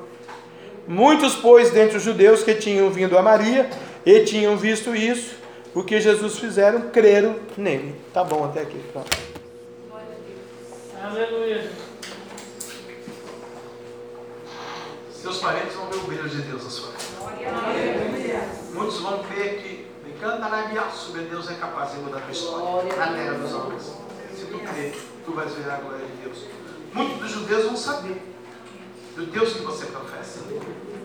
[0.87, 3.69] Muitos, pois, dentre os judeus que tinham vindo a Maria
[4.05, 5.35] e tinham visto isso,
[5.73, 7.99] o que Jesus fizeram, creram nele.
[8.13, 8.79] Tá bom até aqui.
[8.91, 9.17] Pronto.
[11.03, 11.71] Aleluia.
[15.11, 17.07] Seus parentes vão ver o brilho de Deus na sua vida.
[18.73, 19.87] Muitos vão ver que,
[20.93, 23.83] sobre Deus é capaz de mudar a tua história na terra dos homens.
[24.35, 24.95] Se tu crer,
[25.25, 26.45] tu vais ver a glória de Deus.
[26.93, 28.21] Muitos dos judeus vão saber
[29.15, 30.39] do Deus que você professa.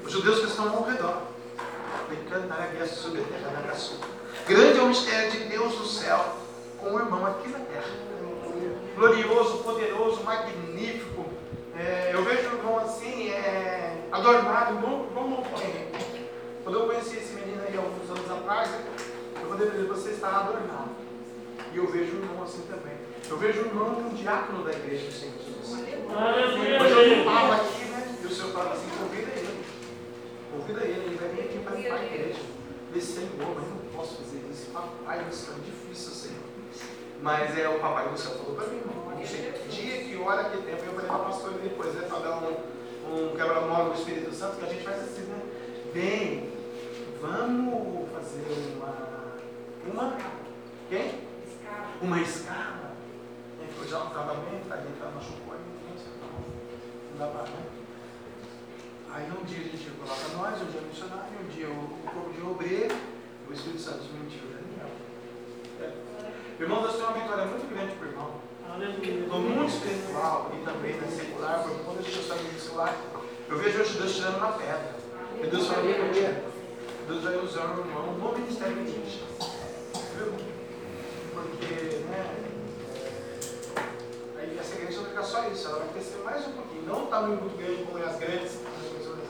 [0.04, 1.22] Os judeus que estão ao redor.
[2.86, 4.21] sobre a terra da sua.
[4.46, 6.36] Grande é o mistério de Deus no céu
[6.78, 7.86] com o irmão aqui na terra.
[8.96, 11.26] Glorioso, poderoso, magnífico.
[11.78, 15.44] É, eu vejo o irmão assim, é, adornado, não, não
[16.64, 18.68] Quando eu conheci esse menino aí alguns anos atrás,
[19.40, 20.90] eu falei para ele, você está adornado.
[21.72, 22.96] E eu vejo o irmão assim também.
[23.30, 25.78] Eu vejo o irmão um diácono da igreja do Senhor Jesus.
[25.78, 28.18] Hoje eu falo aqui, né?
[28.22, 29.64] E o Senhor fala assim, convida ele.
[30.50, 32.40] Convida ele, ele vai vir aqui para a igreja.
[32.92, 34.70] Desse Senhor, mas não posso fazer isso.
[34.70, 36.42] Papai, isso é difícil, Senhor.
[37.22, 39.16] Mas é o papai do céu falou para mim, irmão.
[39.16, 40.84] Não sei que dia, que hora, que tempo.
[40.84, 42.06] Eu falei para o pastor depois, né?
[42.08, 42.50] Para dar um,
[43.14, 45.40] um quebra-mola do Espírito Santo, que a gente faz assim, né?
[45.94, 46.52] Bem,
[47.20, 49.32] vamos fazer uma.
[49.86, 50.18] Uma.
[50.90, 51.20] Quem?
[52.02, 52.92] Uma escala.
[53.78, 55.60] Foi já um tratamento, ali tá machucou aí,
[57.12, 57.81] não dá para, né?
[59.14, 62.32] Aí um dia a gente coloca nós, um dia o missionário, um dia o, corpo
[62.32, 62.96] de obreiro,
[63.46, 64.88] o Espírito Santo mentiu, Daniel.
[65.82, 66.62] É.
[66.62, 68.42] Irmão, Deus tem uma vitória muito grande para o irmão.
[69.28, 72.96] No mundo espiritual e também na secular, porque quando a gente está no secular,
[73.50, 74.96] eu vejo hoje Deus tirando uma pedra.
[75.42, 75.82] E Deus fala,
[77.06, 78.92] Deus vai usar o irmão no ministério de
[80.16, 80.34] Viu?
[81.34, 81.74] Porque,
[82.08, 82.36] né?
[83.76, 86.86] É, aí essa igreja não fica só isso, ela vai crescer mais um pouquinho.
[86.86, 88.61] Não está muito grande como as grandes,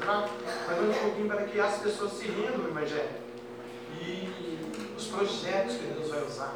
[0.04, 3.22] mas um pouquinho para que as pessoas se rendam ao Evangelho.
[4.00, 4.28] E
[4.96, 6.54] os projetos que Deus vai usar,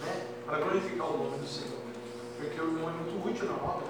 [0.00, 0.26] né?
[0.44, 1.78] Para glorificar o nome do Senhor.
[2.38, 3.86] Porque o irmão é muito útil na obra.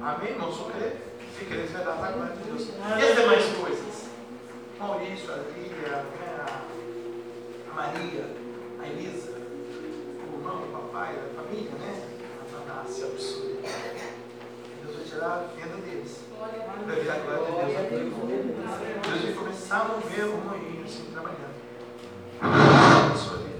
[0.00, 0.52] Amém, irmão?
[0.52, 1.00] Só crer.
[1.38, 2.68] Se crer, vai dar a glória de Deus.
[2.68, 4.04] E as demais coisas?
[4.78, 5.36] Maurício, a
[7.70, 8.26] a Maria,
[8.80, 12.08] a Elisa, o irmão, o papai, a família, né?
[12.40, 13.56] A Tanácia, a Ursula.
[14.84, 16.23] Deus vai tirar a venda deles.
[16.34, 18.14] A glória de Deus
[19.06, 21.54] Deus vai começar a mover o moinho assim, trabalhando.
[22.40, 23.54] Na sua vida.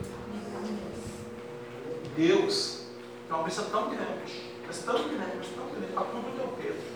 [2.17, 2.87] Deus
[3.29, 6.49] tem uma missão tão grande, mas tão grande, mas tão grande, para tudo o teu
[6.49, 6.95] peso.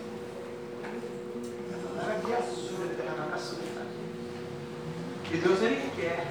[5.31, 6.27] E Deus ele quer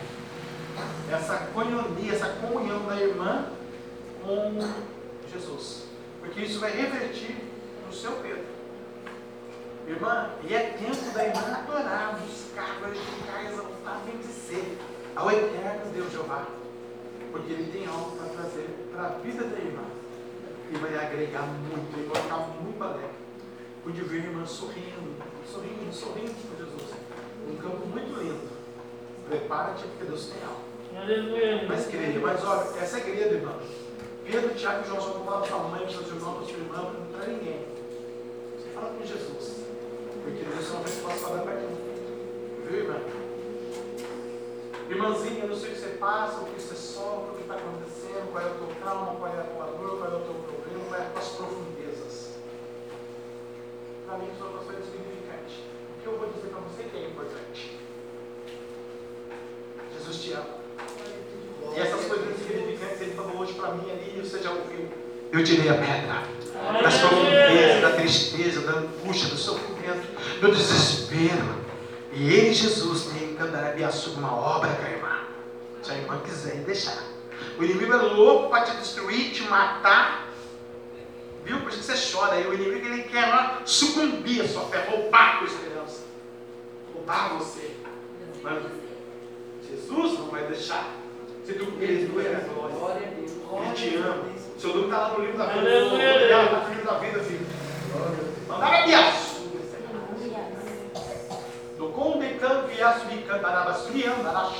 [1.10, 3.46] essa coinonia, essa comunhão da irmã
[4.22, 4.58] com
[5.32, 5.84] Jesus.
[6.20, 7.36] Porque isso vai revertir
[7.86, 8.57] no seu Pedro.
[9.88, 14.76] Irmã, e é tempo da irmã adorar, buscar, glorificar, exaltar, bendizer
[15.16, 16.46] ao eterno Deus Jeová.
[17.32, 19.84] Porque ele tem algo para trazer para a vida da irmã.
[20.70, 23.08] E vai agregar muito, e vai ficar muito alegre.
[23.82, 25.16] Pude ver a irmã sorrindo,
[25.50, 26.94] sorrindo, sorrindo com Jesus.
[27.48, 28.48] Um campo muito lindo.
[29.26, 30.68] Prepara-te porque Deus tem algo.
[31.66, 33.54] Mas querida, mas olha, é querida, irmã.
[34.24, 36.58] Pedro, Tiago e João só não falam para sua mãe, para seus irmãos, para sua
[36.58, 37.66] irmã, para ninguém.
[38.58, 39.57] Você fala com Jesus.
[40.22, 41.68] Porque Deus não vai se passar da perto.
[42.68, 43.00] Viu, irmã?
[44.90, 47.54] Irmãzinha, eu não sei o que você passa, o que você sofre, o que está
[47.54, 50.34] acontecendo, qual é o teu trauma, qual é a tua dor, qual é o teu
[50.34, 52.38] problema, qual é as tuas profundezas.
[54.06, 55.64] Para mim, isso é uma coisa insignificante.
[55.98, 57.78] O que eu vou dizer para você que é importante.
[59.92, 60.58] Jesus te ama.
[61.76, 64.88] E essas coisas insignificantes ele falou hoje para mim ali, você já ouviu.
[65.30, 66.37] Eu tirei a pedra
[66.82, 70.06] das profundezas, da tristeza, da angústia, do sofrimento,
[70.40, 71.58] do desespero.
[72.12, 75.18] E ele, Jesus, tem em uma obra com a irmã.
[75.82, 76.98] Se a irmã quiser deixar.
[77.58, 80.28] O inimigo é louco para te destruir, te matar.
[81.44, 81.60] Viu?
[81.60, 82.40] Por isso que você chora.
[82.40, 86.02] E o inimigo ele quer lá sucumbir a sua fé, roubar a tua esperança.
[86.92, 87.76] Roubar você.
[88.42, 88.62] Mas
[89.68, 90.94] Jesus não vai deixar.
[91.44, 92.34] Se tu queres, tu é
[92.74, 93.06] glória.
[93.06, 94.37] Ele te ama.
[94.58, 95.60] Seu nome está lá no livro da vida.
[95.60, 96.42] Aleluia.
[96.50, 97.46] No livro da vida, filho.
[98.48, 99.38] Mandar abiaço.
[101.76, 104.50] Do conde canto e assumicandaraba, sumiandará,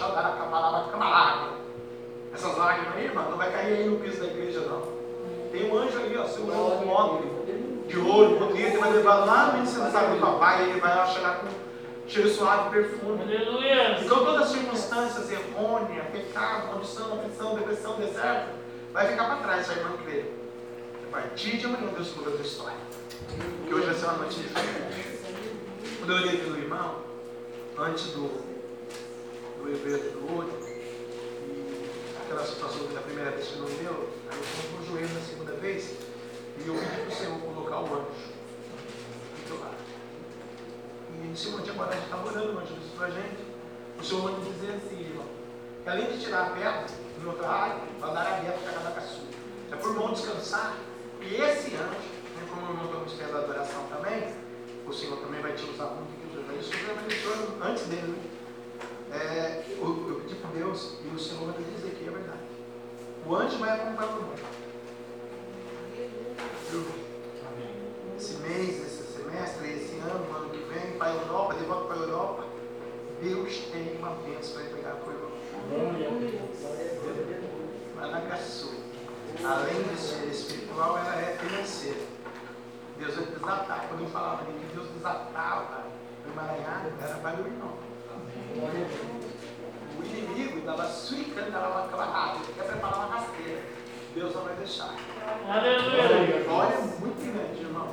[0.89, 1.49] camarada.
[2.33, 4.83] Essas lágrimas aí, irmã, não vai cair aí no piso da igreja, não.
[5.51, 7.47] Tem um anjo ali, ó, segurando um módulo
[7.89, 11.07] de ouro, bonito, ele vai levar lá no incensário do papai, e ele vai lá
[11.07, 11.49] chegar com
[12.07, 13.23] cheiro suave perfume.
[13.23, 13.99] Aleluia.
[14.01, 18.51] Então todas as circunstâncias errôneas, pecado, condição, aflição, depressão, deserto,
[18.93, 20.35] vai ficar para trás irmã crer.
[21.07, 22.77] A partir de amanhã, Deus muda a tua história.
[23.59, 25.19] Porque hoje vai ser uma diferente.
[25.99, 27.03] Quando eu olhei pelo irmão,
[27.79, 28.29] antes do,
[29.63, 31.87] do evento do olho, e
[32.25, 35.53] aquela situação da primeira vez que não deu, aí eu fui o joelho na segunda
[35.53, 35.95] vez,
[36.59, 38.33] e eu pedi para o Senhor colocar o anjo
[39.37, 39.77] do teu lado.
[41.15, 43.49] E o a gente estava orando o anjo disse para a gente.
[43.99, 45.27] O Senhor manda dizer assim, irmão,
[45.83, 46.87] que além de tirar a pedra
[48.39, 49.29] aberto para cada caçula.
[49.73, 50.77] É por bom descansar.
[51.21, 54.35] E esse anjo, né, como o irmão está no da adoração também,
[54.87, 56.59] o Senhor também vai te usar muito que usou.
[56.59, 58.39] Isso já mencionou antes dele, né?
[59.11, 62.39] É, eu, eu pedi para Deus e o Senhor vai dizer que é verdade.
[63.27, 64.59] O anjo vai acompanhar o mundo.
[68.17, 71.87] Esse mês, esse semestre, esse ano, o ano que vem, para a Europa, de volta
[71.87, 72.45] para a Europa,
[73.23, 75.08] Deus tem uma bênção para entregar para o.
[77.95, 78.73] Managaçu.
[79.45, 82.01] Além de ser espiritual, ela é financeira.
[82.99, 83.87] Deus vai desatar.
[83.89, 85.85] Quando eu falava ali que Deus desatava
[86.27, 87.75] o emaranhado, era para o irmão.
[89.99, 93.63] O inimigo estava suicando, estava clavado, ele quer preparar uma rasteira.
[94.15, 94.95] Deus não vai deixar.
[95.49, 96.45] Aleluia.
[96.45, 97.93] Glória é muito grande, irmão.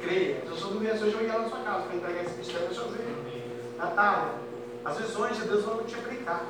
[0.00, 0.42] Creia.
[0.44, 2.88] Eu sou do mês eu ia na sua casa para entregar esse mistério ao seu
[2.92, 3.40] filho.
[3.76, 4.34] Natália,
[4.84, 6.46] as visões de Deus vão te aplicar.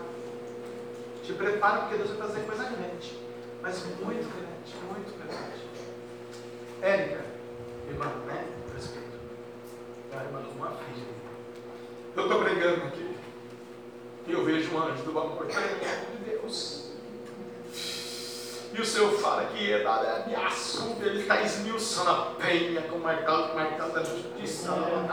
[1.25, 3.19] Te prepara porque Deus vai fazer coisa grande.
[3.63, 5.61] Mas muito grande, muito grande.
[6.81, 7.25] Érica,
[7.89, 8.47] irmã, né?
[8.75, 9.19] Respeito.
[10.13, 11.07] A irmã uma filha.
[12.17, 13.17] Eu estou pregando aqui.
[14.27, 16.91] E eu vejo um anjo do amor tremendo de Deus.
[18.73, 23.01] E o Senhor fala que é da ameaça, ele está esmiuçando a penha com o
[23.01, 25.07] martelo, martelo da justiça, o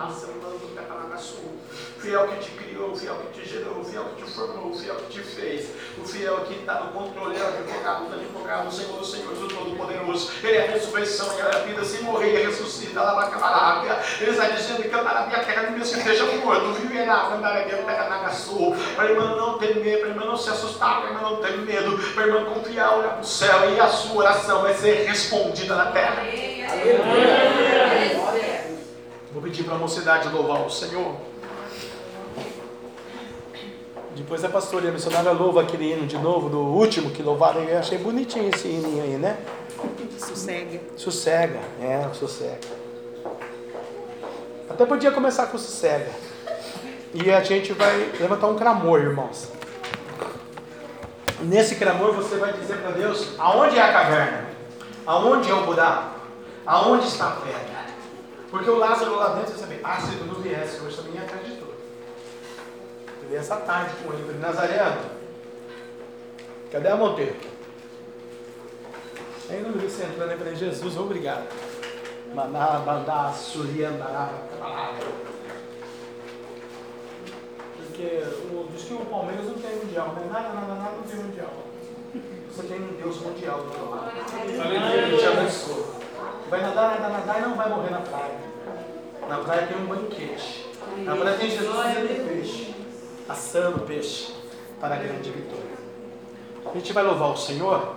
[2.00, 4.78] fiel que te criou, o fiel que te gerou, o fiel que te formou, o
[4.78, 8.68] fiel que te fez, o fiel que está no controle, é o advogado do advogado,
[8.68, 12.42] o Senhor dos Senhores, o Todo-Poderoso, Ele é a ressurreição e a vida, sem morrer,
[12.42, 14.00] e ressuscita, Lavacabarábia.
[14.22, 19.06] Ele está dizendo que a terra de se esteja morto, viverá, Candarabia, terra Nagaçu, para
[19.06, 21.98] a irmã não ter medo, para irmã não se assustar, para irmã não ter medo,
[22.14, 25.92] para irmã confiar, olhar para o céu e a sua oração vai ser respondida na
[25.92, 26.24] terra.
[29.32, 31.27] Vou pedir para a mocidade louvar o Senhor.
[34.18, 37.62] Depois a pastora e a missionária louva aquele hino de novo, do último que louvaram.
[37.62, 39.38] Eu achei bonitinho esse hino aí, né?
[40.18, 40.80] Sossega.
[40.96, 42.58] Sossega, é, sossega.
[44.68, 46.10] Até podia começar com sossega.
[47.14, 49.52] E a gente vai levantar um clamor, irmãos.
[51.42, 54.48] Nesse clamor você vai dizer para Deus aonde é a caverna,
[55.06, 56.20] aonde é o buraco,
[56.66, 57.86] aonde está a pedra.
[58.50, 61.22] Porque o Lázaro lá dentro, você sabe, ah, se tu não viesse hoje também ia
[61.22, 61.47] acreditou.
[63.30, 65.02] Vi essa tarde com ele, falei, Nazareno,
[66.72, 67.36] cadê a Monteiro?
[69.50, 71.48] Aí quando vi você entrando, eu falei, Jesus, obrigado.
[72.34, 74.30] Maná, bandá, suriandará,
[77.78, 80.30] Porque o, diz que o Palmeiras não tem mundial, né?
[80.32, 81.54] Nada, nada, nada não tem mundial.
[82.52, 84.12] Você tem um Deus mundial do teu lado.
[84.44, 85.98] Ele te.
[86.50, 88.36] Vai nadar, nadar, nadar e não vai morrer na praia.
[89.28, 90.66] Na praia tem um banquete.
[91.04, 92.74] Na praia tem Jesus fazendo peixe,
[93.28, 94.34] assando peixe
[94.80, 95.78] para a grande vitória.
[96.66, 97.96] A gente vai louvar o Senhor.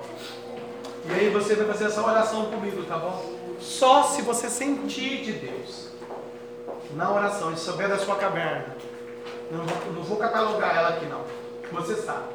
[1.06, 3.34] E aí você vai fazer essa oração comigo, tá bom?
[3.60, 5.88] Só se você sentir de Deus.
[6.94, 8.76] Na oração, e souber da sua caverna.
[9.50, 11.24] Não, não vou catalogar ela aqui não.
[11.72, 12.26] Você sabe.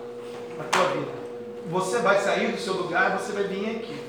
[0.58, 1.12] Na tua vida.
[1.70, 4.00] Você vai sair do seu lugar você vai vir aqui.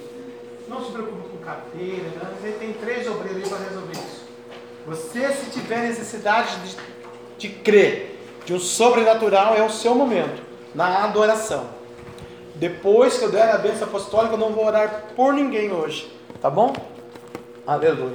[0.69, 2.35] Não se preocupe com carteira, né?
[2.41, 4.27] Você tem três obreiros para resolver isso.
[4.87, 6.77] Você, se tiver necessidade de,
[7.39, 8.16] de crer
[8.47, 10.41] de um sobrenatural, é o seu momento.
[10.73, 11.69] Na adoração.
[12.55, 16.11] Depois que eu der a bênção apostólica, eu não vou orar por ninguém hoje.
[16.41, 16.73] Tá bom?
[17.67, 18.15] Aleluia.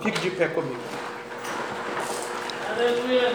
[0.00, 0.80] Fique de pé comigo.
[2.70, 3.32] Aleluia.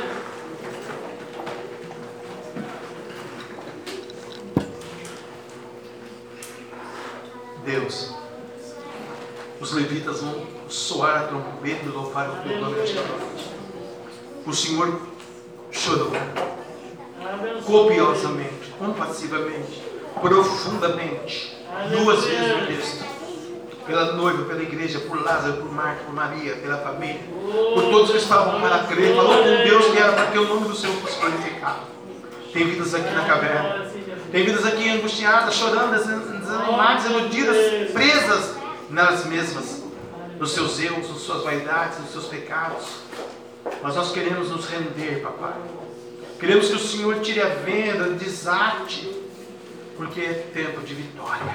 [7.66, 8.16] Deus,
[9.60, 13.50] os levitas vão soar a trombeta e louvar o teu nome nesta noite.
[14.46, 15.09] O Senhor
[15.72, 16.12] chorou
[17.66, 19.84] copiosamente, compassivamente,
[20.20, 21.58] profundamente,
[21.91, 23.10] duas vezes no texto.
[23.86, 27.22] Pela noiva, pela igreja, por Lázaro, por Marta, por Maria, pela família,
[27.74, 30.68] por todos que estavam para crer, falou com Deus que era para que o nome
[30.68, 31.88] do Senhor fosse glorificado.
[32.54, 33.88] Tem vidas aqui na caverna,
[34.32, 38.56] tem vidas aqui angustiadas, chorando, desanimadas, iludidas, presas
[38.91, 39.84] nelas mesmas,
[40.40, 43.09] nos seus erros, nas suas vaidades, nos seus pecados.
[43.82, 45.54] Mas nós queremos nos render, papai.
[46.40, 49.10] Queremos que o Senhor tire a venda, desate,
[49.98, 51.54] porque é tempo de vitória.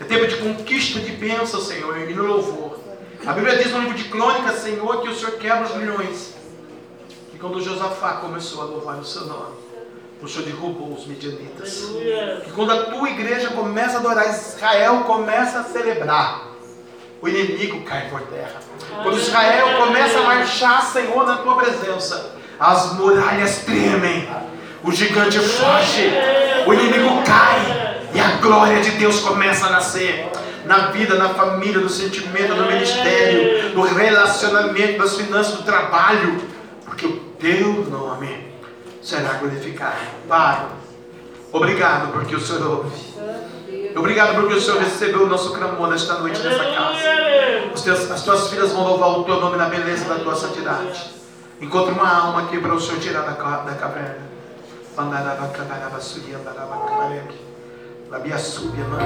[0.00, 2.78] É tempo de conquista de bênção, Senhor, e no louvor.
[3.26, 6.34] A Bíblia diz no livro de Crônicas, Senhor, que o Senhor quebra os milhões.
[7.34, 9.56] E quando Josafá começou a louvar o seu nome,
[10.22, 11.86] o Senhor derrubou os medianitas.
[12.44, 16.48] Que quando a tua igreja começa a adorar, Israel começa a celebrar,
[17.20, 18.69] o inimigo cai por terra.
[19.02, 24.28] Quando Israel começa a marchar, Senhor, na tua presença, as muralhas tremem,
[24.82, 26.12] o gigante foge,
[26.66, 30.30] o inimigo cai e a glória de Deus começa a nascer.
[30.64, 36.38] Na vida, na família, no sentimento, no ministério, no relacionamento, nas finanças, no trabalho,
[36.84, 38.52] porque o teu nome
[39.02, 39.96] será glorificado.
[40.28, 40.66] Pai,
[41.50, 43.10] obrigado porque o Senhor ouve.
[43.96, 47.82] Obrigado porque o Senhor recebeu o nosso clamor nesta noite nessa casa.
[47.82, 51.10] Teus- as tuas filhas vão louvar o teu nome na beleza da tua santidade.
[51.60, 54.18] Encontre uma alma aqui para o Senhor tirar da, da caverna.
[54.96, 57.38] Andarabacandarabassuri, andarabacabareque.
[58.10, 59.04] Labiassúbia, mano.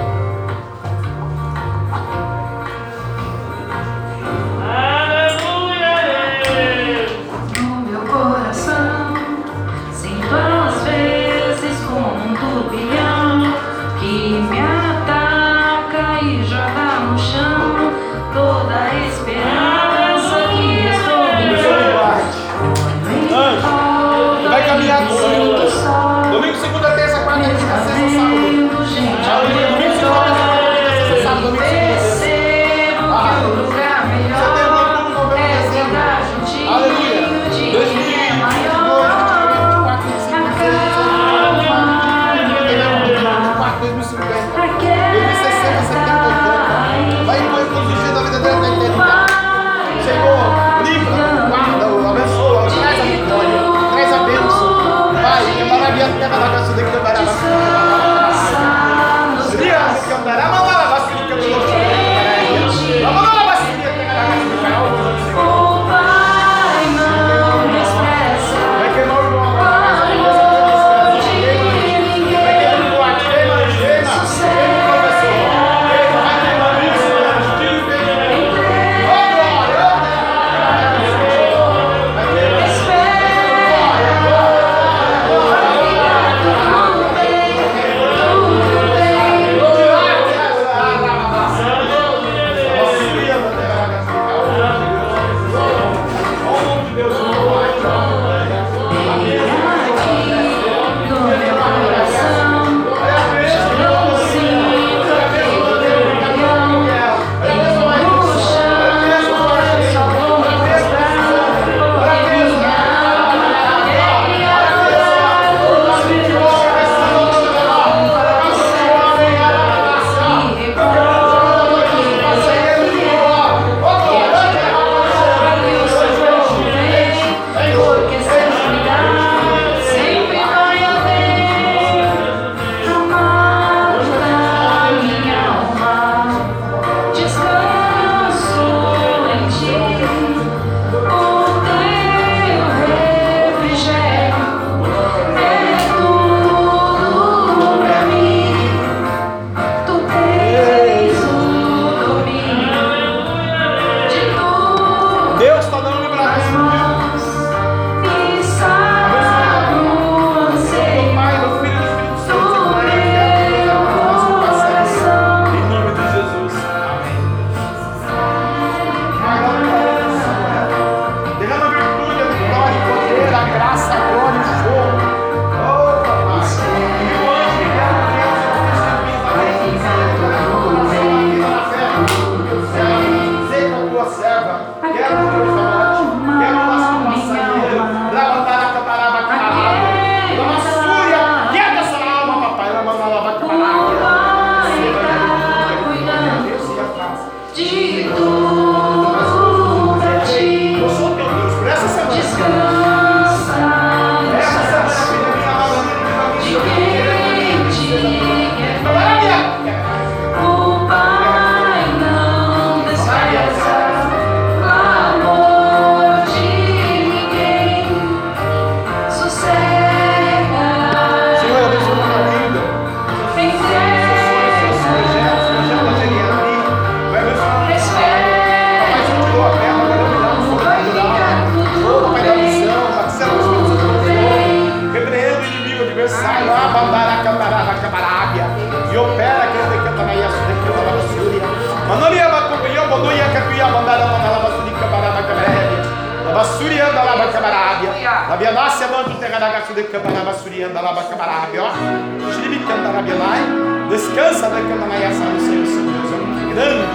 [253.89, 256.13] Descansa da Cantanaiaçá do Senhor, seu Deus.
[256.13, 256.87] É um grande,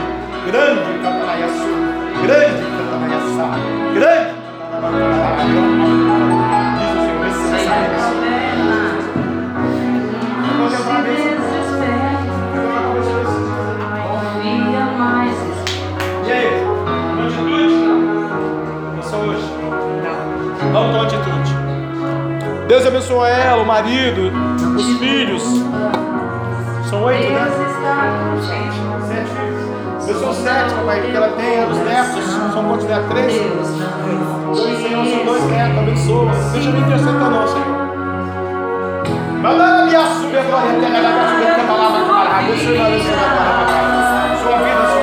[0.48, 1.68] grande Cantanaiaçu.
[2.24, 3.48] Grande Cantanaiaçá.
[3.94, 4.32] Grande
[4.72, 5.30] Cantanaiaçá.
[6.80, 8.20] Diz o Senhor, esse é o Senhor.
[10.58, 11.39] Vou lembrar.
[22.70, 24.32] Deus abençoe ela, o marido,
[24.78, 25.42] os filhos.
[26.88, 27.48] São oito, né?
[29.08, 30.08] Sete.
[30.08, 32.24] Eu sou sete, papai, porque ela tem é os netos.
[32.54, 33.10] São quantos netos?
[33.10, 33.34] três.
[34.56, 35.78] Dois, Senhor, são dois netos.
[35.80, 36.32] Abençoa.
[36.54, 37.90] Deixa me interceptar, não, Senhor.
[39.42, 42.00] Mandando-me a subir a glória eterna da nossa palavra.
[44.44, 44.99] Sua vida,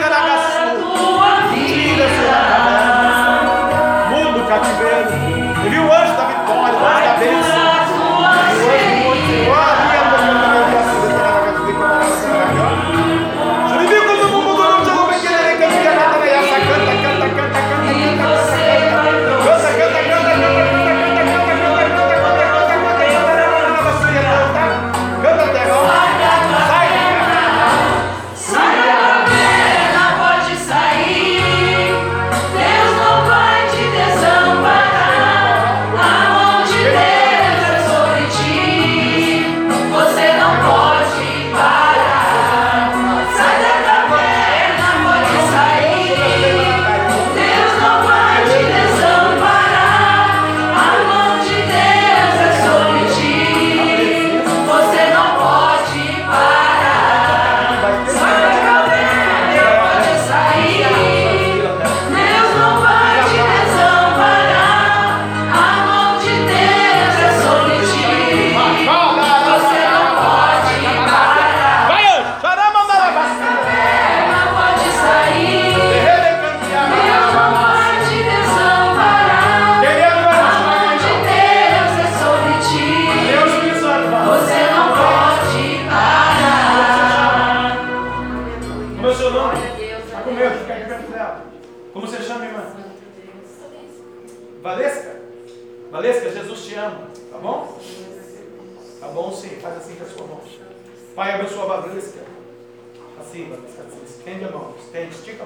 [0.00, 0.41] Saya.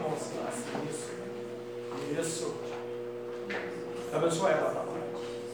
[0.06, 1.10] demonstrasse isso.
[2.20, 2.54] Isso.
[4.12, 5.02] Abençoa ela, tá papai.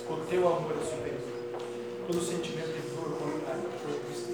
[0.08, 3.30] O teu amor é peito, Todo sentimento de dor, por
[4.06, 4.32] Cristo.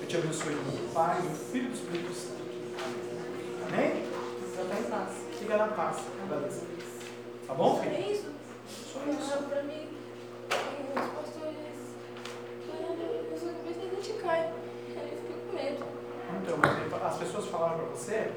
[0.00, 2.42] Eu te abençoe no Pai, o Filho e no Espírito Santo.
[3.68, 4.06] Amém?
[4.50, 5.10] Fica tá em paz.
[5.38, 5.96] Fica na paz.
[7.46, 7.94] Tá bom, filho?
[7.94, 8.30] Só isso.
[8.92, 9.32] Só isso.
[9.32, 9.88] Ah, para mim,
[10.48, 11.56] os pastores,
[12.68, 14.52] eu sou de vez em quando a gente cai.
[14.96, 15.84] Eu fico com medo.
[16.42, 18.32] Então, as pessoas falaram para você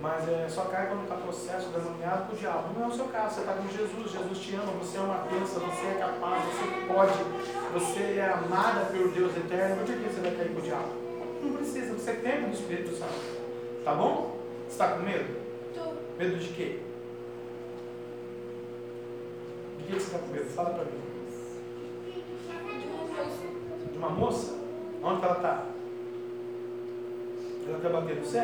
[0.00, 2.72] mas é, só cai quando está processo demoniado com o diabo.
[2.74, 5.18] Não é o seu caso, você está com Jesus, Jesus te ama, você é uma
[5.18, 7.12] bênção, você é capaz, você pode,
[7.74, 9.76] você é amada pelo Deus eterno.
[9.76, 10.88] Por que você vai cair com o diabo?
[11.42, 13.40] Não precisa, você tem o Espírito Santo.
[13.84, 14.38] Tá bom?
[14.66, 15.36] Você está com medo?
[15.74, 15.92] Tô.
[16.18, 16.78] Medo de quê?
[19.78, 20.50] De que você está com medo?
[20.50, 21.00] Fala para mim.
[23.92, 24.58] De uma moça?
[25.02, 25.66] Onde ela está?
[27.68, 28.38] Ela quer bater no você?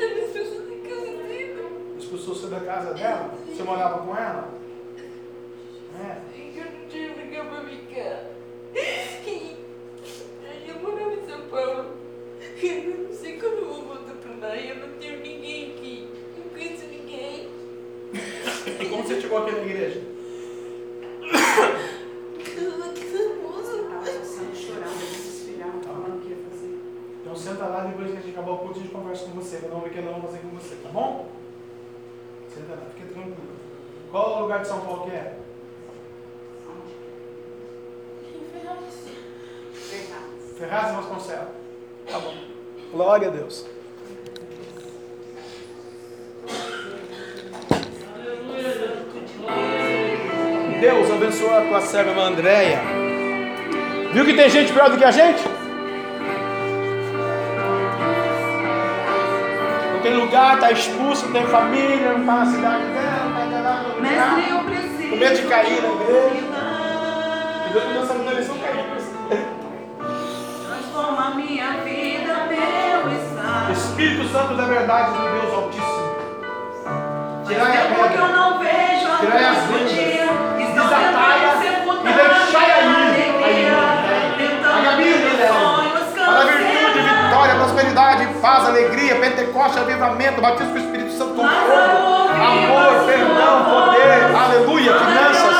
[0.00, 1.99] Eu me expulsou da casa dele.
[2.10, 3.32] Expulsou você da casa dela?
[3.46, 4.48] Você morava com ela?
[5.96, 6.18] É.
[6.58, 8.24] Eu não tinha lugar pra ficar.
[10.66, 11.90] Eu morava em São Paulo.
[12.60, 14.56] Eu não sei como eu vou voltar pra lá.
[14.56, 16.08] Eu não tenho ninguém aqui.
[16.36, 17.48] Eu não conheço ninguém.
[18.12, 20.02] E como você chegou aqui na igreja?
[22.56, 22.92] Eu
[26.20, 26.36] que.
[27.20, 29.58] Então senta lá, depois que a gente acabar o culto, a gente conversa com você.
[29.58, 31.39] Vou dar um pequeno vamos fazer com você, tá bom?
[32.94, 33.36] Fica tranquilo.
[34.10, 35.36] Qual o lugar de São Paulo que é?
[40.58, 41.48] Ferraz e Vasconcelos.
[42.10, 42.34] Tá bom.
[42.92, 43.66] Glória a Deus.
[50.80, 52.80] Deus abençoa a tua serva Andréia.
[54.12, 55.42] Viu que tem gente pior do que a gente?
[60.30, 63.88] Lugar, está expulso, não tem família, não está na cidade dela, não está lá no
[63.96, 64.00] lugar.
[64.00, 65.10] Mestre, eu preciso.
[65.10, 66.46] Com medo de cair na igreja.
[67.66, 68.90] E Deus me deu essa cair.
[70.66, 73.72] Transforma minha vida, meu estado.
[73.72, 76.10] Espírito Santo da verdade do Deus Altíssimo.
[77.46, 78.28] Tirai a eu pedra.
[79.20, 79.92] Tirai as vendas.
[79.92, 81.19] dia.
[87.70, 94.98] Prosperidade, paz, alegria, Pentecoste, avivamento, batismo com o Espírito Santo fogo, amor, perdão, poder, aleluia,
[94.98, 95.59] finanças.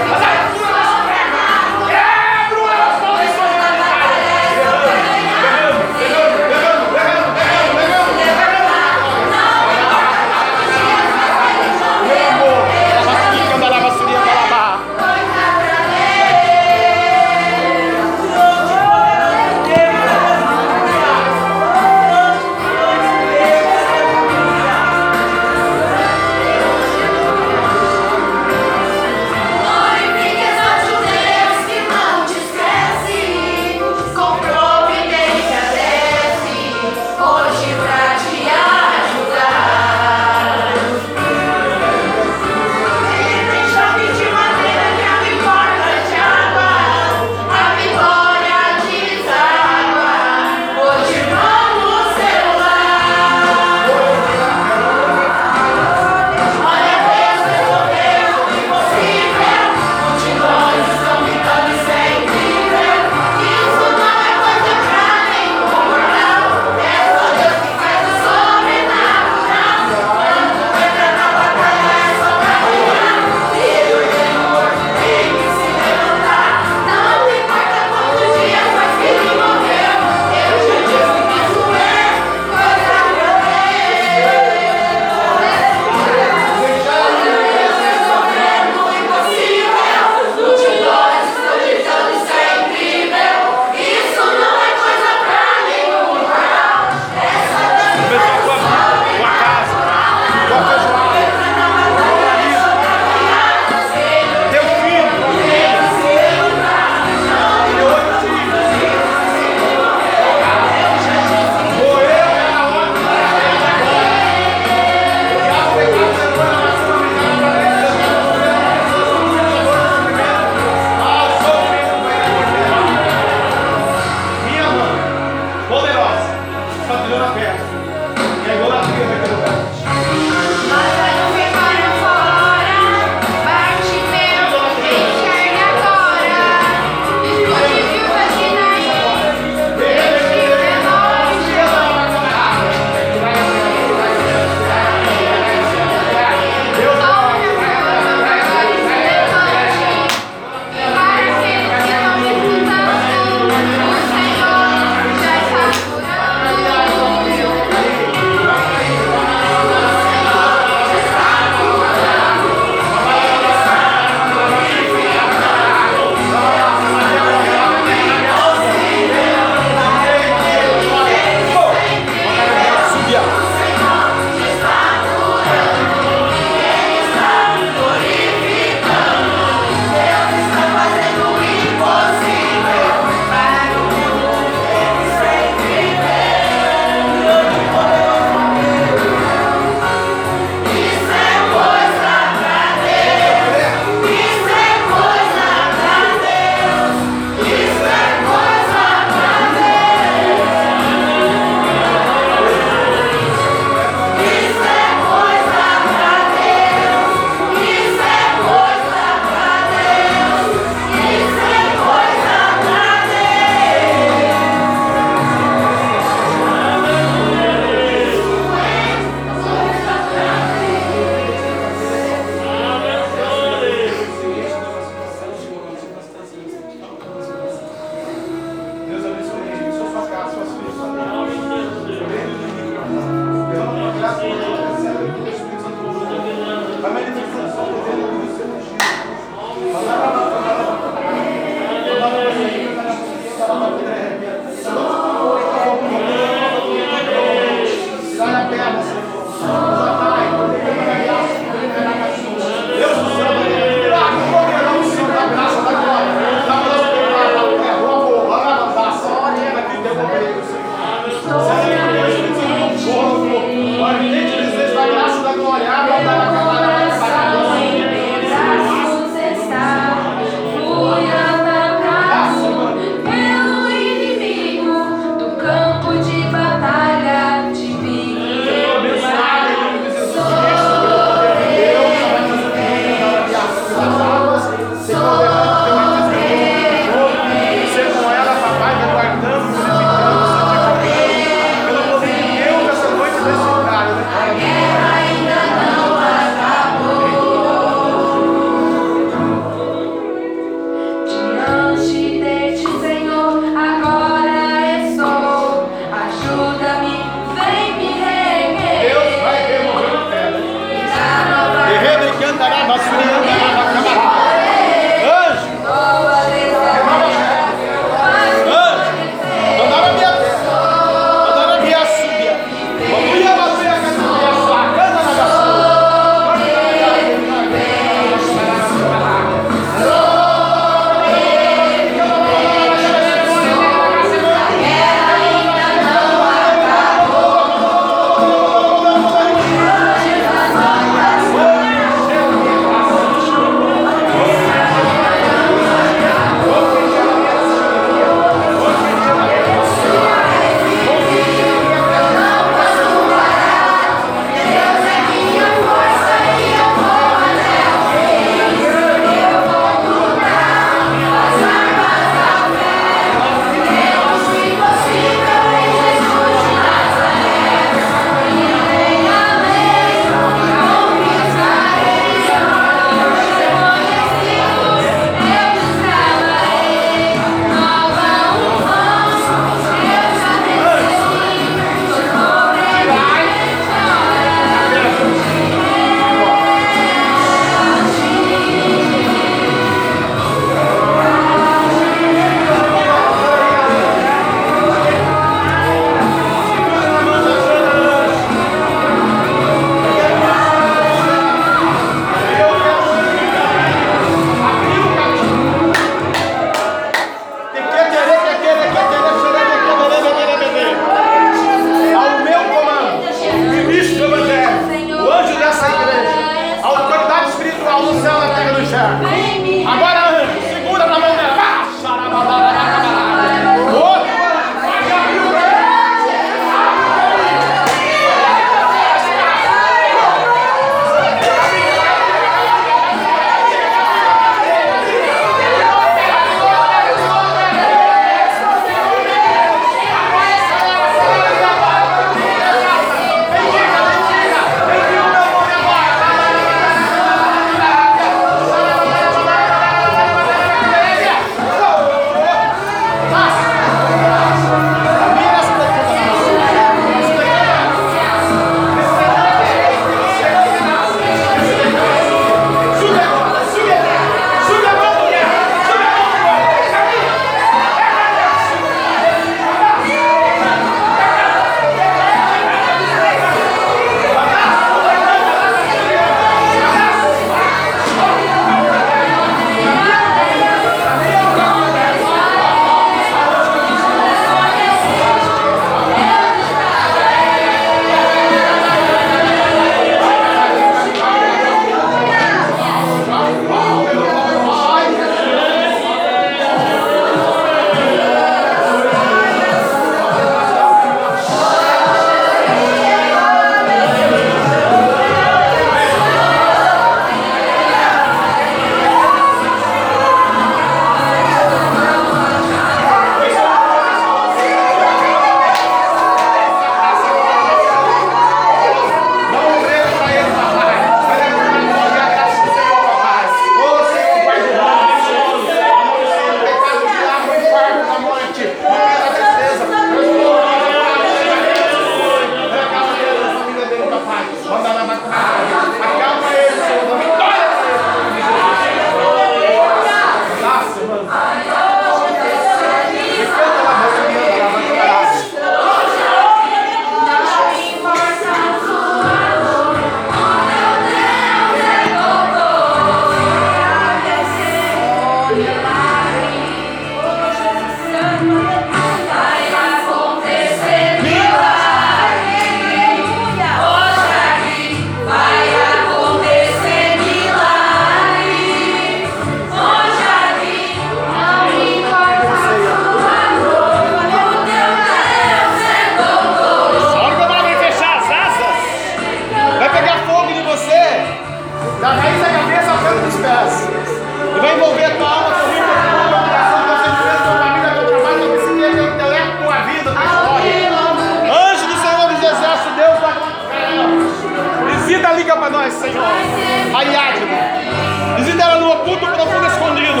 [595.02, 596.04] Visita, liga para nós, Senhor.
[596.04, 598.16] A Iádina.
[598.18, 600.00] Visita ela no oculto profundo escondido.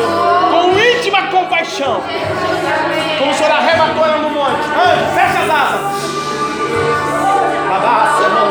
[0.52, 2.00] Com íntima compaixão.
[3.18, 4.62] Como o Senhor arrebatou ela no monte.
[4.62, 5.82] Ande, fecha as asas.
[7.74, 8.41] Abraça, irmão.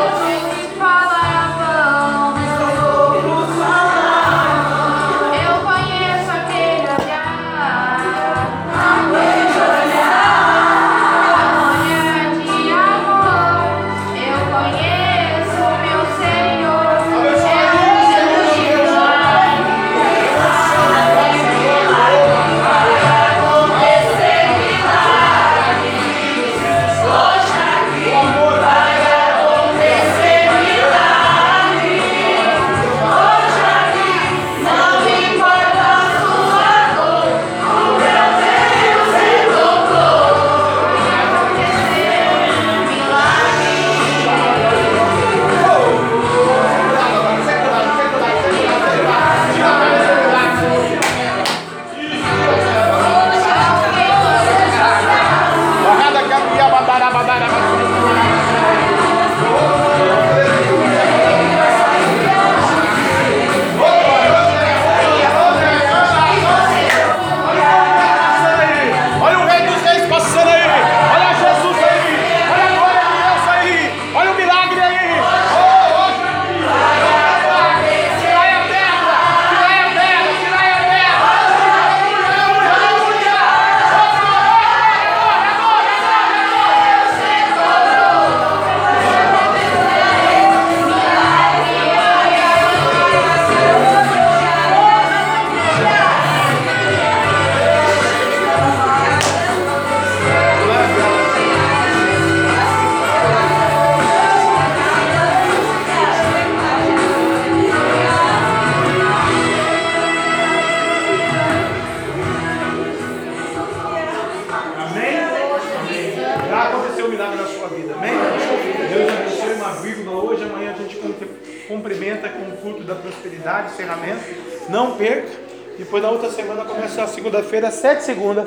[127.52, 128.44] Segunda-feira, sete segunda,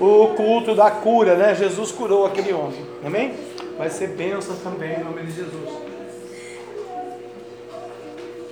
[0.00, 1.54] o culto da cura, né?
[1.54, 2.84] Jesus curou aquele homem.
[3.04, 3.34] Amém?
[3.78, 5.70] Vai ser bênção também em nome de Jesus.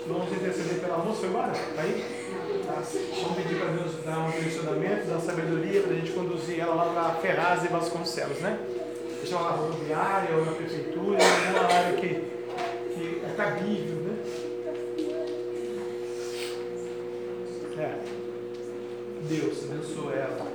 [0.07, 1.53] Vamos interceder pela moça agora?
[1.53, 2.05] Tá aí?
[2.65, 2.81] Tá.
[3.23, 6.85] Vamos pedir para Deus dar um direcionamento, dar sabedoria para a gente conduzir ela lá
[6.93, 8.57] para Ferraz e Vasconcelos, né?
[9.21, 12.09] Seja lá na rodoviária ou na prefeitura, em alguma área que,
[12.95, 13.88] que é cabível,
[19.79, 20.53] Abençoe ela.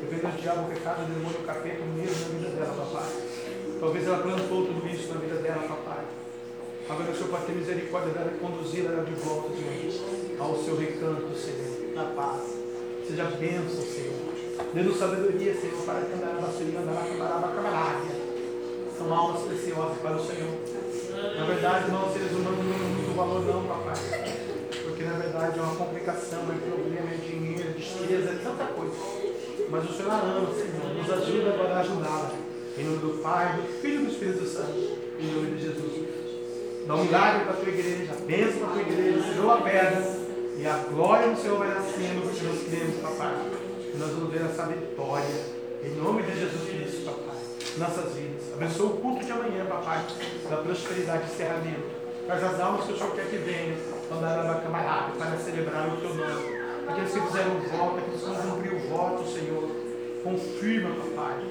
[0.00, 2.74] Eu vejo o diabo, o pecado, o demônio, o capeta, o medo na vida dela,
[2.74, 3.12] papai.
[3.78, 6.04] Talvez ela plantou tudo isso na vida dela, papai.
[6.88, 10.76] Agora o Senhor pode ter misericórdia dela e conduzir ela de volta, Senhor, ao seu
[10.76, 12.40] recanto, Senhor, na paz.
[13.06, 14.32] Seja bênção, Senhor.
[14.72, 18.00] Dê-nos sabedoria, Senhor, para cantar a vacilinha, andar a camarada.
[18.96, 21.36] São almas preciosas para o Senhor.
[21.36, 24.43] Na verdade, nós seres humanos não temos muito valor, não, papai.
[25.14, 28.96] Na verdade é uma complicação, é problema, é dinheiro, é despesa, é tanta coisa.
[29.70, 30.92] Mas o Senhor a ama, Senhor.
[30.92, 32.32] Nos ajuda para ajudá-la.
[32.76, 34.74] Em nome do Pai, do Filho e do Espírito Santo.
[34.74, 36.08] Em nome de Jesus.
[36.88, 40.02] Dá um milagre para a tua igreja, bênção para a tua igreja, tirou a pedra.
[40.58, 43.34] E a glória do Senhor vai nascendo, porque nós queremos, papai.
[43.94, 45.40] E nós vamos ver essa vitória.
[45.84, 47.38] Em nome de Jesus Cristo, papai.
[47.78, 48.52] Nossas vidas.
[48.52, 50.04] Abençoa o culto de amanhã, papai.
[50.50, 52.02] Da prosperidade e encerramento.
[52.26, 53.93] Faz as almas que o Senhor quer que venham.
[54.16, 56.58] Andar na camarada para celebrar o teu nome.
[56.88, 59.70] Aqueles que fizeram o voto, aqueles que vão cumprir o voto, Senhor.
[60.22, 61.44] Confirma, papai,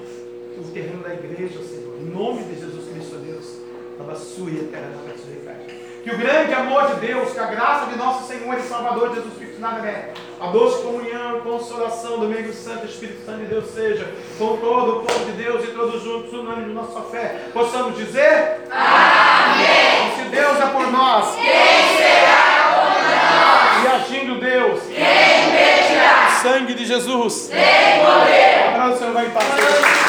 [0.56, 1.94] o terreno da igreja, Senhor.
[2.00, 3.58] Em nome de Jesus Cristo, Deus.
[4.00, 5.04] Abençoe a terra da
[6.04, 9.38] que o grande amor de Deus, que a graça de nosso Senhor e Salvador Jesus
[9.38, 14.58] Cristo Nazaré, a doce comunhão consolação do meio Santo Espírito Santo de Deus seja com
[14.58, 20.12] todo o povo de Deus e todos juntos, unânimes de nossa fé, possamos dizer Amém.
[20.12, 22.33] E se Deus é por nós, quem será
[23.94, 26.40] agindo Deus, quem impedirá?
[26.42, 28.74] Sangue de Jesus tem poder.
[28.74, 30.03] Agora o Senhor vai paz.